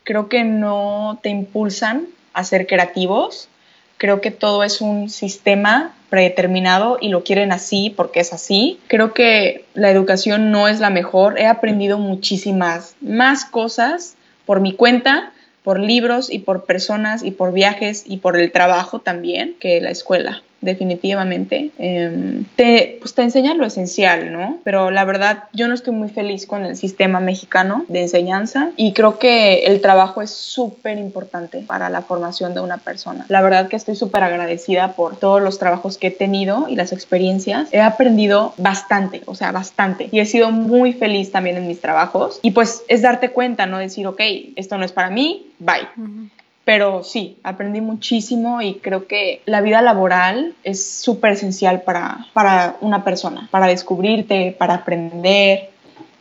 Creo 0.05 0.29
que 0.29 0.45
no 0.45 1.19
te 1.23 1.29
impulsan 1.29 2.07
a 2.33 2.45
ser 2.45 2.67
creativos. 2.67 3.49
Creo 3.97 4.21
que 4.21 4.31
todo 4.31 4.63
es 4.63 4.81
un 4.81 5.11
sistema 5.11 5.95
predeterminado 6.09 6.99
y 7.01 7.09
lo 7.09 7.25
quieren 7.25 7.53
así 7.53 7.91
porque 7.91 8.21
es 8.21 8.33
así. 8.33 8.79
Creo 8.87 9.13
que 9.13 9.65
la 9.75 9.91
educación 9.91 10.51
no 10.51 10.69
es 10.69 10.81
la 10.81 10.91
mejor. 10.91 11.39
He 11.39 11.47
aprendido 11.47 11.99
muchísimas 11.99 12.95
más 13.01 13.45
cosas 13.45 14.17
por 14.47 14.61
mi 14.61 14.73
cuenta 14.73 15.33
por 15.69 15.81
libros 15.81 16.33
y 16.33 16.39
por 16.39 16.65
personas 16.65 17.23
y 17.23 17.31
por 17.31 17.53
viajes 17.53 18.05
y 18.07 18.17
por 18.17 18.39
el 18.39 18.53
trabajo 18.53 19.01
también 19.01 19.55
que 19.61 19.83
la 19.83 19.91
escuela 19.91 20.43
definitivamente. 20.61 21.71
Em, 21.79 22.45
te, 22.57 22.99
pues 23.01 23.15
te 23.15 23.23
enseña 23.23 23.55
lo 23.55 23.65
esencial, 23.65 24.33
¿no? 24.33 24.59
Pero 24.65 24.91
la 24.91 25.05
verdad, 25.05 25.45
yo 25.53 25.69
no 25.69 25.75
estoy 25.75 25.95
muy 25.95 26.09
feliz 26.09 26.47
con 26.47 26.65
el 26.65 26.77
sistema 26.77 27.21
mexicano 27.21 27.85
de 27.89 28.03
enseñanza 28.03 28.71
y 28.77 28.93
creo 28.93 29.19
que 29.19 29.67
el 29.67 29.81
trabajo 29.81 30.23
es 30.23 30.31
súper 30.31 30.99
importante 30.99 31.59
para 31.67 31.89
la 31.91 32.03
formación 32.03 32.55
de 32.55 32.61
una 32.61 32.79
persona. 32.79 33.25
La 33.29 33.43
verdad 33.43 33.69
que 33.69 33.77
estoy 33.77 33.97
súper 33.97 34.23
agradecida 34.23 34.93
por 34.93 35.17
todos 35.17 35.41
los 35.43 35.59
trabajos 35.59 35.99
que 35.99 36.09
he 36.09 36.13
tenido 36.13 36.67
y 36.69 36.77
las 36.77 36.93
experiencias. 36.93 37.69
He 37.73 37.81
aprendido 37.81 38.55
bastante, 38.57 39.23
o 39.27 39.35
sea, 39.35 39.53
bastante. 39.53 40.09
Y 40.11 40.21
he 40.21 40.27
sido 40.27 40.51
muy 40.51 40.93
feliz 40.93 41.31
también 41.31 41.57
en 41.57 41.69
mis 41.69 41.81
trabajos. 41.81 42.41
Y 42.43 42.51
pues 42.51 42.83
es 42.89 43.03
darte 43.03 43.31
cuenta, 43.31 43.67
¿no? 43.67 43.79
Decir, 43.79 44.07
ok, 44.07 44.21
esto 44.57 44.79
no 44.79 44.85
es 44.85 44.93
para 44.93 45.11
mí, 45.11 45.47
bye 45.59 45.89
pero 46.69 47.03
sí, 47.03 47.39
aprendí 47.45 47.81
muchísimo 47.81 48.61
y 48.61 48.75
creo 48.75 49.07
que 49.07 49.41
la 49.47 49.63
vida 49.63 49.81
laboral 49.81 50.55
es 50.65 50.87
súper 50.87 51.33
esencial 51.33 51.81
para, 51.81 52.27
para 52.35 52.77
una 52.83 53.05
persona, 53.05 53.49
para 53.51 53.69
descubrirte, 53.69 54.53
para 54.59 54.75
aprender. 54.75 55.71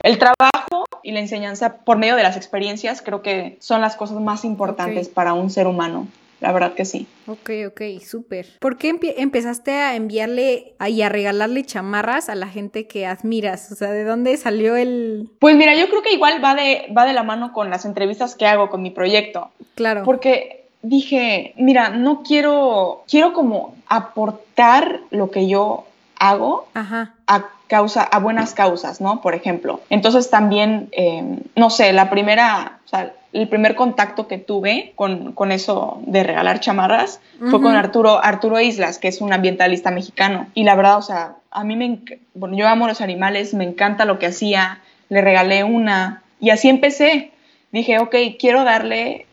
El 0.02 0.18
trabajo 0.18 0.86
y 1.04 1.12
la 1.12 1.20
enseñanza 1.20 1.80
por 1.80 1.98
medio 1.98 2.16
de 2.16 2.24
las 2.24 2.38
experiencias 2.38 3.02
creo 3.02 3.22
que 3.22 3.58
son 3.60 3.82
las 3.82 3.98
cosas 3.98 4.22
más 4.22 4.46
importantes 4.46 5.10
para 5.10 5.34
un 5.34 5.50
ser 5.50 5.68
humano. 5.68 6.08
La 6.39 6.52
verdad 6.52 6.73
que 6.73 6.86
sí. 6.86 7.08
Ok, 7.26 7.50
ok, 7.67 7.82
súper. 8.06 8.47
¿Por 8.60 8.78
qué 8.78 8.95
empezaste 9.17 9.71
a 9.71 9.95
enviarle 9.95 10.76
y 10.88 11.02
a 11.02 11.10
regalarle 11.10 11.63
chamarras 11.63 12.30
a 12.30 12.36
la 12.36 12.47
gente 12.47 12.88
que 12.88 13.06
admiras? 13.08 13.71
O 13.71 13.76
sea, 13.76 13.89
¿de 13.89 14.04
dónde 14.04 14.38
salió 14.38 14.76
el...? 14.76 15.30
Pues 15.39 15.56
mira, 15.56 15.76
yo 15.76 15.89
creo 15.89 16.04
que 16.04 16.13
igual 16.13 16.43
va 16.43 16.54
de, 16.54 16.93
va 16.95 17.06
de 17.06 17.13
la 17.13 17.23
mano 17.23 17.54
con 17.54 17.69
las 17.69 17.86
entrevistas 17.86 18.36
que 18.36 18.45
hago 18.45 18.69
con 18.69 18.82
mi 18.82 18.91
proyecto. 18.91 19.50
Claro. 19.76 20.04
Porque 20.04 20.65
dije, 20.84 21.54
mira, 21.58 21.89
no 21.89 22.21
quiero, 22.21 23.04
quiero 23.10 23.34
como 23.34 23.76
aportar 23.88 25.02
lo 25.10 25.32
que 25.32 25.47
yo 25.47 25.86
hago 26.19 26.67
Ajá. 26.73 27.15
a 27.26 27.50
causa, 27.67 28.03
a 28.03 28.19
buenas 28.19 28.53
causas, 28.53 29.01
¿no? 29.01 29.21
Por 29.21 29.36
ejemplo. 29.36 29.82
Entonces 29.89 30.30
también, 30.30 30.89
eh, 30.91 31.39
no 31.56 31.69
sé, 31.69 31.93
la 31.93 32.10
primera, 32.10 32.80
o 32.86 32.88
sea, 32.88 33.13
el 33.34 33.47
primer 33.47 33.75
contacto 33.75 34.27
que 34.27 34.38
tuve 34.38 34.93
con, 34.95 35.34
con 35.34 35.51
eso 35.51 35.99
de 36.06 36.23
regalar 36.23 36.60
chamarras 36.60 37.19
fue 37.39 37.62
con 37.62 37.75
Arturo, 37.75 38.23
Arturo 38.23 38.60
Islas, 38.60 38.97
que 38.97 39.10
es 39.10 39.21
un 39.21 39.32
ambientalista 39.32 39.91
mexicano. 39.91 40.47
Y 40.53 40.63
la 40.63 40.75
verdad, 40.75 40.97
o 40.97 41.01
sea, 41.01 41.36
a 41.51 41.63
mí 41.63 41.75
me, 41.75 41.99
bueno, 42.34 42.56
yo 42.56 42.67
amo 42.67 42.88
los 42.88 43.01
animales, 43.01 43.53
me 43.53 43.63
encanta 43.63 44.06
lo 44.06 44.17
que 44.17 44.27
hacía, 44.27 44.80
le 45.10 45.21
regalé 45.21 45.63
una 45.63 46.23
y 46.39 46.49
así 46.49 46.69
empecé. 46.69 47.32
Dije, 47.71 47.99
ok, 47.99 48.15
quiero 48.39 48.63
darle 48.63 49.27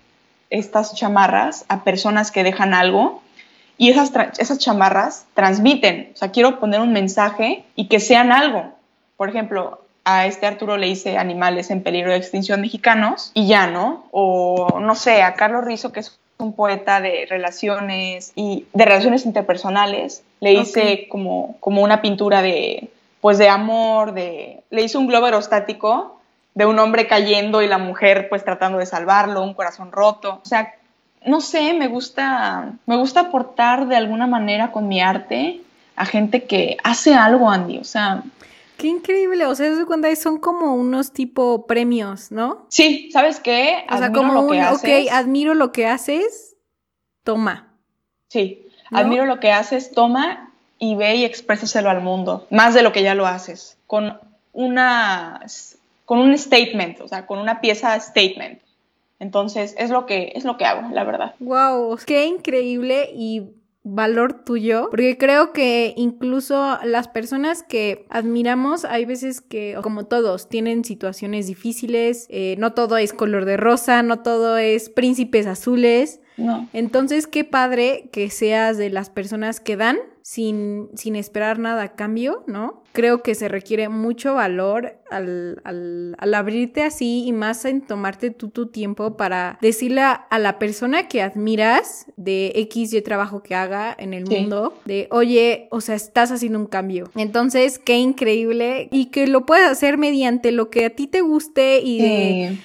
estas 0.50 0.94
chamarras 0.94 1.64
a 1.68 1.84
personas 1.84 2.30
que 2.30 2.44
dejan 2.44 2.74
algo 2.74 3.22
y 3.76 3.90
esas, 3.90 4.12
esas 4.38 4.58
chamarras 4.58 5.26
transmiten, 5.34 6.10
o 6.14 6.16
sea, 6.16 6.30
quiero 6.30 6.60
poner 6.60 6.80
un 6.80 6.92
mensaje 6.92 7.64
y 7.74 7.88
que 7.88 8.00
sean 8.00 8.32
algo. 8.32 8.72
Por 9.16 9.28
ejemplo, 9.28 9.80
a 10.04 10.26
este 10.26 10.46
Arturo 10.46 10.76
le 10.76 10.88
hice 10.88 11.16
Animales 11.16 11.70
en 11.70 11.82
peligro 11.82 12.12
de 12.12 12.18
extinción 12.18 12.60
mexicanos 12.60 13.30
y 13.34 13.46
ya, 13.46 13.66
¿no? 13.66 14.04
O 14.10 14.78
no 14.80 14.94
sé, 14.94 15.22
a 15.22 15.34
Carlos 15.34 15.64
Rizo, 15.64 15.92
que 15.92 16.00
es 16.00 16.18
un 16.38 16.52
poeta 16.52 17.00
de 17.00 17.26
relaciones 17.28 18.32
y 18.34 18.66
de 18.72 18.84
relaciones 18.84 19.24
interpersonales, 19.24 20.22
le 20.40 20.52
hice 20.52 21.08
como, 21.08 21.56
como 21.60 21.82
una 21.82 22.02
pintura 22.02 22.42
de, 22.42 22.90
pues 23.20 23.38
de 23.38 23.48
amor, 23.48 24.12
de, 24.12 24.62
le 24.70 24.82
hice 24.82 24.98
un 24.98 25.06
globo 25.06 25.26
aerostático 25.26 26.20
de 26.54 26.66
un 26.66 26.78
hombre 26.78 27.06
cayendo 27.06 27.62
y 27.62 27.68
la 27.68 27.78
mujer 27.78 28.28
pues 28.28 28.44
tratando 28.44 28.78
de 28.78 28.86
salvarlo, 28.86 29.42
un 29.42 29.54
corazón 29.54 29.90
roto. 29.90 30.40
O 30.44 30.48
sea, 30.48 30.74
no 31.24 31.40
sé, 31.40 31.72
me 31.74 31.88
gusta, 31.88 32.72
me 32.86 32.96
gusta 32.96 33.20
aportar 33.20 33.88
de 33.88 33.96
alguna 33.96 34.26
manera 34.26 34.72
con 34.72 34.88
mi 34.88 35.00
arte 35.00 35.60
a 35.96 36.06
gente 36.06 36.44
que 36.44 36.76
hace 36.82 37.14
algo, 37.14 37.50
Andy. 37.50 37.78
O 37.78 37.84
sea, 37.84 38.22
Qué 38.76 38.88
increíble, 38.88 39.46
o 39.46 39.54
sea, 39.54 39.70
cuando 39.86 40.14
son 40.16 40.38
como 40.38 40.74
unos 40.74 41.12
tipo 41.12 41.66
premios, 41.66 42.32
¿no? 42.32 42.66
Sí, 42.68 43.08
¿sabes 43.12 43.38
qué? 43.38 43.84
O 43.88 43.96
sea, 43.96 44.10
como 44.10 44.34
lo 44.34 44.48
que 44.48 44.58
un, 44.58 44.62
haces. 44.64 45.06
ok, 45.06 45.12
admiro 45.12 45.54
lo 45.54 45.70
que 45.70 45.86
haces, 45.86 46.56
toma. 47.22 47.68
Sí, 48.28 48.64
Admiro 48.90 49.26
lo 49.26 49.40
que 49.40 49.50
haces, 49.50 49.90
toma 49.92 50.52
y 50.78 50.94
ve 50.94 51.16
y 51.16 51.24
exprésaselo 51.24 51.90
al 51.90 52.00
mundo, 52.00 52.46
más 52.50 52.74
de 52.74 52.82
lo 52.82 52.92
que 52.92 53.02
ya 53.02 53.14
lo 53.14 53.26
haces, 53.26 53.78
con 53.86 54.18
una 54.52 55.40
con 56.04 56.18
un 56.18 56.36
statement, 56.36 57.00
o 57.00 57.08
sea, 57.08 57.26
con 57.26 57.38
una 57.38 57.60
pieza 57.60 57.98
statement. 57.98 58.60
Entonces, 59.24 59.74
es 59.78 59.88
lo 59.88 60.04
que 60.04 60.32
es 60.34 60.44
lo 60.44 60.58
que 60.58 60.66
hago, 60.66 60.86
la 60.92 61.02
verdad. 61.02 61.34
Wow, 61.40 61.96
qué 62.04 62.26
increíble 62.26 63.08
y 63.14 63.54
valor 63.82 64.44
tuyo, 64.44 64.88
porque 64.90 65.16
creo 65.16 65.54
que 65.54 65.94
incluso 65.96 66.78
las 66.84 67.08
personas 67.08 67.62
que 67.62 68.04
admiramos, 68.10 68.84
hay 68.84 69.06
veces 69.06 69.40
que, 69.40 69.78
como 69.82 70.04
todos, 70.04 70.50
tienen 70.50 70.84
situaciones 70.84 71.46
difíciles, 71.46 72.26
eh, 72.28 72.56
no 72.58 72.74
todo 72.74 72.98
es 72.98 73.14
color 73.14 73.46
de 73.46 73.56
rosa, 73.56 74.02
no 74.02 74.20
todo 74.20 74.58
es 74.58 74.90
príncipes 74.90 75.46
azules. 75.46 76.20
No. 76.36 76.68
Entonces, 76.72 77.26
qué 77.26 77.44
padre 77.44 78.08
que 78.12 78.30
seas 78.30 78.76
de 78.76 78.90
las 78.90 79.10
personas 79.10 79.60
que 79.60 79.76
dan 79.76 79.98
sin, 80.24 80.88
sin 80.94 81.16
esperar 81.16 81.58
nada 81.58 81.82
a 81.82 81.94
cambio, 81.96 82.44
¿no? 82.46 82.82
Creo 82.92 83.22
que 83.22 83.34
se 83.34 83.46
requiere 83.46 83.90
mucho 83.90 84.34
valor 84.34 84.98
al, 85.10 85.60
al, 85.64 86.16
al 86.18 86.34
abrirte 86.34 86.82
así 86.82 87.24
y 87.26 87.32
más 87.32 87.66
en 87.66 87.82
tomarte 87.82 88.30
tú 88.30 88.48
tu 88.48 88.68
tiempo 88.68 89.18
para 89.18 89.58
decirle 89.60 90.00
a, 90.00 90.26
la 90.38 90.58
persona 90.58 91.08
que 91.08 91.20
admiras 91.20 92.06
de 92.16 92.52
X 92.54 92.94
y 92.94 93.02
trabajo 93.02 93.42
que 93.42 93.54
haga 93.54 93.94
en 93.98 94.14
el 94.14 94.24
mundo, 94.24 94.78
de 94.86 95.08
oye, 95.10 95.68
o 95.70 95.82
sea, 95.82 95.94
estás 95.94 96.32
haciendo 96.32 96.58
un 96.58 96.66
cambio. 96.66 97.10
Entonces, 97.16 97.78
qué 97.78 97.98
increíble 97.98 98.88
y 98.90 99.06
que 99.06 99.26
lo 99.26 99.44
puedas 99.44 99.70
hacer 99.70 99.98
mediante 99.98 100.52
lo 100.52 100.70
que 100.70 100.86
a 100.86 100.90
ti 100.90 101.06
te 101.06 101.20
guste 101.20 101.80
y 101.80 102.00
de 102.00 102.58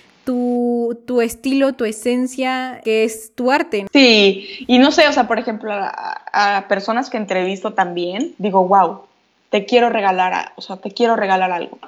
tu, 1.05 1.21
estilo, 1.21 1.73
tu 1.73 1.85
esencia, 1.85 2.81
que 2.83 3.03
es 3.03 3.33
tu 3.33 3.51
arte. 3.51 3.87
Sí, 3.91 4.65
y 4.67 4.77
no 4.77 4.91
sé, 4.91 5.07
o 5.07 5.11
sea, 5.11 5.27
por 5.27 5.39
ejemplo, 5.39 5.71
a, 5.73 6.65
personas 6.67 7.09
que 7.09 7.17
entrevisto 7.17 7.73
también, 7.73 8.35
digo, 8.37 8.67
wow, 8.67 9.01
te 9.49 9.65
quiero 9.65 9.89
regalar, 9.89 10.51
o 10.55 10.61
sea, 10.61 10.77
te 10.77 10.91
quiero 10.91 11.15
regalar 11.15 11.51
algo. 11.51 11.79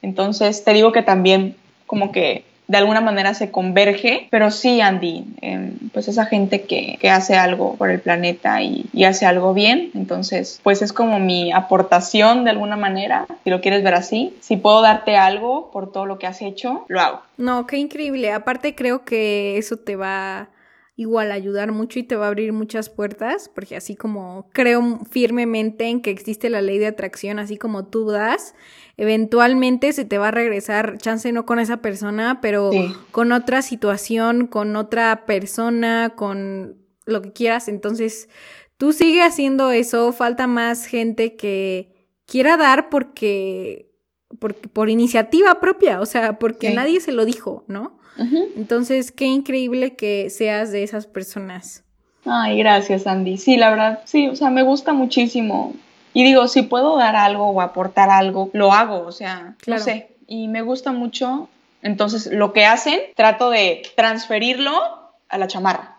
Entonces, 0.00 0.64
te 0.64 0.72
digo 0.72 0.90
que 0.92 1.02
también 1.02 1.54
como 1.86 2.12
que 2.12 2.44
de 2.72 2.78
alguna 2.78 3.02
manera 3.02 3.34
se 3.34 3.50
converge, 3.50 4.28
pero 4.30 4.50
sí, 4.50 4.80
Andy, 4.80 5.26
em, 5.42 5.74
pues 5.92 6.08
esa 6.08 6.24
gente 6.24 6.62
que, 6.62 6.98
hace 7.10 7.36
algo 7.36 7.76
por 7.76 7.90
el 7.90 8.00
planeta 8.00 8.62
y, 8.62 8.86
y, 8.94 9.04
hace 9.04 9.26
algo 9.26 9.52
bien, 9.52 9.90
entonces, 9.94 10.58
pues 10.62 10.80
es 10.80 10.94
como 10.94 11.20
mi 11.20 11.52
aportación 11.52 12.44
de 12.44 12.50
alguna 12.50 12.78
manera, 12.78 13.26
si 13.44 13.50
lo 13.50 13.60
quieres 13.60 13.84
ver 13.84 13.92
así, 13.92 14.34
si 14.40 14.56
puedo 14.56 14.80
darte 14.80 15.18
algo 15.18 15.70
por 15.70 15.92
todo 15.92 16.06
lo 16.06 16.18
que 16.18 16.26
has 16.26 16.40
hecho, 16.40 16.86
lo 16.88 17.00
hago. 17.02 17.20
No, 17.36 17.66
qué 17.66 17.76
increíble, 17.76 18.32
aparte 18.32 18.74
creo 18.74 19.04
que 19.04 19.58
eso 19.58 19.76
te 19.76 19.94
va 19.94 20.48
igual 20.96 21.32
ayudar 21.32 21.72
mucho 21.72 21.98
y 21.98 22.02
te 22.02 22.16
va 22.16 22.26
a 22.26 22.28
abrir 22.28 22.52
muchas 22.52 22.88
puertas, 22.88 23.50
porque 23.54 23.76
así 23.76 23.96
como 23.96 24.48
creo 24.52 25.00
firmemente 25.10 25.86
en 25.88 26.00
que 26.00 26.10
existe 26.10 26.48
la 26.48 26.62
ley 26.62 26.78
de 26.78 26.86
atracción, 26.86 27.38
así 27.38 27.56
como 27.56 27.86
tú 27.86 28.10
das, 28.10 28.54
eventualmente 28.96 29.92
se 29.92 30.04
te 30.04 30.18
va 30.18 30.28
a 30.28 30.32
regresar, 30.32 30.98
chance 30.98 31.30
no 31.32 31.46
con 31.46 31.58
esa 31.58 31.78
persona, 31.78 32.40
pero 32.40 32.70
con 33.10 33.32
otra 33.32 33.62
situación, 33.62 34.46
con 34.46 34.76
otra 34.76 35.24
persona, 35.26 36.12
con 36.16 36.76
lo 37.04 37.22
que 37.22 37.32
quieras. 37.32 37.68
Entonces, 37.68 38.28
tú 38.76 38.92
sigue 38.92 39.22
haciendo 39.22 39.70
eso, 39.70 40.12
falta 40.12 40.46
más 40.46 40.86
gente 40.86 41.36
que 41.36 41.92
quiera 42.26 42.56
dar 42.56 42.88
porque, 42.88 43.90
porque 44.38 44.68
por 44.68 44.90
iniciativa 44.90 45.60
propia, 45.60 46.00
o 46.00 46.06
sea, 46.06 46.38
porque 46.38 46.74
nadie 46.74 47.00
se 47.00 47.12
lo 47.12 47.24
dijo, 47.24 47.64
¿no? 47.68 47.98
Entonces, 48.56 49.10
qué 49.10 49.24
increíble 49.24 49.96
que 49.96 50.28
seas 50.30 50.70
de 50.70 50.82
esas 50.82 51.06
personas. 51.06 51.84
Ay, 52.24 52.58
gracias, 52.58 53.06
Andy. 53.06 53.36
Sí, 53.36 53.56
la 53.56 53.70
verdad, 53.70 54.02
sí, 54.04 54.28
o 54.28 54.36
sea, 54.36 54.50
me 54.50 54.62
gusta 54.62 54.92
muchísimo. 54.92 55.74
Y 56.14 56.24
digo, 56.24 56.48
si 56.48 56.62
puedo 56.62 56.96
dar 56.96 57.16
algo 57.16 57.48
o 57.48 57.60
aportar 57.60 58.10
algo, 58.10 58.50
lo 58.52 58.72
hago, 58.72 59.06
o 59.06 59.12
sea, 59.12 59.54
no 59.66 59.78
sé. 59.78 60.10
Y 60.26 60.48
me 60.48 60.62
gusta 60.62 60.92
mucho. 60.92 61.48
Entonces, 61.82 62.26
lo 62.26 62.52
que 62.52 62.64
hacen, 62.64 63.00
trato 63.16 63.50
de 63.50 63.82
transferirlo 63.96 64.72
a 65.28 65.38
la 65.38 65.46
chamarra. 65.48 65.96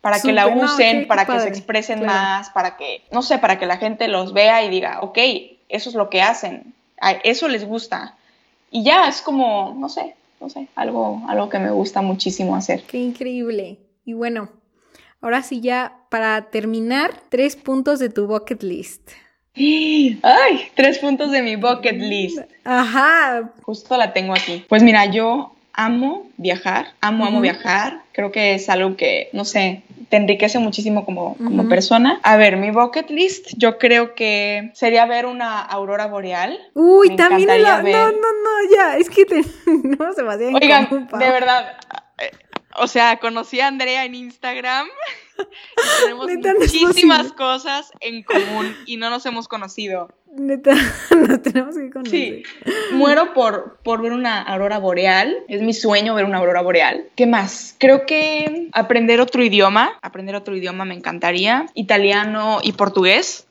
Para 0.00 0.20
que 0.20 0.32
la 0.32 0.48
usen, 0.48 1.06
para 1.06 1.24
que 1.24 1.40
se 1.40 1.48
expresen 1.48 2.04
más, 2.04 2.50
para 2.50 2.76
que, 2.76 3.02
no 3.10 3.22
sé, 3.22 3.38
para 3.38 3.58
que 3.58 3.66
la 3.66 3.78
gente 3.78 4.08
los 4.08 4.34
vea 4.34 4.62
y 4.62 4.68
diga, 4.68 5.00
ok, 5.00 5.18
eso 5.68 5.88
es 5.88 5.94
lo 5.94 6.10
que 6.10 6.20
hacen, 6.20 6.74
eso 7.22 7.48
les 7.48 7.64
gusta. 7.64 8.14
Y 8.70 8.82
ya 8.84 9.08
es 9.08 9.22
como, 9.22 9.74
no 9.78 9.88
sé, 9.88 10.14
no 10.40 10.50
sé, 10.50 10.68
algo, 10.74 11.22
algo 11.28 11.48
que 11.48 11.58
me 11.58 11.70
gusta 11.70 12.02
muchísimo 12.02 12.54
hacer. 12.54 12.82
Qué 12.82 12.98
increíble. 12.98 13.78
Y 14.04 14.12
bueno, 14.12 14.50
ahora 15.24 15.42
sí 15.42 15.62
ya 15.62 15.96
para 16.10 16.50
terminar, 16.50 17.14
tres 17.30 17.56
puntos 17.56 17.98
de 17.98 18.10
tu 18.10 18.26
bucket 18.26 18.62
list. 18.62 19.10
Ay, 19.56 20.68
tres 20.74 20.98
puntos 20.98 21.30
de 21.30 21.40
mi 21.40 21.56
bucket 21.56 21.96
list. 21.96 22.40
Ajá. 22.64 23.50
Justo 23.62 23.96
la 23.96 24.12
tengo 24.12 24.34
aquí. 24.34 24.66
Pues 24.68 24.82
mira, 24.82 25.06
yo 25.06 25.54
amo 25.72 26.26
viajar, 26.36 26.88
amo, 27.00 27.24
amo 27.24 27.40
viajar. 27.40 28.02
Creo 28.12 28.32
que 28.32 28.54
es 28.54 28.68
algo 28.68 28.96
que, 28.98 29.30
no 29.32 29.46
sé, 29.46 29.82
te 30.10 30.18
enriquece 30.18 30.58
muchísimo 30.58 31.06
como, 31.06 31.36
como 31.38 31.70
persona. 31.70 32.20
A 32.22 32.36
ver, 32.36 32.58
mi 32.58 32.70
bucket 32.70 33.08
list, 33.08 33.54
yo 33.56 33.78
creo 33.78 34.14
que 34.14 34.72
sería 34.74 35.06
ver 35.06 35.24
una 35.24 35.62
aurora 35.62 36.06
boreal. 36.06 36.58
Uy, 36.74 37.16
también 37.16 37.62
la... 37.62 37.82
No, 37.82 38.12
no, 38.12 38.12
no, 38.12 38.76
ya, 38.76 38.98
es 38.98 39.08
que 39.08 39.24
te... 39.24 39.36
no 39.66 40.12
se 40.12 40.22
va 40.22 40.34
a 40.34 40.36
Oigan, 40.36 41.08
de 41.18 41.30
verdad, 41.30 41.76
o 42.76 42.86
sea, 42.86 43.18
conocí 43.18 43.60
a 43.60 43.68
Andrea 43.68 44.04
en 44.04 44.14
Instagram 44.14 44.88
tenemos 46.00 46.28
muchísimas 46.58 47.32
cosas 47.32 47.90
en 48.00 48.22
común 48.22 48.74
y 48.86 48.96
no 48.96 49.10
nos 49.10 49.26
hemos 49.26 49.48
conocido. 49.48 50.08
Neta, 50.36 50.74
nos 51.28 51.42
tenemos 51.42 51.76
que 51.76 51.90
conocer. 51.90 52.10
Sí, 52.10 52.42
muero 52.92 53.32
por, 53.34 53.78
por 53.82 54.02
ver 54.02 54.12
una 54.12 54.42
aurora 54.42 54.78
boreal. 54.78 55.36
Es 55.48 55.62
mi 55.62 55.72
sueño 55.72 56.14
ver 56.14 56.24
una 56.24 56.38
aurora 56.38 56.62
boreal. 56.62 57.06
¿Qué 57.14 57.26
más? 57.26 57.76
Creo 57.78 58.06
que 58.06 58.68
aprender 58.72 59.20
otro 59.20 59.44
idioma. 59.44 59.98
Aprender 60.02 60.34
otro 60.34 60.56
idioma 60.56 60.84
me 60.84 60.94
encantaría. 60.94 61.66
Italiano 61.74 62.58
y 62.62 62.72
portugués. 62.72 63.46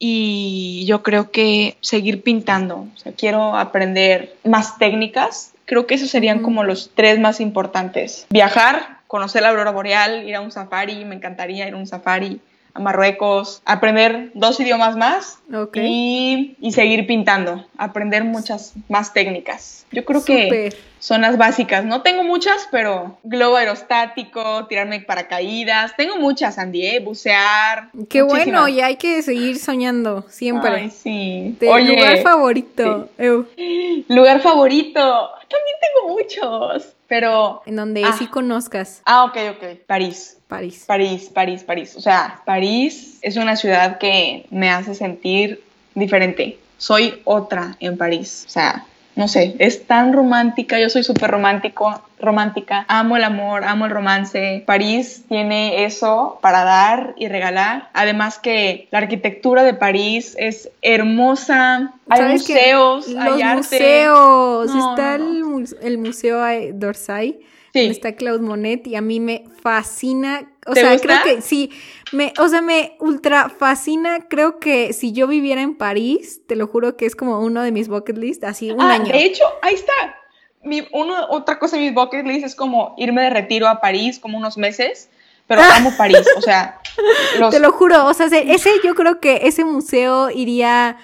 Y 0.00 0.84
yo 0.86 1.02
creo 1.02 1.32
que 1.32 1.76
seguir 1.80 2.22
pintando. 2.22 2.86
O 2.94 2.98
sea, 2.98 3.12
quiero 3.12 3.56
aprender 3.56 4.36
más 4.44 4.78
técnicas. 4.78 5.52
Creo 5.68 5.86
que 5.86 5.96
esos 5.96 6.08
serían 6.08 6.38
como 6.38 6.64
los 6.64 6.92
tres 6.94 7.20
más 7.20 7.42
importantes. 7.42 8.26
Viajar, 8.30 9.00
conocer 9.06 9.42
la 9.42 9.50
aurora 9.50 9.70
boreal, 9.70 10.26
ir 10.26 10.34
a 10.34 10.40
un 10.40 10.50
safari, 10.50 11.04
me 11.04 11.14
encantaría 11.14 11.68
ir 11.68 11.74
a 11.74 11.76
un 11.76 11.86
safari 11.86 12.40
a 12.78 12.80
Marruecos, 12.80 13.60
aprender 13.64 14.30
dos 14.34 14.60
idiomas 14.60 14.96
más 14.96 15.40
y, 15.74 16.56
seguir 16.70 17.06
pintando, 17.08 17.66
aprender 17.76 18.22
muchas 18.22 18.74
más 18.88 19.12
técnicas. 19.12 19.84
Yo 19.90 20.04
creo 20.04 20.24
que 20.24 20.72
son 21.00 21.22
las 21.22 21.36
básicas. 21.38 21.84
No 21.84 22.02
tengo 22.02 22.22
muchas, 22.22 22.68
pero 22.70 23.18
globo 23.24 23.56
aerostático, 23.56 24.66
tirarme 24.66 25.00
paracaídas, 25.00 25.96
tengo 25.96 26.18
muchas, 26.18 26.56
Andy, 26.58 26.86
¿eh? 26.86 27.00
bucear. 27.00 27.90
Qué 28.08 28.22
bueno, 28.22 28.68
y 28.68 28.80
hay 28.80 28.96
que 28.96 29.22
seguir 29.22 29.58
soñando 29.58 30.24
siempre. 30.28 30.70
Ay, 30.70 30.90
sí. 30.90 31.56
lugar 31.60 32.18
favorito. 32.22 33.08
Lugar 34.08 34.40
favorito. 34.40 35.30
También 35.48 35.76
tengo 35.80 36.14
muchos. 36.14 36.94
Pero. 37.08 37.62
En 37.66 37.76
donde 37.76 38.04
sí 38.18 38.26
ah. 38.28 38.30
conozcas. 38.30 39.02
Ah, 39.04 39.24
ok, 39.24 39.36
ok. 39.56 39.78
París. 39.86 40.38
París. 40.46 40.84
París, 40.86 41.30
París, 41.34 41.64
París. 41.64 41.96
O 41.96 42.00
sea, 42.00 42.42
París 42.44 43.18
es 43.22 43.36
una 43.36 43.56
ciudad 43.56 43.98
que 43.98 44.46
me 44.50 44.70
hace 44.70 44.94
sentir 44.94 45.62
diferente. 45.94 46.58
Soy 46.76 47.20
otra 47.24 47.76
en 47.80 47.98
París. 47.98 48.44
O 48.46 48.50
sea, 48.50 48.86
no 49.18 49.26
sé, 49.26 49.56
es 49.58 49.84
tan 49.84 50.12
romántica, 50.12 50.78
yo 50.78 50.88
soy 50.88 51.02
súper 51.02 51.32
romántico, 51.32 52.00
romántica, 52.20 52.84
amo 52.86 53.16
el 53.16 53.24
amor, 53.24 53.64
amo 53.64 53.86
el 53.86 53.90
romance. 53.90 54.62
París 54.64 55.24
tiene 55.28 55.84
eso 55.84 56.38
para 56.40 56.62
dar 56.62 57.14
y 57.16 57.26
regalar. 57.26 57.90
Además 57.94 58.38
que 58.38 58.86
la 58.92 58.98
arquitectura 58.98 59.64
de 59.64 59.74
París 59.74 60.36
es 60.38 60.70
hermosa, 60.82 61.94
hay 62.08 62.28
museos, 62.28 63.08
hay 63.08 63.42
arte. 63.42 63.56
museos, 63.56 64.70
está 64.70 65.16
El, 65.82 65.98
museo 65.98 66.40
d'Orsay 66.74 67.40
Está 67.74 68.16
Claude 68.16 68.40
Monet 68.40 68.86
y 68.86 68.96
a 68.96 69.00
mí 69.00 69.20
me 69.20 69.44
fascina. 69.62 70.50
O 70.66 70.74
sea, 70.74 70.98
creo 70.98 71.22
que 71.22 71.40
sí, 71.40 71.70
me, 72.12 72.32
o 72.38 72.48
sea, 72.48 72.60
me 72.60 72.96
ultra 73.00 73.48
fascina. 73.48 74.26
Creo 74.28 74.58
que 74.58 74.92
si 74.92 75.12
yo 75.12 75.26
viviera 75.26 75.62
en 75.62 75.76
París, 75.76 76.42
te 76.46 76.56
lo 76.56 76.66
juro 76.66 76.96
que 76.96 77.06
es 77.06 77.14
como 77.14 77.40
uno 77.40 77.62
de 77.62 77.72
mis 77.72 77.88
bucket 77.88 78.18
list, 78.18 78.44
así 78.44 78.70
un 78.70 78.80
ah, 78.80 78.94
año. 78.94 79.12
De 79.12 79.24
hecho, 79.24 79.44
ahí 79.62 79.74
está. 79.74 79.92
Mi, 80.62 80.86
uno, 80.92 81.14
otra 81.30 81.58
cosa 81.58 81.76
de 81.76 81.82
mis 81.82 81.94
bucket 81.94 82.26
list 82.26 82.44
es 82.44 82.54
como 82.54 82.94
irme 82.98 83.22
de 83.22 83.30
retiro 83.30 83.68
a 83.68 83.80
París 83.80 84.18
como 84.18 84.38
unos 84.38 84.58
meses, 84.58 85.08
pero 85.46 85.62
amo 85.76 85.92
París, 85.96 86.26
o 86.36 86.40
sea. 86.40 86.80
Te 87.50 87.60
lo 87.60 87.72
juro, 87.72 88.06
o 88.06 88.14
sea, 88.14 88.26
ese, 88.26 88.70
yo 88.84 88.94
creo 88.94 89.20
que 89.20 89.40
ese 89.44 89.64
museo 89.64 90.30
iría 90.30 90.96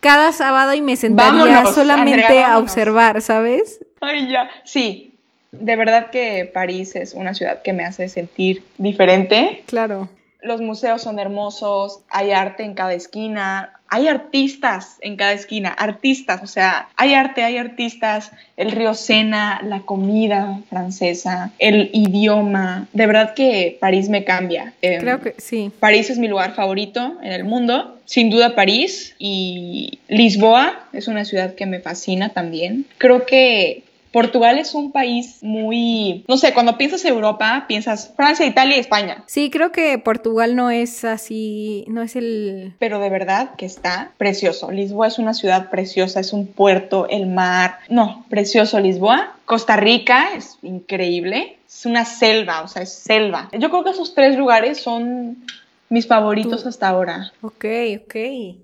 cada 0.00 0.32
sábado 0.32 0.74
y 0.74 0.80
me 0.80 0.96
sentaría 0.96 1.66
solamente 1.66 2.42
a 2.42 2.58
observar, 2.58 3.22
¿sabes? 3.22 3.80
Ay, 4.00 4.30
ya. 4.30 4.50
Sí, 4.64 5.09
de 5.52 5.76
verdad 5.76 6.10
que 6.10 6.50
París 6.52 6.96
es 6.96 7.14
una 7.14 7.34
ciudad 7.34 7.62
que 7.62 7.72
me 7.72 7.84
hace 7.84 8.08
sentir 8.08 8.62
diferente. 8.78 9.62
Claro. 9.66 10.08
los 10.42 10.62
museos 10.62 11.02
son 11.02 11.18
hermosos, 11.18 12.00
hay 12.08 12.30
arte 12.30 12.62
en 12.62 12.72
cada 12.72 12.94
esquina, 12.94 13.80
hay 13.88 14.08
artistas 14.08 14.96
en 15.00 15.16
cada 15.16 15.32
esquina, 15.32 15.68
artistas, 15.68 16.42
o 16.42 16.46
sea, 16.46 16.88
hay 16.96 17.12
arte, 17.12 17.42
hay 17.42 17.58
artistas, 17.58 18.30
el 18.56 18.70
río 18.70 18.94
Sena, 18.94 19.60
la 19.62 19.80
comida 19.80 20.60
francesa, 20.70 21.52
el 21.58 21.90
idioma, 21.92 22.86
de 22.92 23.06
verdad 23.06 23.34
que 23.34 23.76
París 23.80 24.08
me 24.08 24.24
cambia. 24.24 24.72
Em, 24.80 25.00
Creo 25.00 25.20
que 25.20 25.34
sí. 25.38 25.72
París 25.80 26.08
es 26.08 26.18
mi 26.18 26.28
lugar 26.28 26.54
favorito 26.54 27.18
en 27.22 27.32
el 27.32 27.44
mundo, 27.44 27.98
sin 28.04 28.30
duda 28.30 28.54
París 28.54 29.16
y 29.18 29.98
Lisboa 30.08 30.86
es 30.92 31.08
una 31.08 31.24
ciudad 31.24 31.54
que 31.54 31.66
me 31.66 31.80
fascina 31.80 32.30
también. 32.30 32.86
Creo 32.96 33.26
que 33.26 33.82
Portugal 34.12 34.58
es 34.58 34.74
un 34.74 34.92
país 34.92 35.38
muy, 35.42 36.24
no 36.28 36.36
sé, 36.36 36.52
cuando 36.52 36.76
piensas 36.76 37.04
Europa, 37.04 37.64
piensas 37.68 38.12
Francia, 38.16 38.46
Italia 38.46 38.76
y 38.76 38.80
España. 38.80 39.24
Sí, 39.26 39.50
creo 39.50 39.72
que 39.72 39.98
Portugal 39.98 40.56
no 40.56 40.70
es 40.70 41.04
así, 41.04 41.84
no 41.88 42.02
es 42.02 42.16
el... 42.16 42.74
Pero 42.78 42.98
de 42.98 43.10
verdad 43.10 43.54
que 43.56 43.66
está 43.66 44.12
precioso. 44.16 44.70
Lisboa 44.70 45.06
es 45.06 45.18
una 45.18 45.34
ciudad 45.34 45.70
preciosa, 45.70 46.20
es 46.20 46.32
un 46.32 46.46
puerto, 46.46 47.08
el 47.08 47.26
mar. 47.26 47.78
No, 47.88 48.24
precioso 48.28 48.80
Lisboa. 48.80 49.36
Costa 49.44 49.76
Rica 49.76 50.30
es 50.34 50.58
increíble. 50.62 51.58
Es 51.68 51.86
una 51.86 52.04
selva, 52.04 52.62
o 52.62 52.68
sea, 52.68 52.82
es 52.82 52.92
selva. 52.92 53.48
Yo 53.52 53.70
creo 53.70 53.84
que 53.84 53.90
esos 53.90 54.14
tres 54.14 54.36
lugares 54.36 54.78
son 54.78 55.44
mis 55.88 56.06
favoritos 56.06 56.66
hasta 56.66 56.88
ahora. 56.88 57.32
Ok, 57.42 57.64
ok, 58.04 58.16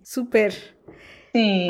súper. 0.03 0.76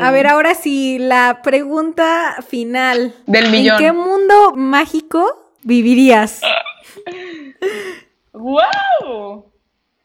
A 0.00 0.10
ver, 0.10 0.26
ahora 0.26 0.54
sí, 0.54 0.98
la 0.98 1.40
pregunta 1.42 2.36
final. 2.48 3.14
Del 3.26 3.50
millón. 3.50 3.76
¿En 3.76 3.84
qué 3.84 3.92
mundo 3.92 4.52
mágico 4.54 5.52
vivirías? 5.62 6.42
¡Wow! 8.32 9.52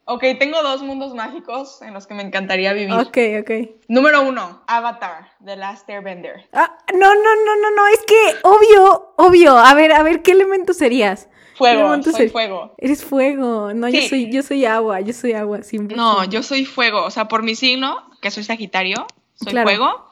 Ok, 0.05 0.23
tengo 0.39 0.61
dos 0.63 0.81
mundos 0.81 1.13
mágicos 1.13 1.81
en 1.81 1.93
los 1.93 2.07
que 2.07 2.13
me 2.13 2.23
encantaría 2.23 2.73
vivir. 2.73 2.93
Ok, 2.93 3.17
ok. 3.41 3.51
Número 3.87 4.23
uno, 4.23 4.63
Avatar, 4.67 5.29
The 5.43 5.55
Last 5.55 5.89
Airbender. 5.89 6.49
Ah, 6.51 6.77
no, 6.93 7.15
no, 7.15 7.35
no, 7.45 7.55
no, 7.61 7.71
no, 7.75 7.87
es 7.87 7.99
que 8.05 8.35
obvio, 8.43 9.13
obvio. 9.17 9.57
A 9.57 9.73
ver, 9.73 9.93
a 9.93 10.03
ver, 10.03 10.21
¿qué 10.21 10.31
elemento 10.31 10.73
serías? 10.73 11.29
Fuego, 11.55 12.01
soy 12.03 12.29
fuego. 12.29 12.73
Eres 12.77 13.05
fuego. 13.05 13.73
No, 13.73 13.87
yo 13.87 14.01
soy, 14.01 14.31
yo 14.31 14.41
soy 14.41 14.65
agua, 14.65 14.99
yo 15.01 15.13
soy 15.13 15.33
agua, 15.33 15.61
siempre. 15.63 15.95
No, 15.95 16.23
yo 16.23 16.41
soy 16.41 16.65
fuego. 16.65 17.03
O 17.03 17.11
sea, 17.11 17.27
por 17.27 17.43
mi 17.43 17.55
signo, 17.55 18.09
que 18.21 18.31
soy 18.31 18.43
Sagitario, 18.43 19.05
soy 19.43 19.53
fuego. 19.53 20.09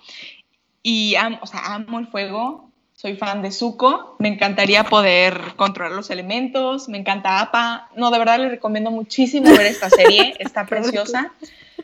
Y 0.84 1.16
amo, 1.16 1.40
o 1.42 1.48
sea, 1.48 1.74
amo 1.74 2.00
el 2.00 2.08
fuego. 2.08 2.70
Soy 2.94 3.16
fan 3.16 3.42
de 3.42 3.52
Zuko. 3.52 4.18
Me 4.20 4.28
encantaría 4.28 4.84
poder 4.84 5.40
controlar 5.56 5.94
los 5.94 6.10
elementos. 6.10 6.90
Me 6.90 6.98
encanta 6.98 7.40
APA. 7.40 7.90
No, 7.96 8.12
de 8.12 8.20
verdad 8.20 8.40
les 8.40 8.52
recomiendo 8.52 8.92
muchísimo 8.92 9.50
ver 9.52 9.68
esta 9.68 9.90
serie. 9.90 10.36
Está 10.40 10.66
preciosa. 10.66 11.32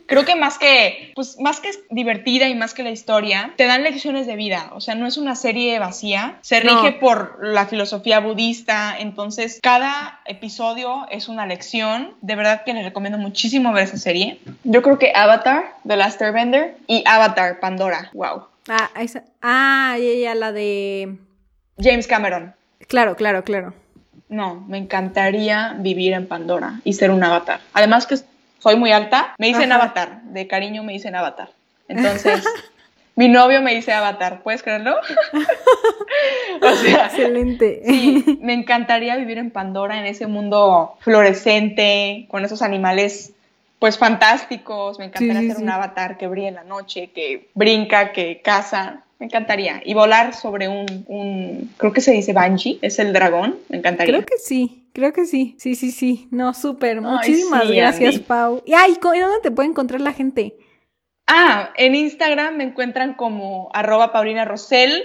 Creo 0.07 0.25
que 0.25 0.35
más 0.35 0.57
que, 0.57 1.11
pues, 1.15 1.39
más 1.39 1.59
que 1.59 1.71
divertida 1.89 2.47
y 2.47 2.55
más 2.55 2.73
que 2.73 2.83
la 2.83 2.91
historia, 2.91 3.53
te 3.57 3.65
dan 3.65 3.83
lecciones 3.83 4.27
de 4.27 4.35
vida. 4.35 4.71
O 4.73 4.81
sea, 4.81 4.95
no 4.95 5.07
es 5.07 5.17
una 5.17 5.35
serie 5.35 5.79
vacía. 5.79 6.37
Se 6.41 6.59
rige 6.59 6.91
por 6.93 7.39
la 7.41 7.65
filosofía 7.65 8.19
budista. 8.19 8.95
Entonces, 8.97 9.59
cada 9.61 10.19
episodio 10.25 11.07
es 11.09 11.27
una 11.27 11.45
lección. 11.47 12.13
De 12.21 12.35
verdad 12.35 12.63
que 12.63 12.73
les 12.73 12.85
recomiendo 12.85 13.17
muchísimo 13.17 13.73
ver 13.73 13.85
esa 13.85 13.97
serie. 13.97 14.39
Yo 14.63 14.81
creo 14.81 14.99
que 14.99 15.11
Avatar, 15.15 15.75
The 15.87 15.97
Last 15.97 16.21
Airbender, 16.21 16.77
y 16.87 17.03
Avatar, 17.05 17.59
Pandora. 17.59 18.11
Wow. 18.13 18.47
Ah, 18.67 18.89
esa, 18.99 19.23
ah, 19.41 19.95
ya, 19.97 20.35
la 20.35 20.51
de... 20.51 21.17
James 21.77 22.07
Cameron. 22.07 22.55
Claro, 22.87 23.15
claro, 23.15 23.43
claro. 23.43 23.73
No, 24.27 24.63
me 24.67 24.77
encantaría 24.77 25.75
vivir 25.77 26.13
en 26.13 26.27
Pandora 26.27 26.79
y 26.83 26.93
ser 26.93 27.11
un 27.11 27.23
avatar. 27.23 27.59
Además 27.73 28.07
que 28.07 28.15
soy 28.65 28.77
muy 28.77 28.91
alta, 28.91 29.35
me 29.37 29.45
dicen 29.45 29.71
avatar, 29.71 30.23
de 30.23 30.47
cariño 30.47 30.81
me 30.81 30.93
dicen 30.93 31.15
avatar. 31.15 31.51
Entonces, 31.87 32.43
mi 33.15 33.27
novio 33.27 33.61
me 33.61 33.75
dice 33.75 33.93
avatar, 33.93 34.41
¿puedes 34.41 34.63
creerlo? 34.63 34.95
o 36.63 36.75
sea, 36.77 37.05
excelente. 37.05 37.83
Sí, 37.85 38.39
me 38.41 38.53
encantaría 38.53 39.17
vivir 39.17 39.37
en 39.37 39.51
Pandora, 39.51 39.99
en 39.99 40.07
ese 40.07 40.25
mundo 40.25 40.97
fluorescente, 41.01 42.25
con 42.27 42.43
esos 42.43 42.63
animales 42.63 43.33
pues 43.77 43.99
fantásticos, 43.99 44.97
me 44.97 45.05
encantaría 45.05 45.53
ser 45.53 45.61
un 45.61 45.69
avatar 45.69 46.17
que 46.17 46.25
brille 46.25 46.47
en 46.47 46.55
la 46.55 46.63
noche, 46.63 47.11
que 47.13 47.49
brinca, 47.53 48.13
que 48.13 48.41
caza, 48.43 49.03
me 49.19 49.27
encantaría. 49.27 49.83
Y 49.85 49.93
volar 49.93 50.33
sobre 50.33 50.69
un, 50.69 51.05
un 51.07 51.71
creo 51.77 51.93
que 51.93 52.01
se 52.01 52.13
dice 52.13 52.33
Banshee, 52.33 52.79
es 52.81 52.97
el 52.97 53.13
dragón, 53.13 53.59
me 53.69 53.77
encantaría. 53.77 54.15
Creo 54.15 54.25
que 54.25 54.39
sí. 54.39 54.84
Creo 54.95 55.11
que 55.11 55.25
sí, 55.25 55.55
sí, 55.59 55.75
sí, 55.75 55.91
sí. 55.91 56.29
No, 56.31 56.53
súper. 56.53 57.01
Muchísimas 57.01 57.69
gracias, 57.69 58.17
Pau. 58.19 58.63
Y 58.65 58.71
ay, 58.75 58.95
¿dónde 59.01 59.41
te 59.43 59.51
puede 59.51 59.67
encontrar 59.67 59.99
la 59.99 60.13
gente? 60.13 60.55
Ah, 61.27 61.71
en 61.75 61.95
Instagram 61.95 62.55
me 62.55 62.63
encuentran 62.63 63.13
como 63.15 63.69
arroba 63.73 64.13
Paulina 64.13 64.49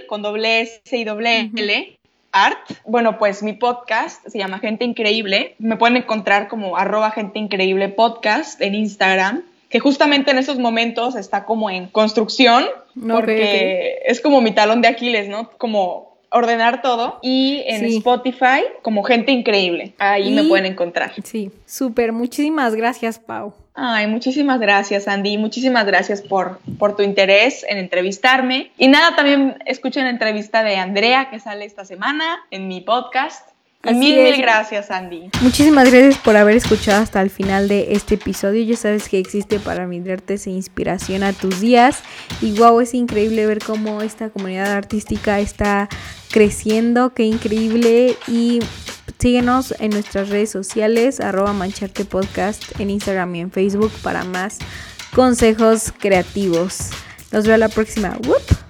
con 0.06 0.22
doble 0.22 0.60
S 0.60 0.96
y 0.96 1.02
doble 1.02 1.50
L. 1.56 1.98
Art. 2.30 2.70
Bueno, 2.84 3.18
pues 3.18 3.42
mi 3.42 3.52
podcast 3.52 4.24
se 4.28 4.38
llama 4.38 4.60
Gente 4.60 4.84
Increíble. 4.84 5.56
Me 5.58 5.76
pueden 5.76 5.96
encontrar 5.96 6.46
como 6.46 6.76
arroba 6.76 7.10
Gente 7.10 7.40
Increíble 7.40 7.88
Podcast 7.88 8.60
en 8.60 8.76
Instagram, 8.76 9.42
que 9.70 9.80
justamente 9.80 10.30
en 10.30 10.38
esos 10.38 10.60
momentos 10.60 11.16
está 11.16 11.44
como 11.44 11.68
en 11.68 11.88
construcción, 11.88 12.64
porque 12.94 14.02
es 14.04 14.20
como 14.20 14.40
mi 14.40 14.52
talón 14.52 14.82
de 14.82 14.88
Aquiles, 14.88 15.28
¿no? 15.28 15.50
Como 15.58 16.09
ordenar 16.30 16.82
todo 16.82 17.18
y 17.22 17.62
en 17.66 17.84
Spotify 17.86 18.62
como 18.82 19.02
gente 19.02 19.32
increíble. 19.32 19.94
Ahí 19.98 20.32
me 20.32 20.44
pueden 20.44 20.66
encontrar. 20.66 21.12
Sí, 21.24 21.50
súper. 21.66 22.12
Muchísimas 22.12 22.74
gracias, 22.74 23.18
Pau. 23.18 23.54
Ay, 23.74 24.06
muchísimas 24.06 24.60
gracias, 24.60 25.08
Andy. 25.08 25.38
Muchísimas 25.38 25.86
gracias 25.86 26.22
por, 26.22 26.60
por 26.78 26.96
tu 26.96 27.02
interés 27.02 27.64
en 27.68 27.78
entrevistarme. 27.78 28.72
Y 28.76 28.88
nada, 28.88 29.16
también 29.16 29.56
escuchen 29.64 30.04
la 30.04 30.10
entrevista 30.10 30.62
de 30.62 30.76
Andrea 30.76 31.30
que 31.30 31.38
sale 31.40 31.64
esta 31.64 31.84
semana 31.84 32.40
en 32.50 32.68
mi 32.68 32.80
podcast 32.80 33.48
mil, 33.84 34.22
mil 34.22 34.36
gracias, 34.40 34.90
Andy. 34.90 35.30
Muchísimas 35.40 35.90
gracias 35.90 36.18
por 36.18 36.36
haber 36.36 36.56
escuchado 36.56 37.02
hasta 37.02 37.22
el 37.22 37.30
final 37.30 37.68
de 37.68 37.92
este 37.92 38.16
episodio. 38.16 38.62
Ya 38.62 38.76
sabes 38.76 39.08
que 39.08 39.18
existe 39.18 39.58
para 39.58 39.86
brindarte 39.86 40.34
esa 40.34 40.50
inspiración 40.50 41.22
a 41.22 41.32
tus 41.32 41.60
días. 41.60 42.02
Y 42.40 42.52
wow, 42.52 42.80
es 42.80 42.94
increíble 42.94 43.46
ver 43.46 43.60
cómo 43.60 44.02
esta 44.02 44.30
comunidad 44.30 44.72
artística 44.72 45.40
está 45.40 45.88
creciendo. 46.30 47.14
Qué 47.14 47.24
increíble. 47.24 48.16
Y 48.28 48.60
síguenos 49.18 49.74
en 49.78 49.90
nuestras 49.90 50.28
redes 50.28 50.50
sociales, 50.50 51.20
arroba 51.20 51.52
mancharte 51.52 52.04
podcast 52.04 52.78
en 52.80 52.90
Instagram 52.90 53.34
y 53.34 53.40
en 53.40 53.50
Facebook 53.50 53.92
para 54.02 54.24
más 54.24 54.58
consejos 55.14 55.92
creativos. 55.98 56.90
Nos 57.32 57.46
vemos 57.46 57.60
la 57.60 57.68
próxima. 57.68 58.16
¡Whoop! 58.26 58.69